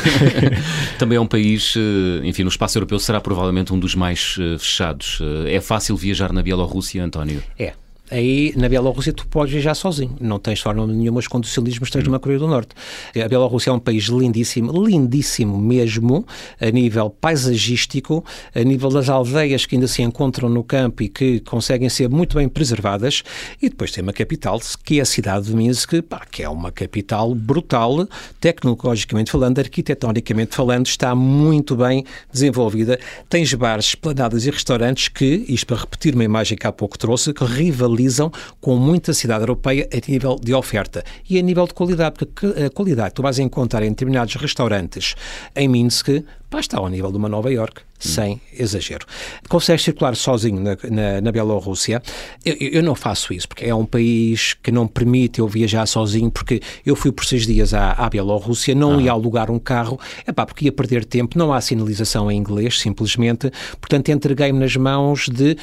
também 0.98 1.16
é 1.16 1.22
um 1.22 1.28
país. 1.28 1.76
Uh, 1.76 2.24
enfim, 2.24 2.42
no 2.44 2.50
espaço 2.50 2.78
europeu 2.78 3.00
será 3.00 3.22
provavelmente 3.22 3.72
um 3.72 3.80
dos 3.80 3.94
mais 3.94 4.36
fechados. 4.58 5.20
é 5.48 5.62
fácil 5.62 5.96
viajar 5.96 6.34
na 6.34 6.42
Bielorrússia, 6.42 7.04
António? 7.04 7.42
É 7.58 7.74
aí 8.12 8.54
na 8.56 8.68
Bielorrússia 8.68 9.14
tu 9.14 9.28
podes 9.28 9.54
viajar 9.54 9.76
sozinho, 9.76 10.16
não 10.20 10.40
tens 10.40 10.60
forma 10.60 10.86
nenhuma 10.88 11.22
de 11.22 11.30
condicionalismo, 11.30 11.84
estás 11.84 12.04
numa 12.04 12.20
Coreia 12.20 12.40
do 12.40 12.48
Norte. 12.48 12.76
A 13.24 13.28
Bielorrússia 13.28 13.70
é 13.70 13.74
um 13.74 13.80
país 13.80 14.06
lindíssimo, 14.06 14.86
lindíssimo 14.86 15.58
mesmo, 15.58 16.26
a 16.60 16.70
nível 16.70 17.10
paisagístico, 17.10 18.24
a 18.56 18.62
nível 18.62 18.90
das 18.90 19.10
aldeias 19.10 19.66
que 19.66 19.76
ainda 19.76 19.88
se 19.88 20.02
encontram 20.02 20.50
no 20.50 20.64
campo 20.64 21.04
e 21.04 21.10
que 21.10 21.40
conseguem 21.42 21.90
ser 21.90 22.10
muito 22.10 22.38
bem 22.38 22.50
preservadas, 22.50 23.24
e 23.62 23.70
depois 23.70 23.92
tem 23.92 24.02
uma 24.02 24.14
capital, 24.14 24.60
que 24.84 25.00
é 25.00 25.02
a 25.02 25.06
cidade 25.06 25.48
de 25.48 25.56
Minsk, 25.56 26.02
pá, 26.02 26.26
que 26.30 26.42
é 26.42 26.50
uma 26.50 26.72
capital 26.72 27.36
brutal, 27.36 28.08
tecnologicamente 28.40 29.32
falando, 29.32 29.60
arquitetonicamente 29.60 30.56
falando, 30.56 30.88
está 30.88 31.14
muito 31.14 31.76
bem 31.76 32.06
desenvolvida. 32.32 33.00
Tens 33.30 33.54
bares, 33.54 33.86
esplanadas 33.86 34.46
e 34.46 34.50
restaurantes 34.50 35.08
que, 35.08 35.46
isto 35.48 35.68
para 35.68 35.78
repetir 35.78 36.16
uma 36.16 36.24
imagem 36.24 36.58
que 36.58 36.66
há 36.66 36.72
pouco 36.72 36.98
trouxe, 36.98 37.34
que 37.34 37.44
rivalizam 37.44 37.99
rivalizam 38.00 38.32
com 38.62 38.78
muita 38.78 39.14
cidade 39.14 39.44
europeia 39.44 39.88
a 39.92 40.12
nível 40.12 40.38
de 40.42 40.54
oferta 40.54 41.04
e 41.30 41.38
a 41.38 41.42
nível 41.42 41.68
de 41.68 41.74
qualidade, 41.74 42.16
porque 42.18 42.48
a 42.48 42.70
qualidade 42.70 43.10
que 43.10 43.16
tu 43.16 43.22
vais 43.22 43.38
encontrar 43.40 43.84
em 43.84 43.90
determinados 43.90 44.36
restaurantes 44.36 45.16
em 45.56 45.68
Minsk 45.68 46.24
pá, 46.50 46.60
está 46.60 46.78
ao 46.78 46.90
nível 46.90 47.12
de 47.12 47.18
uma 47.18 47.30
Nova 47.30 47.52
York, 47.52 47.82
sem 48.00 48.42
exagero. 48.58 49.06
Consegues 49.48 49.84
circular 49.84 50.16
sozinho 50.16 50.60
na, 50.62 50.78
na, 50.90 51.22
na 51.22 51.32
Bielorrússia? 51.32 52.02
Eu, 52.46 52.56
eu, 52.56 52.84
não 52.84 52.96
faço 52.96 53.34
isso, 53.34 53.48
porque 53.48 53.66
é 53.66 53.76
um 53.76 53.86
país 53.86 54.54
que 54.54 54.72
não 54.72 54.88
permite 54.88 55.40
eu 55.40 55.48
viajar 55.48 55.86
sozinho, 55.86 56.32
porque 56.32 56.62
eu 56.86 56.96
fui 56.96 57.12
por 57.12 57.26
seis 57.26 57.46
dias 57.46 57.74
à, 57.74 57.92
à 57.92 58.10
Bielorrússia, 58.10 58.74
não 58.74 58.98
ah. 58.98 59.02
ia 59.02 59.12
alugar 59.12 59.52
um 59.52 59.60
carro, 59.60 60.00
é 60.26 60.32
pá, 60.32 60.46
porque 60.46 60.66
ia 60.66 60.72
perder 60.72 61.06
tempo, 61.06 61.38
não 61.38 61.54
há 61.54 61.60
sinalização 61.62 62.32
em 62.32 62.38
inglês, 62.38 62.80
simplesmente, 62.80 63.52
portanto 63.80 64.10
entreguei-me 64.10 64.60
nas 64.60 64.76
mãos 64.76 65.28
de, 65.28 65.56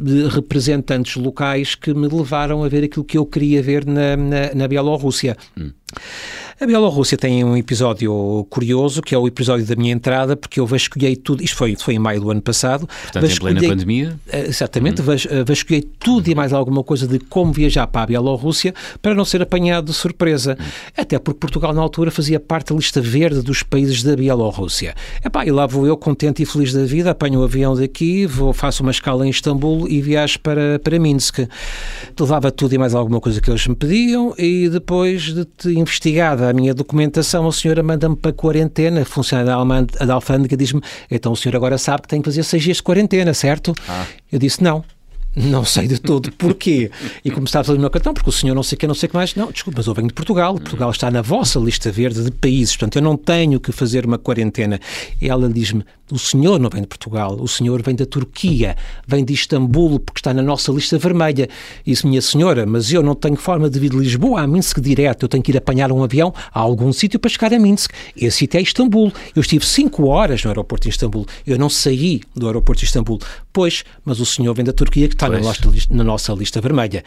de, 0.00 0.28
representantes 0.28 1.16
locais 1.16 1.74
que 1.74 1.92
me 1.92 2.08
levaram 2.08 2.64
a 2.64 2.68
ver 2.68 2.84
aquilo 2.84 3.04
que 3.04 3.18
eu 3.18 3.26
queria 3.26 3.62
ver 3.62 3.86
na, 3.86 4.16
na, 4.16 4.54
na 4.54 4.68
Bielorrússia. 4.68 5.36
Hum. 5.56 5.70
A 6.60 6.66
Bielorrússia 6.66 7.18
tem 7.18 7.42
um 7.42 7.56
episódio 7.56 8.46
curioso, 8.48 9.02
que 9.02 9.12
é 9.12 9.18
o 9.18 9.26
episódio 9.26 9.66
da 9.66 9.74
minha 9.74 9.92
entrada, 9.92 10.36
porque 10.36 10.60
eu 10.60 10.66
vasculhei 10.66 11.16
tudo, 11.16 11.42
isto 11.42 11.56
foi, 11.56 11.74
foi 11.74 11.94
em 11.94 11.98
maio 11.98 12.20
do 12.20 12.30
ano 12.30 12.40
passado. 12.40 12.88
Portanto, 13.02 13.26
em 13.26 13.36
plena 13.36 13.60
pandemia? 13.60 14.16
Eh, 14.28 14.46
exatamente, 14.46 15.02
uhum. 15.02 15.14
Eh, 15.14 15.44
vasculhei 15.44 15.82
tudo 15.98 16.28
e 16.28 16.34
mais 16.34 16.52
alguma 16.52 16.84
coisa 16.84 17.08
de 17.08 17.18
como 17.18 17.52
viajar 17.52 17.88
para 17.88 18.02
a 18.02 18.06
Bielorrússia 18.06 18.72
para 19.02 19.16
não 19.16 19.24
ser 19.24 19.42
apanhado 19.42 19.86
de 19.86 19.94
surpresa. 19.94 20.56
Uhum. 20.58 20.66
Até 20.96 21.18
porque 21.18 21.40
Portugal, 21.40 21.74
na 21.74 21.82
altura, 21.82 22.12
fazia 22.12 22.38
parte 22.38 22.72
da 22.72 22.76
lista 22.76 23.00
verde 23.00 23.42
dos 23.42 23.64
países 23.64 24.04
da 24.04 24.14
Bielorrússia. 24.14 24.94
Epá, 25.24 25.44
e 25.44 25.50
lá 25.50 25.66
vou 25.66 25.88
eu, 25.88 25.96
contente 25.96 26.40
e 26.40 26.46
feliz 26.46 26.72
da 26.72 26.84
vida, 26.84 27.10
apanho 27.10 27.40
o 27.40 27.42
avião 27.42 27.74
daqui, 27.74 28.26
vou, 28.26 28.52
faço 28.52 28.84
uma 28.84 28.92
escala 28.92 29.26
em 29.26 29.30
Istambul 29.30 29.88
e 29.88 30.00
viajo 30.00 30.38
para, 30.38 30.78
para 30.78 31.00
Minsk. 31.00 31.48
Levava 32.18 32.52
tudo 32.52 32.74
e 32.74 32.78
mais 32.78 32.94
alguma 32.94 33.20
coisa 33.20 33.40
que 33.40 33.50
eles 33.50 33.66
me 33.66 33.74
pediam 33.74 34.32
e 34.38 34.68
depois 34.68 35.34
de 35.34 35.44
te 35.44 35.70
investigada 35.70 36.43
a 36.50 36.52
minha 36.52 36.74
documentação, 36.74 37.46
a 37.46 37.52
senhora 37.52 37.82
manda-me 37.82 38.16
para 38.16 38.32
quarentena, 38.32 39.02
a 39.02 39.04
funcionária 39.04 39.52
da 40.06 40.14
alfândega 40.14 40.56
diz-me, 40.56 40.80
então 41.10 41.32
o 41.32 41.36
senhor 41.36 41.56
agora 41.56 41.78
sabe 41.78 42.02
que 42.02 42.08
tem 42.08 42.20
que 42.20 42.26
fazer 42.26 42.42
seis 42.42 42.62
dias 42.62 42.76
de 42.78 42.82
quarentena, 42.82 43.34
certo? 43.34 43.74
Ah. 43.88 44.06
Eu 44.30 44.38
disse, 44.38 44.62
não. 44.62 44.84
Não 45.36 45.64
sei 45.64 45.88
de 45.88 45.98
todo 45.98 46.30
porquê. 46.38 46.90
E 47.24 47.30
começava 47.30 47.62
a 47.62 47.64
fazer 47.64 47.78
o 47.78 47.80
meu 47.80 47.90
cartão, 47.90 48.14
porque 48.14 48.28
o 48.28 48.32
senhor 48.32 48.54
não 48.54 48.62
sei 48.62 48.76
o 48.76 48.78
que, 48.78 48.86
não 48.86 48.94
sei 48.94 49.08
o 49.08 49.10
que 49.10 49.16
mais. 49.16 49.34
Não, 49.34 49.50
desculpa, 49.50 49.78
mas 49.78 49.86
eu 49.86 49.94
venho 49.94 50.08
de 50.08 50.14
Portugal. 50.14 50.54
Portugal 50.54 50.90
está 50.90 51.10
na 51.10 51.22
vossa 51.22 51.58
lista 51.58 51.90
verde 51.90 52.22
de 52.22 52.30
países, 52.30 52.76
portanto 52.76 52.96
eu 52.96 53.02
não 53.02 53.16
tenho 53.16 53.58
que 53.58 53.72
fazer 53.72 54.06
uma 54.06 54.16
quarentena. 54.16 54.78
E 55.20 55.28
ela 55.28 55.48
diz-me: 55.48 55.84
o 56.14 56.18
senhor 56.18 56.60
não 56.60 56.70
vem 56.70 56.82
de 56.82 56.86
Portugal, 56.86 57.36
o 57.40 57.48
senhor 57.48 57.82
vem 57.82 57.94
da 57.94 58.06
Turquia, 58.06 58.76
vem 59.04 59.24
de 59.24 59.32
Istambul, 59.32 59.98
porque 59.98 60.20
está 60.20 60.32
na 60.32 60.42
nossa 60.42 60.70
lista 60.70 60.96
vermelha. 60.96 61.48
E 61.84 61.90
disse, 61.90 62.06
minha 62.06 62.22
senhora, 62.22 62.64
mas 62.64 62.92
eu 62.92 63.02
não 63.02 63.16
tenho 63.16 63.34
forma 63.34 63.68
de 63.68 63.80
vir 63.80 63.90
de 63.90 63.96
Lisboa 63.96 64.42
a 64.42 64.46
Minsk 64.46 64.78
direto, 64.78 65.24
eu 65.24 65.28
tenho 65.28 65.42
que 65.42 65.50
ir 65.50 65.56
apanhar 65.56 65.90
um 65.90 66.04
avião 66.04 66.32
a 66.52 66.60
algum 66.60 66.92
sítio 66.92 67.18
para 67.18 67.28
chegar 67.28 67.52
a 67.52 67.58
Minsk. 67.58 67.90
Esse 68.16 68.38
sítio 68.38 68.58
é 68.58 68.62
Istambul. 68.62 69.12
Eu 69.34 69.40
estive 69.40 69.66
cinco 69.66 70.06
horas 70.06 70.44
no 70.44 70.50
aeroporto 70.50 70.84
de 70.84 70.90
Istambul, 70.90 71.26
eu 71.44 71.58
não 71.58 71.68
saí 71.68 72.20
do 72.34 72.46
aeroporto 72.46 72.80
de 72.80 72.86
Istambul. 72.86 73.18
Pois, 73.52 73.84
mas 74.04 74.20
o 74.20 74.26
senhor 74.26 74.54
vem 74.54 74.64
da 74.64 74.72
Turquia, 74.72 75.08
que 75.08 75.14
está 75.14 75.28
na 75.28 75.38
lista, 75.38 75.68
na 75.90 76.04
nossa 76.04 76.32
lista 76.32 76.60
vermelha 76.60 77.02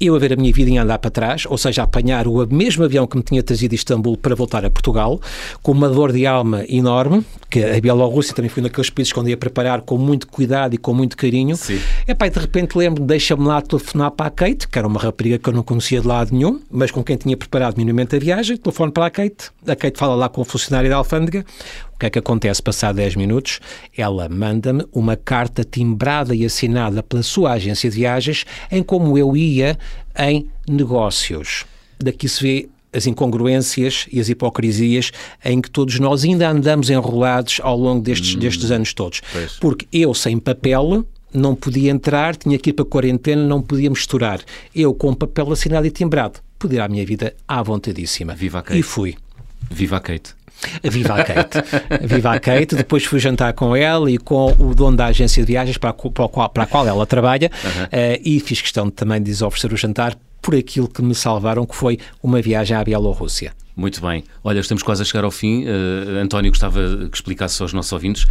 eu 0.00 0.14
a 0.14 0.18
ver 0.18 0.32
a 0.32 0.36
minha 0.36 0.52
vida 0.52 0.70
em 0.70 0.78
andar 0.78 0.98
para 0.98 1.10
trás, 1.10 1.44
ou 1.46 1.56
seja, 1.56 1.82
apanhar 1.82 2.26
o 2.26 2.46
mesmo 2.46 2.84
avião 2.84 3.06
que 3.06 3.16
me 3.16 3.22
tinha 3.22 3.42
trazido 3.42 3.70
de 3.70 3.76
Istambul 3.76 4.16
para 4.16 4.34
voltar 4.34 4.64
a 4.64 4.70
Portugal, 4.70 5.20
com 5.62 5.72
uma 5.72 5.88
dor 5.88 6.12
de 6.12 6.26
alma 6.26 6.64
enorme, 6.68 7.24
que 7.50 7.62
a 7.64 7.80
Bielorrússia 7.80 8.34
também 8.34 8.48
foi 8.48 8.62
daqueles 8.62 8.90
países 8.90 9.12
que 9.12 9.18
eu 9.18 9.28
ia 9.28 9.36
preparar 9.36 9.80
com 9.80 9.96
muito 9.96 10.26
cuidado 10.26 10.74
e 10.74 10.78
com 10.78 10.92
muito 10.92 11.16
carinho. 11.16 11.56
Sim. 11.56 11.80
E 12.06 12.14
pá, 12.14 12.28
de 12.28 12.38
repente 12.38 12.76
lembro, 12.76 13.02
deixa-me 13.04 13.46
lá 13.46 13.60
telefonar 13.62 14.10
para 14.10 14.26
a 14.26 14.30
Kate, 14.30 14.68
que 14.68 14.78
era 14.78 14.86
uma 14.86 15.00
rapariga 15.00 15.38
que 15.38 15.48
eu 15.48 15.52
não 15.52 15.62
conhecia 15.62 16.00
de 16.00 16.06
lado 16.06 16.32
nenhum, 16.32 16.60
mas 16.70 16.90
com 16.90 17.02
quem 17.02 17.16
tinha 17.16 17.36
preparado 17.36 17.76
minimamente 17.76 18.16
a 18.16 18.18
viagem, 18.18 18.56
telefone 18.56 18.92
para 18.92 19.06
a 19.06 19.10
Kate, 19.10 19.50
a 19.66 19.76
Kate 19.76 19.98
fala 19.98 20.14
lá 20.14 20.28
com 20.28 20.40
o 20.40 20.44
funcionário 20.44 20.90
da 20.90 20.96
alfândega, 20.96 21.44
o 21.96 21.98
que 21.98 22.06
é 22.06 22.10
que 22.10 22.18
acontece 22.18 22.62
passado 22.62 22.96
10 22.96 23.16
minutos? 23.16 23.58
Ela 23.96 24.28
manda-me 24.28 24.84
uma 24.92 25.16
carta 25.16 25.64
timbrada 25.64 26.34
e 26.34 26.44
assinada 26.44 27.02
pela 27.02 27.22
sua 27.22 27.52
agência 27.52 27.88
de 27.88 27.96
viagens 27.96 28.44
em 28.70 28.82
como 28.82 29.16
eu 29.16 29.34
ia 29.34 29.78
em 30.18 30.46
negócios. 30.68 31.64
Daqui 31.98 32.28
se 32.28 32.42
vê 32.42 32.68
as 32.92 33.06
incongruências 33.06 34.06
e 34.12 34.20
as 34.20 34.28
hipocrisias 34.28 35.10
em 35.42 35.58
que 35.62 35.70
todos 35.70 35.98
nós 35.98 36.22
ainda 36.22 36.50
andamos 36.50 36.90
enrolados 36.90 37.60
ao 37.62 37.78
longo 37.78 38.02
destes, 38.02 38.34
hum, 38.34 38.40
destes 38.40 38.70
anos 38.70 38.92
todos. 38.92 39.22
Pois. 39.32 39.52
Porque 39.54 39.88
eu, 39.90 40.12
sem 40.12 40.38
papel, 40.38 41.02
não 41.32 41.54
podia 41.54 41.90
entrar, 41.90 42.36
tinha 42.36 42.58
que 42.58 42.70
ir 42.70 42.72
para 42.74 42.84
a 42.84 42.88
quarentena, 42.88 43.42
não 43.42 43.62
podia 43.62 43.88
misturar. 43.88 44.40
Eu, 44.74 44.92
com 44.92 45.14
papel 45.14 45.50
assinado 45.50 45.86
e 45.86 45.90
timbrado, 45.90 46.40
podia 46.58 46.84
a 46.84 46.88
minha 46.88 47.06
vida 47.06 47.34
à 47.48 47.62
vontadíssima. 47.62 48.34
Viva 48.34 48.58
a 48.58 48.62
Kate. 48.62 48.78
E 48.78 48.82
fui. 48.82 49.14
Viva 49.70 49.96
a 49.96 50.00
Kate. 50.00 50.35
Viva 50.82 51.14
a 51.14 51.24
Kate. 51.24 51.58
Viva 52.02 52.32
a 52.32 52.40
Kate. 52.40 52.74
Depois 52.76 53.04
fui 53.04 53.18
jantar 53.18 53.52
com 53.52 53.74
ela 53.74 54.10
e 54.10 54.18
com 54.18 54.54
o 54.58 54.74
dono 54.74 54.96
da 54.96 55.06
agência 55.06 55.42
de 55.42 55.46
viagens 55.46 55.78
para 55.78 55.90
a 55.90 55.92
qual, 55.92 56.48
para 56.48 56.62
a 56.62 56.66
qual 56.66 56.86
ela 56.86 57.06
trabalha 57.06 57.50
uhum. 57.64 57.84
uh, 57.84 58.20
e 58.24 58.40
fiz 58.40 58.60
questão 58.60 58.90
também 58.90 59.22
de 59.22 59.30
lhes 59.30 59.42
oferecer 59.42 59.72
o 59.72 59.76
jantar 59.76 60.16
por 60.40 60.54
aquilo 60.54 60.88
que 60.88 61.02
me 61.02 61.14
salvaram, 61.14 61.66
que 61.66 61.74
foi 61.74 61.98
uma 62.22 62.40
viagem 62.40 62.76
à 62.76 62.84
Bielorrússia. 62.84 63.52
Muito 63.76 64.00
bem. 64.00 64.24
Olha, 64.42 64.58
estamos 64.58 64.82
quase 64.82 65.02
a 65.02 65.04
chegar 65.04 65.24
ao 65.24 65.30
fim. 65.30 65.64
Uh, 65.64 66.18
António, 66.22 66.50
gostava 66.50 66.80
que 67.10 67.16
explicasse 67.16 67.60
aos 67.60 67.74
nossos 67.74 67.92
ouvintes. 67.92 68.26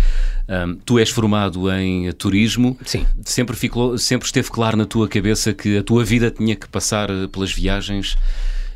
Um, 0.49 0.76
tu 0.78 0.97
és 0.97 1.09
formado 1.09 1.71
em 1.71 2.11
turismo. 2.13 2.76
Sim. 2.84 3.05
Sempre, 3.23 3.55
ficou, 3.55 3.95
sempre 3.97 4.26
esteve 4.26 4.49
claro 4.49 4.76
na 4.76 4.86
tua 4.86 5.07
cabeça 5.07 5.53
que 5.53 5.78
a 5.78 5.84
tua 5.84 6.03
vida 6.03 6.32
tinha 6.32 6.55
que 6.55 6.67
passar 6.67 7.09
pelas 7.32 7.51
viagens 7.51 8.17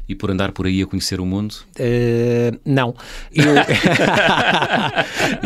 e 0.10 0.16
por 0.16 0.32
andar 0.32 0.52
por 0.52 0.66
aí 0.66 0.82
a 0.82 0.88
conhecer 0.88 1.22
o 1.22 1.26
mundo? 1.26 1.54
Uh, 1.80 2.60
não. 2.66 2.96
Eu, 3.32 3.54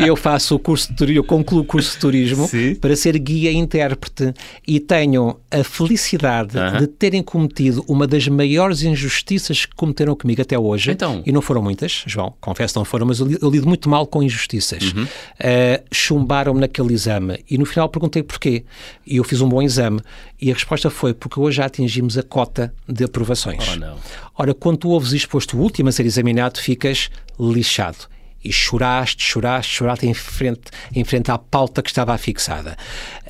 eu 0.06 0.16
faço 0.16 0.54
o 0.54 0.58
curso 0.58 0.88
de 0.88 0.96
turismo, 0.96 1.18
eu 1.18 1.24
concluo 1.24 1.60
o 1.60 1.64
curso 1.64 1.92
de 1.92 1.98
turismo 1.98 2.48
Sim. 2.48 2.74
para 2.76 2.96
ser 2.96 3.18
guia 3.18 3.52
e 3.52 3.56
intérprete 3.56 4.32
e 4.66 4.80
tenho 4.80 5.38
a 5.50 5.62
felicidade 5.62 6.56
uh 6.56 6.60
-huh. 6.60 6.78
de 6.78 6.86
terem 6.86 7.22
cometido 7.22 7.84
uma 7.86 8.06
das 8.06 8.26
maiores 8.26 8.82
injustiças 8.82 9.66
que 9.66 9.74
cometeram 9.74 10.16
comigo 10.16 10.40
até 10.40 10.58
hoje. 10.58 10.92
Então. 10.92 11.22
E 11.26 11.30
não 11.30 11.42
foram 11.42 11.60
muitas, 11.60 12.02
João, 12.06 12.32
confesso 12.40 12.78
não 12.78 12.86
foram, 12.86 13.06
mas 13.06 13.20
eu, 13.20 13.30
eu 13.42 13.50
lido 13.50 13.68
muito 13.68 13.86
mal 13.90 14.06
com 14.06 14.22
injustiças. 14.22 14.82
Uh 14.82 14.94
-huh. 14.94 15.04
uh, 15.04 15.84
chumbaram-me 15.92 16.60
naquele 16.60 16.94
exame 16.94 17.44
e 17.50 17.58
no 17.58 17.66
final 17.66 17.86
perguntei 17.90 18.22
porquê. 18.22 18.64
E 19.06 19.16
eu 19.16 19.24
fiz 19.24 19.42
um 19.42 19.48
bom 19.48 19.60
exame 19.60 20.00
e 20.40 20.50
a 20.50 20.54
resposta 20.54 20.88
foi 20.88 21.12
porque 21.12 21.38
hoje 21.38 21.58
já 21.58 21.66
atingimos 21.66 22.16
a 22.16 22.22
cota 22.22 22.72
de 22.88 23.04
aprovações. 23.04 23.62
Oh, 23.72 23.76
não. 23.76 23.96
Ora, 24.36 24.52
quando 24.52 24.78
tu 24.78 24.88
ouves 24.90 25.12
isto 25.12 25.56
o 25.56 25.60
último 25.60 25.88
a 25.88 25.92
ser 25.92 26.06
examinado, 26.06 26.60
ficas 26.60 27.08
lixado. 27.38 28.08
E 28.44 28.52
choraste, 28.52 29.22
choraste, 29.24 29.72
choraste 29.72 30.06
em 30.06 30.12
frente, 30.12 30.70
em 30.94 31.02
frente 31.04 31.30
à 31.30 31.38
pauta 31.38 31.82
que 31.82 31.88
estava 31.88 32.16
fixada. 32.18 32.76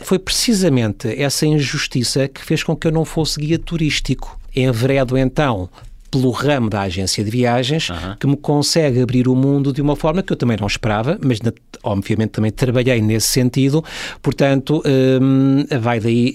Foi 0.03 0.19
precisamente 0.19 1.09
essa 1.23 1.47
injustiça 1.47 2.27
que 2.27 2.43
fez 2.43 2.65
com 2.65 2.75
que 2.75 2.87
eu 2.87 2.93
não 2.93 3.05
fosse 3.05 3.39
guia 3.39 3.59
turístico. 3.59 4.41
Enveredo 4.57 5.17
então 5.17 5.69
pelo 6.15 6.31
ramo 6.31 6.71
da 6.71 6.83
agência 6.83 7.25
de 7.25 7.31
viagens, 7.31 7.91
uhum. 7.91 8.17
que 8.21 8.27
me 8.27 8.37
consegue 8.37 9.03
abrir 9.03 9.27
o 9.27 9.35
mundo 9.35 9.73
de 9.73 9.83
uma 9.83 9.97
forma 9.97 10.23
que 10.23 10.33
eu 10.33 10.37
também 10.37 10.57
não 10.59 10.67
esperava, 10.69 11.19
mas 11.21 11.41
obviamente 11.83 12.31
também 12.31 12.53
trabalhei 12.53 13.01
nesse 13.03 13.27
sentido, 13.27 13.83
portanto, 14.23 14.81
um, 15.21 15.67
vai 15.81 15.99
daí, 15.99 16.35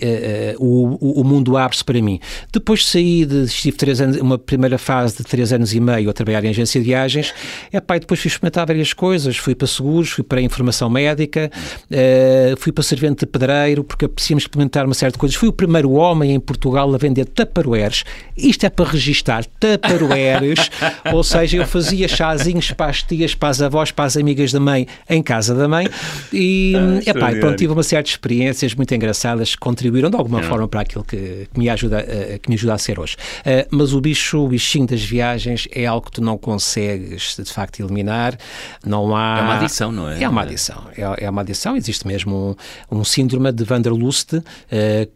uh, 0.58 0.64
o, 0.64 1.22
o 1.22 1.24
mundo 1.24 1.56
abre-se 1.56 1.84
para 1.84 2.02
mim. 2.02 2.20
Depois 2.52 2.82
de 2.82 2.86
sair, 2.88 3.26
de, 3.26 3.44
estive 3.44 3.78
três 3.78 4.02
anos, 4.02 4.18
uma 4.18 4.38
primeira 4.38 4.78
fase 4.78 5.18
de 5.18 5.24
três 5.24 5.54
anos 5.54 5.74
e 5.74 5.80
meio 5.80 6.10
a 6.10 6.14
trabalhar 6.14 6.44
em 6.44 6.50
agência 6.50 6.82
de 6.82 6.86
viagens, 6.86 7.34
é 7.72 7.80
pai, 7.80 8.02
depois 8.02 8.20
fui 8.20 8.28
experimentar 8.28 8.68
várias 8.68 8.92
coisas, 8.92 9.38
fui 9.38 9.56
para 9.56 9.68
seguros, 9.68 10.10
fui 10.10 10.26
para 10.26 10.42
informação 10.42 10.90
médica, 10.90 11.50
uh, 11.90 12.60
fui 12.60 12.74
para 12.74 12.84
servente 12.84 13.20
de 13.20 13.28
pedreiro, 13.28 13.84
porque 13.84 14.06
apreciamos 14.06 14.44
experimentar 14.44 14.86
uma 14.86 14.94
série 14.94 15.14
de 15.14 15.18
coisas. 15.18 15.38
Fui 15.38 15.48
o 15.48 15.54
primeiro 15.54 15.92
homem 15.92 16.34
em 16.34 16.40
Portugal 16.40 16.94
a 16.94 16.98
vender 16.98 17.26
taparoeiros, 17.26 18.04
isto 18.36 18.66
é 18.66 18.70
para 18.70 18.90
registar 18.90 19.46
taparoeiros, 19.78 20.70
ou 21.14 21.24
seja, 21.24 21.58
eu 21.58 21.68
fazia 21.68 22.08
chazinhos 22.08 22.72
para 22.72 22.90
as 22.90 23.04
tias, 23.04 23.36
para 23.36 23.50
as 23.50 23.62
avós, 23.62 23.92
para 23.92 24.06
as 24.06 24.18
amigas 24.18 24.52
da 24.52 24.60
mãe, 24.60 24.88
em 25.10 25.22
casa 25.22 25.54
da 25.54 25.68
mãe, 25.68 25.88
e 26.32 26.74
ah, 26.76 27.10
epá, 27.10 27.32
pronto, 27.32 27.58
tive 27.58 27.74
uma 27.74 27.84
série 27.84 28.04
de 28.04 28.10
experiências 28.10 28.74
muito 28.74 28.94
engraçadas 28.94 29.56
que 29.56 29.60
contribuíram 29.60 30.10
de 30.10 30.16
alguma 30.16 30.40
é. 30.40 30.44
forma 30.44 30.68
para 30.68 30.82
aquilo 30.82 31.04
que, 31.04 31.48
que, 31.52 31.60
me 31.60 31.70
ajuda, 31.70 32.00
uh, 32.00 32.40
que 32.40 32.50
me 32.50 32.56
ajuda 32.56 32.74
a 32.74 32.78
ser 32.78 33.00
hoje. 33.00 33.16
Uh, 33.40 33.68
mas 33.72 33.94
o 33.94 34.02
bicho, 34.02 34.40
o 34.40 34.48
bichinho 34.48 34.88
das 34.88 35.02
viagens 35.02 35.68
é 35.72 35.86
algo 35.86 36.06
que 36.06 36.14
tu 36.14 36.22
não 36.22 36.38
consegues 36.38 37.36
de 37.38 37.52
facto 37.52 37.80
eliminar, 37.80 38.38
não 38.86 39.16
há... 39.16 39.40
É 39.40 39.42
uma 39.42 39.56
adição, 39.56 39.92
não 39.92 40.10
é? 40.10 40.24
É 40.24 40.30
uma 40.30 40.42
adição, 40.42 40.84
é, 40.96 41.26
é 41.26 41.30
uma 41.30 41.42
adição, 41.42 41.76
existe 41.76 42.08
mesmo 42.08 42.58
um, 42.92 43.00
um 43.00 43.04
síndrome 43.04 43.52
de 43.52 43.64
Vanderlust 43.64 44.34
uh, 44.34 44.44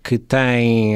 que 0.03 0.17
tem 0.17 0.93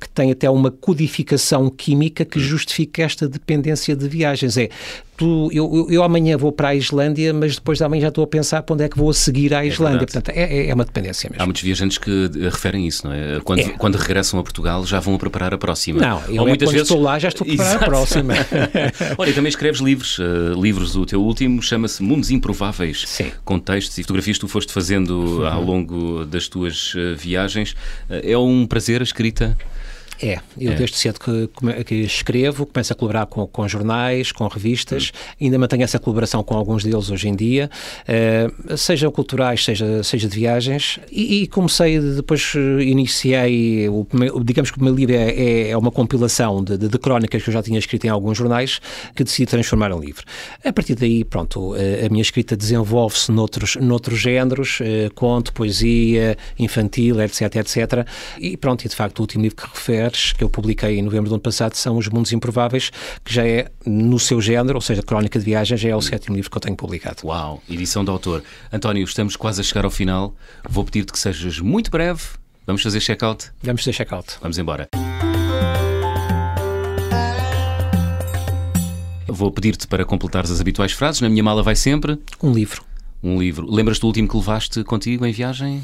que 0.00 0.08
tem 0.10 0.30
até 0.30 0.48
uma 0.48 0.70
codificação 0.70 1.68
química 1.70 2.24
que 2.34 2.40
justifica 2.40 3.04
esta 3.04 3.28
dependência 3.28 3.94
de 3.94 4.08
viagens. 4.08 4.58
É, 4.58 4.68
tu, 5.16 5.48
eu, 5.52 5.86
eu, 5.88 6.02
amanhã 6.02 6.36
vou 6.36 6.50
para 6.50 6.70
a 6.70 6.74
Islândia, 6.74 7.32
mas 7.32 7.54
depois 7.54 7.78
de 7.78 7.84
amanhã 7.84 8.02
já 8.02 8.08
estou 8.08 8.24
a 8.24 8.26
pensar 8.26 8.60
para 8.64 8.74
onde 8.74 8.82
é 8.82 8.88
que 8.88 8.98
vou 8.98 9.08
a 9.08 9.14
seguir 9.14 9.54
à 9.54 9.64
é 9.64 9.68
Islândia. 9.68 9.98
É 9.98 10.06
Portanto, 10.06 10.28
é, 10.30 10.66
é, 10.66 10.74
uma 10.74 10.84
dependência 10.84 11.30
mesmo. 11.30 11.40
Há 11.40 11.46
muitos 11.46 11.62
viajantes 11.62 11.96
que 11.96 12.28
referem 12.42 12.88
isso, 12.88 13.06
não 13.06 13.14
é? 13.14 13.38
Quando, 13.44 13.60
é. 13.60 13.68
quando 13.68 13.94
regressam 13.94 14.40
a 14.40 14.42
Portugal 14.42 14.84
já 14.84 14.98
vão 14.98 15.14
a 15.14 15.18
preparar 15.18 15.54
a 15.54 15.58
próxima. 15.58 16.00
Não, 16.00 16.22
eu 16.28 16.42
Ou 16.42 16.48
é 16.48 16.50
muitas 16.50 16.72
vezes... 16.72 16.88
estou 16.88 17.00
lá 17.00 17.20
já 17.20 17.28
estou 17.28 17.44
a 17.44 17.46
preparar 17.46 17.70
Exato. 17.70 17.84
a 17.84 17.88
próxima. 17.88 18.34
Olha, 19.16 19.32
também 19.32 19.48
escreves 19.48 19.80
livros. 19.80 20.18
Uh, 20.18 20.60
livros, 20.60 20.96
o 20.96 21.06
teu 21.06 21.22
último 21.22 21.62
chama-se 21.62 22.02
Mundos 22.02 22.32
Improváveis. 22.32 23.04
Sim. 23.06 23.30
Com 23.44 23.60
textos 23.60 23.96
e 23.96 24.02
fotografias 24.02 24.38
que 24.38 24.40
tu 24.40 24.48
foste 24.48 24.72
fazendo 24.72 25.10
uhum. 25.10 25.46
ao 25.46 25.62
longo 25.62 26.24
das 26.24 26.48
tuas 26.48 26.94
uh, 26.96 27.14
viagens. 27.16 27.76
Uh, 28.10 28.18
é 28.24 28.36
um 28.36 28.66
prazer 28.66 29.00
a 29.00 29.04
escrita? 29.04 29.56
É, 30.24 30.40
eu 30.58 30.72
é. 30.72 30.74
desde 30.74 30.96
cedo 30.96 31.20
que, 31.20 31.50
que, 31.84 31.94
escrevo, 31.96 32.64
começo 32.64 32.92
a 32.94 32.96
colaborar 32.96 33.26
com, 33.26 33.46
com 33.46 33.68
jornais, 33.68 34.32
com 34.32 34.46
revistas, 34.48 35.12
hum. 35.14 35.44
ainda 35.44 35.58
mantenho 35.58 35.82
essa 35.82 35.98
colaboração 35.98 36.42
com 36.42 36.56
alguns 36.56 36.82
deles 36.82 37.10
hoje 37.10 37.28
em 37.28 37.36
dia, 37.36 37.70
uh, 38.08 38.76
sejam 38.76 39.10
culturais, 39.10 39.62
seja, 39.62 40.02
seja 40.02 40.26
de 40.26 40.34
viagens, 40.34 40.98
e, 41.12 41.42
e 41.42 41.46
comecei, 41.46 42.00
depois 42.00 42.54
iniciei, 42.80 43.86
o, 43.90 44.06
digamos 44.42 44.70
que 44.70 44.78
o 44.78 44.84
meu 44.84 44.94
livro 44.94 45.14
é, 45.14 45.30
é, 45.30 45.70
é 45.70 45.76
uma 45.76 45.90
compilação 45.90 46.64
de, 46.64 46.78
de, 46.78 46.88
de, 46.88 46.98
crónicas 46.98 47.42
que 47.42 47.50
eu 47.50 47.52
já 47.52 47.62
tinha 47.62 47.78
escrito 47.78 48.06
em 48.06 48.08
alguns 48.08 48.38
jornais, 48.38 48.80
que 49.14 49.24
decidi 49.24 49.44
transformar 49.44 49.90
em 49.90 50.00
livro. 50.00 50.24
A 50.64 50.72
partir 50.72 50.94
daí, 50.94 51.22
pronto, 51.22 51.74
a 51.74 52.08
minha 52.08 52.22
escrita 52.22 52.56
desenvolve-se 52.56 53.30
noutros, 53.30 53.76
noutros 53.76 54.18
géneros, 54.18 54.80
uh, 54.80 55.12
conto, 55.14 55.52
poesia, 55.52 56.38
infantil, 56.58 57.20
etc, 57.20 57.56
etc, 57.56 58.08
e 58.38 58.56
pronto, 58.56 58.86
e 58.86 58.88
de 58.88 58.96
facto 58.96 59.18
o 59.18 59.22
último 59.22 59.42
livro 59.42 59.56
que 59.56 59.66
refere 59.66 60.13
que 60.32 60.44
eu 60.44 60.48
publiquei 60.48 60.98
em 60.98 61.02
novembro 61.02 61.28
do 61.28 61.34
ano 61.34 61.42
passado 61.42 61.74
são 61.74 61.96
Os 61.96 62.08
Mundos 62.08 62.32
Improváveis, 62.32 62.90
que 63.24 63.32
já 63.32 63.46
é 63.46 63.70
no 63.84 64.18
seu 64.18 64.40
género, 64.40 64.76
ou 64.76 64.80
seja, 64.80 65.02
Crónica 65.02 65.38
de 65.38 65.44
Viagem, 65.44 65.76
já 65.76 65.88
é 65.88 65.96
o 65.96 66.00
sétimo 66.00 66.36
livro 66.36 66.50
que 66.50 66.56
eu 66.56 66.60
tenho 66.60 66.76
publicado. 66.76 67.26
Uau, 67.26 67.62
edição 67.68 68.04
de 68.04 68.10
autor. 68.10 68.42
António, 68.72 69.04
estamos 69.04 69.36
quase 69.36 69.60
a 69.60 69.64
chegar 69.64 69.84
ao 69.84 69.90
final. 69.90 70.34
Vou 70.68 70.84
pedir-te 70.84 71.12
que 71.12 71.18
sejas 71.18 71.58
muito 71.60 71.90
breve. 71.90 72.22
Vamos 72.66 72.82
fazer 72.82 73.00
check-out? 73.00 73.50
Vamos 73.62 73.82
fazer 73.82 73.92
check-out. 73.92 74.36
Vamos 74.40 74.58
embora. 74.58 74.88
Vou 79.26 79.50
pedir-te 79.50 79.86
para 79.86 80.04
completares 80.04 80.50
as 80.50 80.60
habituais 80.60 80.92
frases. 80.92 81.20
Na 81.20 81.28
minha 81.28 81.42
mala 81.42 81.62
vai 81.62 81.74
sempre. 81.74 82.18
Um 82.42 82.52
livro. 82.52 82.84
Um 83.22 83.38
livro. 83.38 83.70
Lembras 83.70 83.98
do 83.98 84.06
último 84.06 84.28
que 84.28 84.36
levaste 84.36 84.84
contigo 84.84 85.26
em 85.26 85.32
viagem? 85.32 85.82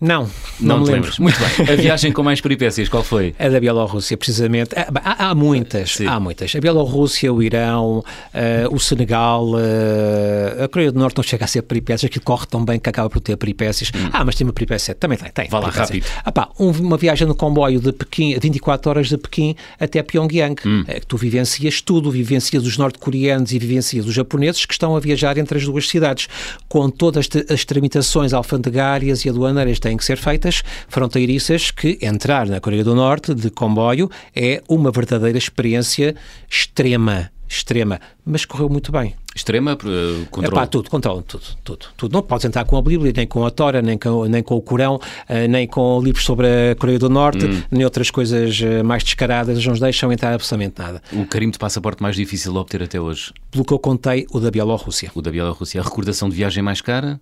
Não, 0.00 0.22
não, 0.58 0.78
não 0.78 0.84
me 0.86 0.92
lembro. 0.92 1.12
Muito 1.18 1.38
bem. 1.38 1.74
A 1.74 1.76
viagem 1.76 2.10
com 2.10 2.22
mais 2.22 2.40
peripécias, 2.40 2.88
qual 2.88 3.02
foi? 3.02 3.34
A 3.38 3.48
da 3.50 3.60
Bielorrússia, 3.60 4.16
precisamente. 4.16 4.70
Ah, 4.74 4.88
há, 4.94 5.28
há 5.28 5.34
muitas, 5.34 5.96
Sim. 5.96 6.06
há 6.06 6.18
muitas. 6.18 6.54
A 6.56 6.60
Bielorrússia, 6.60 7.30
o 7.30 7.42
Irão, 7.42 7.98
uh, 7.98 8.74
o 8.74 8.80
Senegal, 8.80 9.46
uh, 9.50 10.64
a 10.64 10.68
Coreia 10.68 10.90
do 10.90 10.98
Norte 10.98 11.18
não 11.18 11.22
chega 11.22 11.44
a 11.44 11.48
ser 11.48 11.62
peripécias, 11.62 12.08
aquilo 12.08 12.24
corre 12.24 12.46
tão 12.46 12.64
bem 12.64 12.78
que 12.78 12.88
acaba 12.88 13.10
por 13.10 13.20
ter 13.20 13.36
peripécias. 13.36 13.92
Hum. 13.94 14.08
Ah, 14.10 14.24
mas 14.24 14.36
tem 14.36 14.46
uma 14.46 14.54
peripécia, 14.54 14.94
também 14.94 15.18
tem, 15.18 15.30
tem. 15.30 15.48
Vá 15.48 15.58
lá, 15.58 15.68
rápido. 15.68 16.06
Ah, 16.24 16.32
pá, 16.32 16.48
um, 16.58 16.70
uma 16.70 16.96
viagem 16.96 17.26
no 17.26 17.34
comboio 17.34 17.78
de 17.78 17.92
Pequim, 17.92 18.38
24 18.38 18.90
horas 18.90 19.08
de 19.08 19.18
Pequim 19.18 19.54
até 19.78 20.02
Pyongyang, 20.02 20.56
hum. 20.64 20.84
que 20.84 21.06
tu 21.06 21.18
vivencias 21.18 21.82
tudo, 21.82 22.10
vivencias 22.10 22.64
os 22.64 22.78
norte-coreanos 22.78 23.52
e 23.52 23.58
vivencias 23.58 24.06
os 24.06 24.14
japoneses 24.14 24.64
que 24.64 24.72
estão 24.72 24.96
a 24.96 25.00
viajar 25.00 25.36
entre 25.36 25.58
as 25.58 25.64
duas 25.64 25.86
cidades, 25.86 26.26
com 26.68 26.88
todas 26.88 27.28
as 27.50 27.64
tramitações 27.66 28.32
alfandegárias 28.32 29.26
e 29.26 29.28
aduaneiras 29.28 29.78
têm 29.90 29.96
que 29.96 30.04
ser 30.04 30.16
feitas, 30.16 30.62
fronteiriças, 30.88 31.70
que 31.72 31.98
entrar 32.00 32.46
na 32.46 32.60
Coreia 32.60 32.84
do 32.84 32.94
Norte 32.94 33.34
de 33.34 33.50
comboio 33.50 34.08
é 34.34 34.62
uma 34.68 34.90
verdadeira 34.92 35.36
experiência 35.36 36.14
extrema 36.48 37.30
extrema, 37.52 38.00
mas 38.24 38.44
correu 38.44 38.68
muito 38.68 38.92
bem. 38.92 39.12
Extrema? 39.34 39.74
Uh, 39.74 40.24
controle? 40.30 40.56
Epá, 40.56 40.66
tudo, 40.68 40.88
controle, 40.88 41.22
tudo, 41.26 41.42
tudo, 41.64 41.86
tudo. 41.96 42.12
Não 42.12 42.22
podes 42.22 42.44
entrar 42.44 42.64
com 42.64 42.76
a 42.76 42.82
Bíblia, 42.82 43.12
nem 43.14 43.26
com 43.26 43.44
a 43.44 43.50
Tora, 43.50 43.82
nem 43.82 43.98
com, 43.98 44.24
nem 44.26 44.40
com 44.40 44.54
o 44.54 44.62
Corão, 44.62 44.96
uh, 44.96 45.48
nem 45.48 45.66
com 45.66 46.00
livros 46.00 46.24
sobre 46.24 46.46
a 46.46 46.76
Coreia 46.76 46.98
do 46.98 47.08
Norte, 47.08 47.44
hum. 47.44 47.62
nem 47.72 47.84
outras 47.84 48.08
coisas 48.08 48.60
uh, 48.60 48.84
mais 48.84 49.02
descaradas, 49.02 49.64
não 49.64 49.72
nos 49.72 49.80
deixam 49.80 50.12
entrar 50.12 50.32
absolutamente 50.32 50.78
nada. 50.78 51.02
O 51.12 51.26
carimbo 51.26 51.52
de 51.52 51.58
passaporte 51.58 52.00
mais 52.00 52.14
difícil 52.14 52.52
de 52.52 52.58
obter 52.58 52.84
até 52.84 53.00
hoje? 53.00 53.32
Pelo 53.50 53.64
que 53.64 53.72
eu 53.72 53.80
contei, 53.80 54.26
o 54.30 54.38
da 54.38 54.50
Bielorrússia. 54.50 55.10
O 55.12 55.20
da 55.20 55.32
Bielorrússia. 55.32 55.80
A 55.80 55.84
recordação 55.84 56.28
de 56.28 56.36
viagem 56.36 56.62
mais 56.62 56.80
cara? 56.80 57.20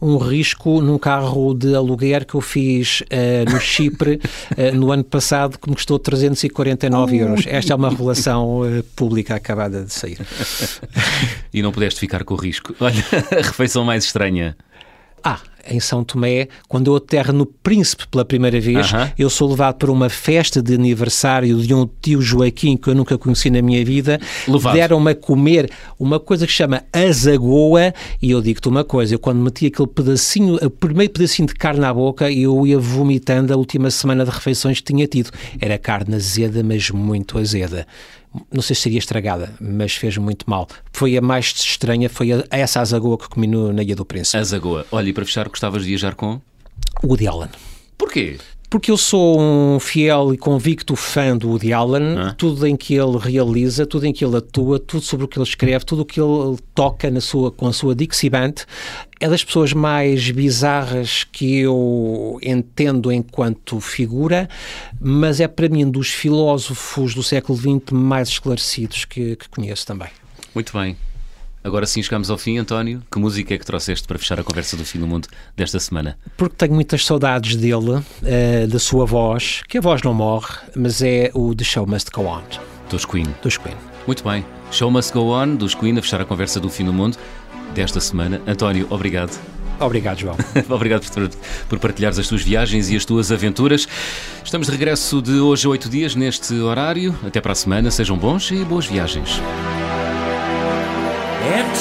Um 0.00 0.16
risco 0.16 0.80
num 0.80 0.98
carro 0.98 1.54
de 1.54 1.74
aluguer 1.74 2.24
que 2.24 2.34
eu 2.34 2.40
fiz 2.40 3.00
uh, 3.02 3.50
no 3.50 3.60
Chipre 3.60 4.20
uh, 4.56 4.74
no 4.76 4.90
ano 4.90 5.04
passado 5.04 5.58
que 5.58 5.68
me 5.68 5.74
custou 5.74 5.98
349 5.98 7.16
euros. 7.16 7.44
Esta 7.46 7.72
é 7.72 7.76
uma 7.76 7.90
revelação 7.90 8.60
uh, 8.60 8.82
pública 8.96 9.34
acabada 9.34 9.84
de 9.84 9.92
sair. 9.92 10.18
e 11.52 11.62
não 11.62 11.72
pudeste 11.72 12.00
ficar 12.00 12.24
com 12.24 12.34
o 12.34 12.36
risco. 12.36 12.74
Olha, 12.80 13.04
a 13.32 13.42
refeição 13.42 13.84
mais 13.84 14.04
estranha. 14.04 14.56
Ah, 15.22 15.40
em 15.68 15.80
São 15.80 16.02
Tomé, 16.02 16.48
quando 16.68 16.90
eu 16.90 16.96
aterro 16.96 17.32
no 17.32 17.46
Príncipe 17.46 18.06
pela 18.08 18.24
primeira 18.24 18.60
vez, 18.60 18.90
uh 18.92 18.96
-huh. 18.96 19.12
eu 19.18 19.30
sou 19.30 19.50
levado 19.50 19.76
para 19.76 19.90
uma 19.90 20.08
festa 20.08 20.62
de 20.62 20.74
aniversário 20.74 21.56
de 21.58 21.74
um 21.74 21.88
tio 22.00 22.20
Joaquim 22.20 22.76
que 22.76 22.88
eu 22.88 22.94
nunca 22.94 23.16
conheci 23.18 23.50
na 23.50 23.62
minha 23.62 23.84
vida. 23.84 24.18
Deram-me 24.72 25.10
a 25.12 25.14
comer 25.14 25.70
uma 25.98 26.18
coisa 26.18 26.46
que 26.46 26.52
se 26.52 26.58
chama 26.58 26.82
azagoa 26.92 27.92
e 28.20 28.30
eu 28.30 28.40
digo-te 28.40 28.68
uma 28.68 28.84
coisa, 28.84 29.14
eu 29.14 29.18
quando 29.18 29.38
meti 29.38 29.66
aquele 29.66 29.88
pedacinho, 29.88 30.56
o 30.56 30.70
primeiro 30.70 31.12
pedacinho 31.12 31.48
de 31.48 31.54
carne 31.54 31.84
à 31.84 31.92
boca, 31.92 32.30
eu 32.30 32.66
ia 32.66 32.78
vomitando 32.78 33.52
a 33.52 33.56
última 33.56 33.90
semana 33.90 34.24
de 34.24 34.30
refeições 34.30 34.80
que 34.80 34.92
tinha 34.92 35.06
tido. 35.06 35.30
Era 35.60 35.78
carne 35.78 36.14
azeda, 36.16 36.62
mas 36.62 36.90
muito 36.90 37.38
azeda 37.38 37.86
não 38.52 38.62
sei 38.62 38.76
se 38.76 38.82
seria 38.82 38.98
estragada, 38.98 39.52
mas 39.60 39.94
fez 39.94 40.16
muito 40.16 40.48
mal. 40.48 40.68
Foi 40.92 41.16
a 41.16 41.20
mais 41.20 41.46
estranha, 41.46 42.08
foi 42.08 42.32
a, 42.32 42.44
essa 42.50 42.80
azagoa 42.80 43.18
que 43.18 43.28
comi 43.28 43.46
no, 43.46 43.72
na 43.72 43.82
Ilha 43.82 43.96
do 43.96 44.04
Príncipe. 44.04 44.38
Azagoa. 44.38 44.86
Olha, 44.92 45.08
e 45.08 45.12
para 45.12 45.24
fechar, 45.24 45.48
gostavas 45.48 45.82
de 45.82 45.88
viajar 45.88 46.14
com? 46.14 46.40
Woody 47.02 47.26
Allen. 47.26 47.50
Porquê? 47.98 48.38
Porque 48.70 48.88
eu 48.88 48.96
sou 48.96 49.40
um 49.40 49.80
fiel 49.80 50.32
e 50.32 50.38
convicto 50.38 50.94
fã 50.94 51.36
do 51.36 51.48
Woody 51.48 51.72
Allen, 51.72 52.16
ah. 52.16 52.34
tudo 52.38 52.64
em 52.64 52.76
que 52.76 52.94
ele 52.94 53.18
realiza, 53.18 53.84
tudo 53.84 54.06
em 54.06 54.12
que 54.12 54.24
ele 54.24 54.36
atua, 54.36 54.78
tudo 54.78 55.02
sobre 55.02 55.24
o 55.24 55.28
que 55.28 55.36
ele 55.38 55.44
escreve, 55.44 55.84
tudo 55.84 56.02
o 56.02 56.04
que 56.04 56.20
ele 56.20 56.56
toca 56.72 57.10
na 57.10 57.20
sua, 57.20 57.50
com 57.50 57.66
a 57.66 57.72
sua 57.72 57.96
Dixie 57.96 58.30
Band, 58.30 58.54
é 59.18 59.28
das 59.28 59.42
pessoas 59.42 59.72
mais 59.72 60.30
bizarras 60.30 61.24
que 61.24 61.58
eu 61.58 62.38
entendo 62.44 63.10
enquanto 63.10 63.80
figura, 63.80 64.48
mas 65.00 65.40
é 65.40 65.48
para 65.48 65.68
mim 65.68 65.90
dos 65.90 66.10
filósofos 66.10 67.12
do 67.12 67.24
século 67.24 67.58
XX 67.58 67.90
mais 67.90 68.28
esclarecidos 68.28 69.04
que, 69.04 69.34
que 69.34 69.48
conheço 69.48 69.84
também. 69.84 70.10
Muito 70.54 70.72
bem. 70.78 70.96
Agora 71.62 71.84
sim 71.86 72.02
chegamos 72.02 72.30
ao 72.30 72.38
fim, 72.38 72.56
António. 72.58 73.02
Que 73.10 73.18
música 73.18 73.54
é 73.54 73.58
que 73.58 73.66
trouxeste 73.66 74.08
para 74.08 74.18
fechar 74.18 74.40
a 74.40 74.42
conversa 74.42 74.76
do 74.76 74.84
fim 74.84 74.98
do 74.98 75.06
mundo 75.06 75.28
desta 75.54 75.78
semana? 75.78 76.18
Porque 76.36 76.56
tenho 76.56 76.74
muitas 76.74 77.04
saudades 77.04 77.54
dele, 77.56 77.90
uh, 77.90 78.02
da 78.66 78.78
sua 78.78 79.04
voz, 79.04 79.62
que 79.68 79.76
a 79.76 79.80
voz 79.80 80.02
não 80.02 80.14
morre, 80.14 80.54
mas 80.74 81.02
é 81.02 81.30
o 81.34 81.54
The 81.54 81.64
Show 81.64 81.86
Must 81.86 82.10
Go 82.10 82.22
On. 82.22 82.42
Dos 82.88 83.04
Queen. 83.04 83.26
Dos 83.42 83.58
Queen. 83.58 83.76
Muito 84.06 84.24
bem. 84.24 84.44
Show 84.70 84.90
Must 84.90 85.12
Go 85.12 85.34
On, 85.34 85.54
dos 85.54 85.74
Queen, 85.74 85.98
a 85.98 86.02
fechar 86.02 86.20
a 86.20 86.24
conversa 86.24 86.58
do 86.58 86.70
fim 86.70 86.84
do 86.84 86.92
mundo 86.92 87.18
desta 87.74 88.00
semana. 88.00 88.40
António, 88.46 88.86
obrigado. 88.88 89.38
Obrigado, 89.78 90.18
João. 90.18 90.36
Obrigado 90.68 91.10
por, 91.10 91.30
por 91.66 91.78
partilhares 91.78 92.18
as 92.18 92.28
tuas 92.28 92.42
viagens 92.42 92.90
e 92.90 92.96
as 92.96 93.04
tuas 93.06 93.32
aventuras. 93.32 93.88
Estamos 94.44 94.66
de 94.66 94.72
regresso 94.74 95.22
de 95.22 95.32
hoje 95.32 95.66
a 95.66 95.70
oito 95.70 95.88
dias 95.88 96.14
neste 96.14 96.52
horário. 96.54 97.18
Até 97.26 97.40
para 97.40 97.52
a 97.52 97.54
semana. 97.54 97.90
Sejam 97.90 98.18
bons 98.18 98.50
e 98.50 98.62
boas 98.62 98.84
viagens. 98.84 99.40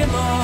him. 0.00 0.39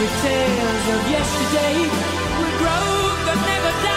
with 0.00 0.22
tales 0.22 0.88
of 0.94 1.10
yesterday, 1.10 1.76
with 2.40 2.58
grow, 2.58 3.24
but 3.26 3.36
never 3.46 3.70
die. 3.84 3.89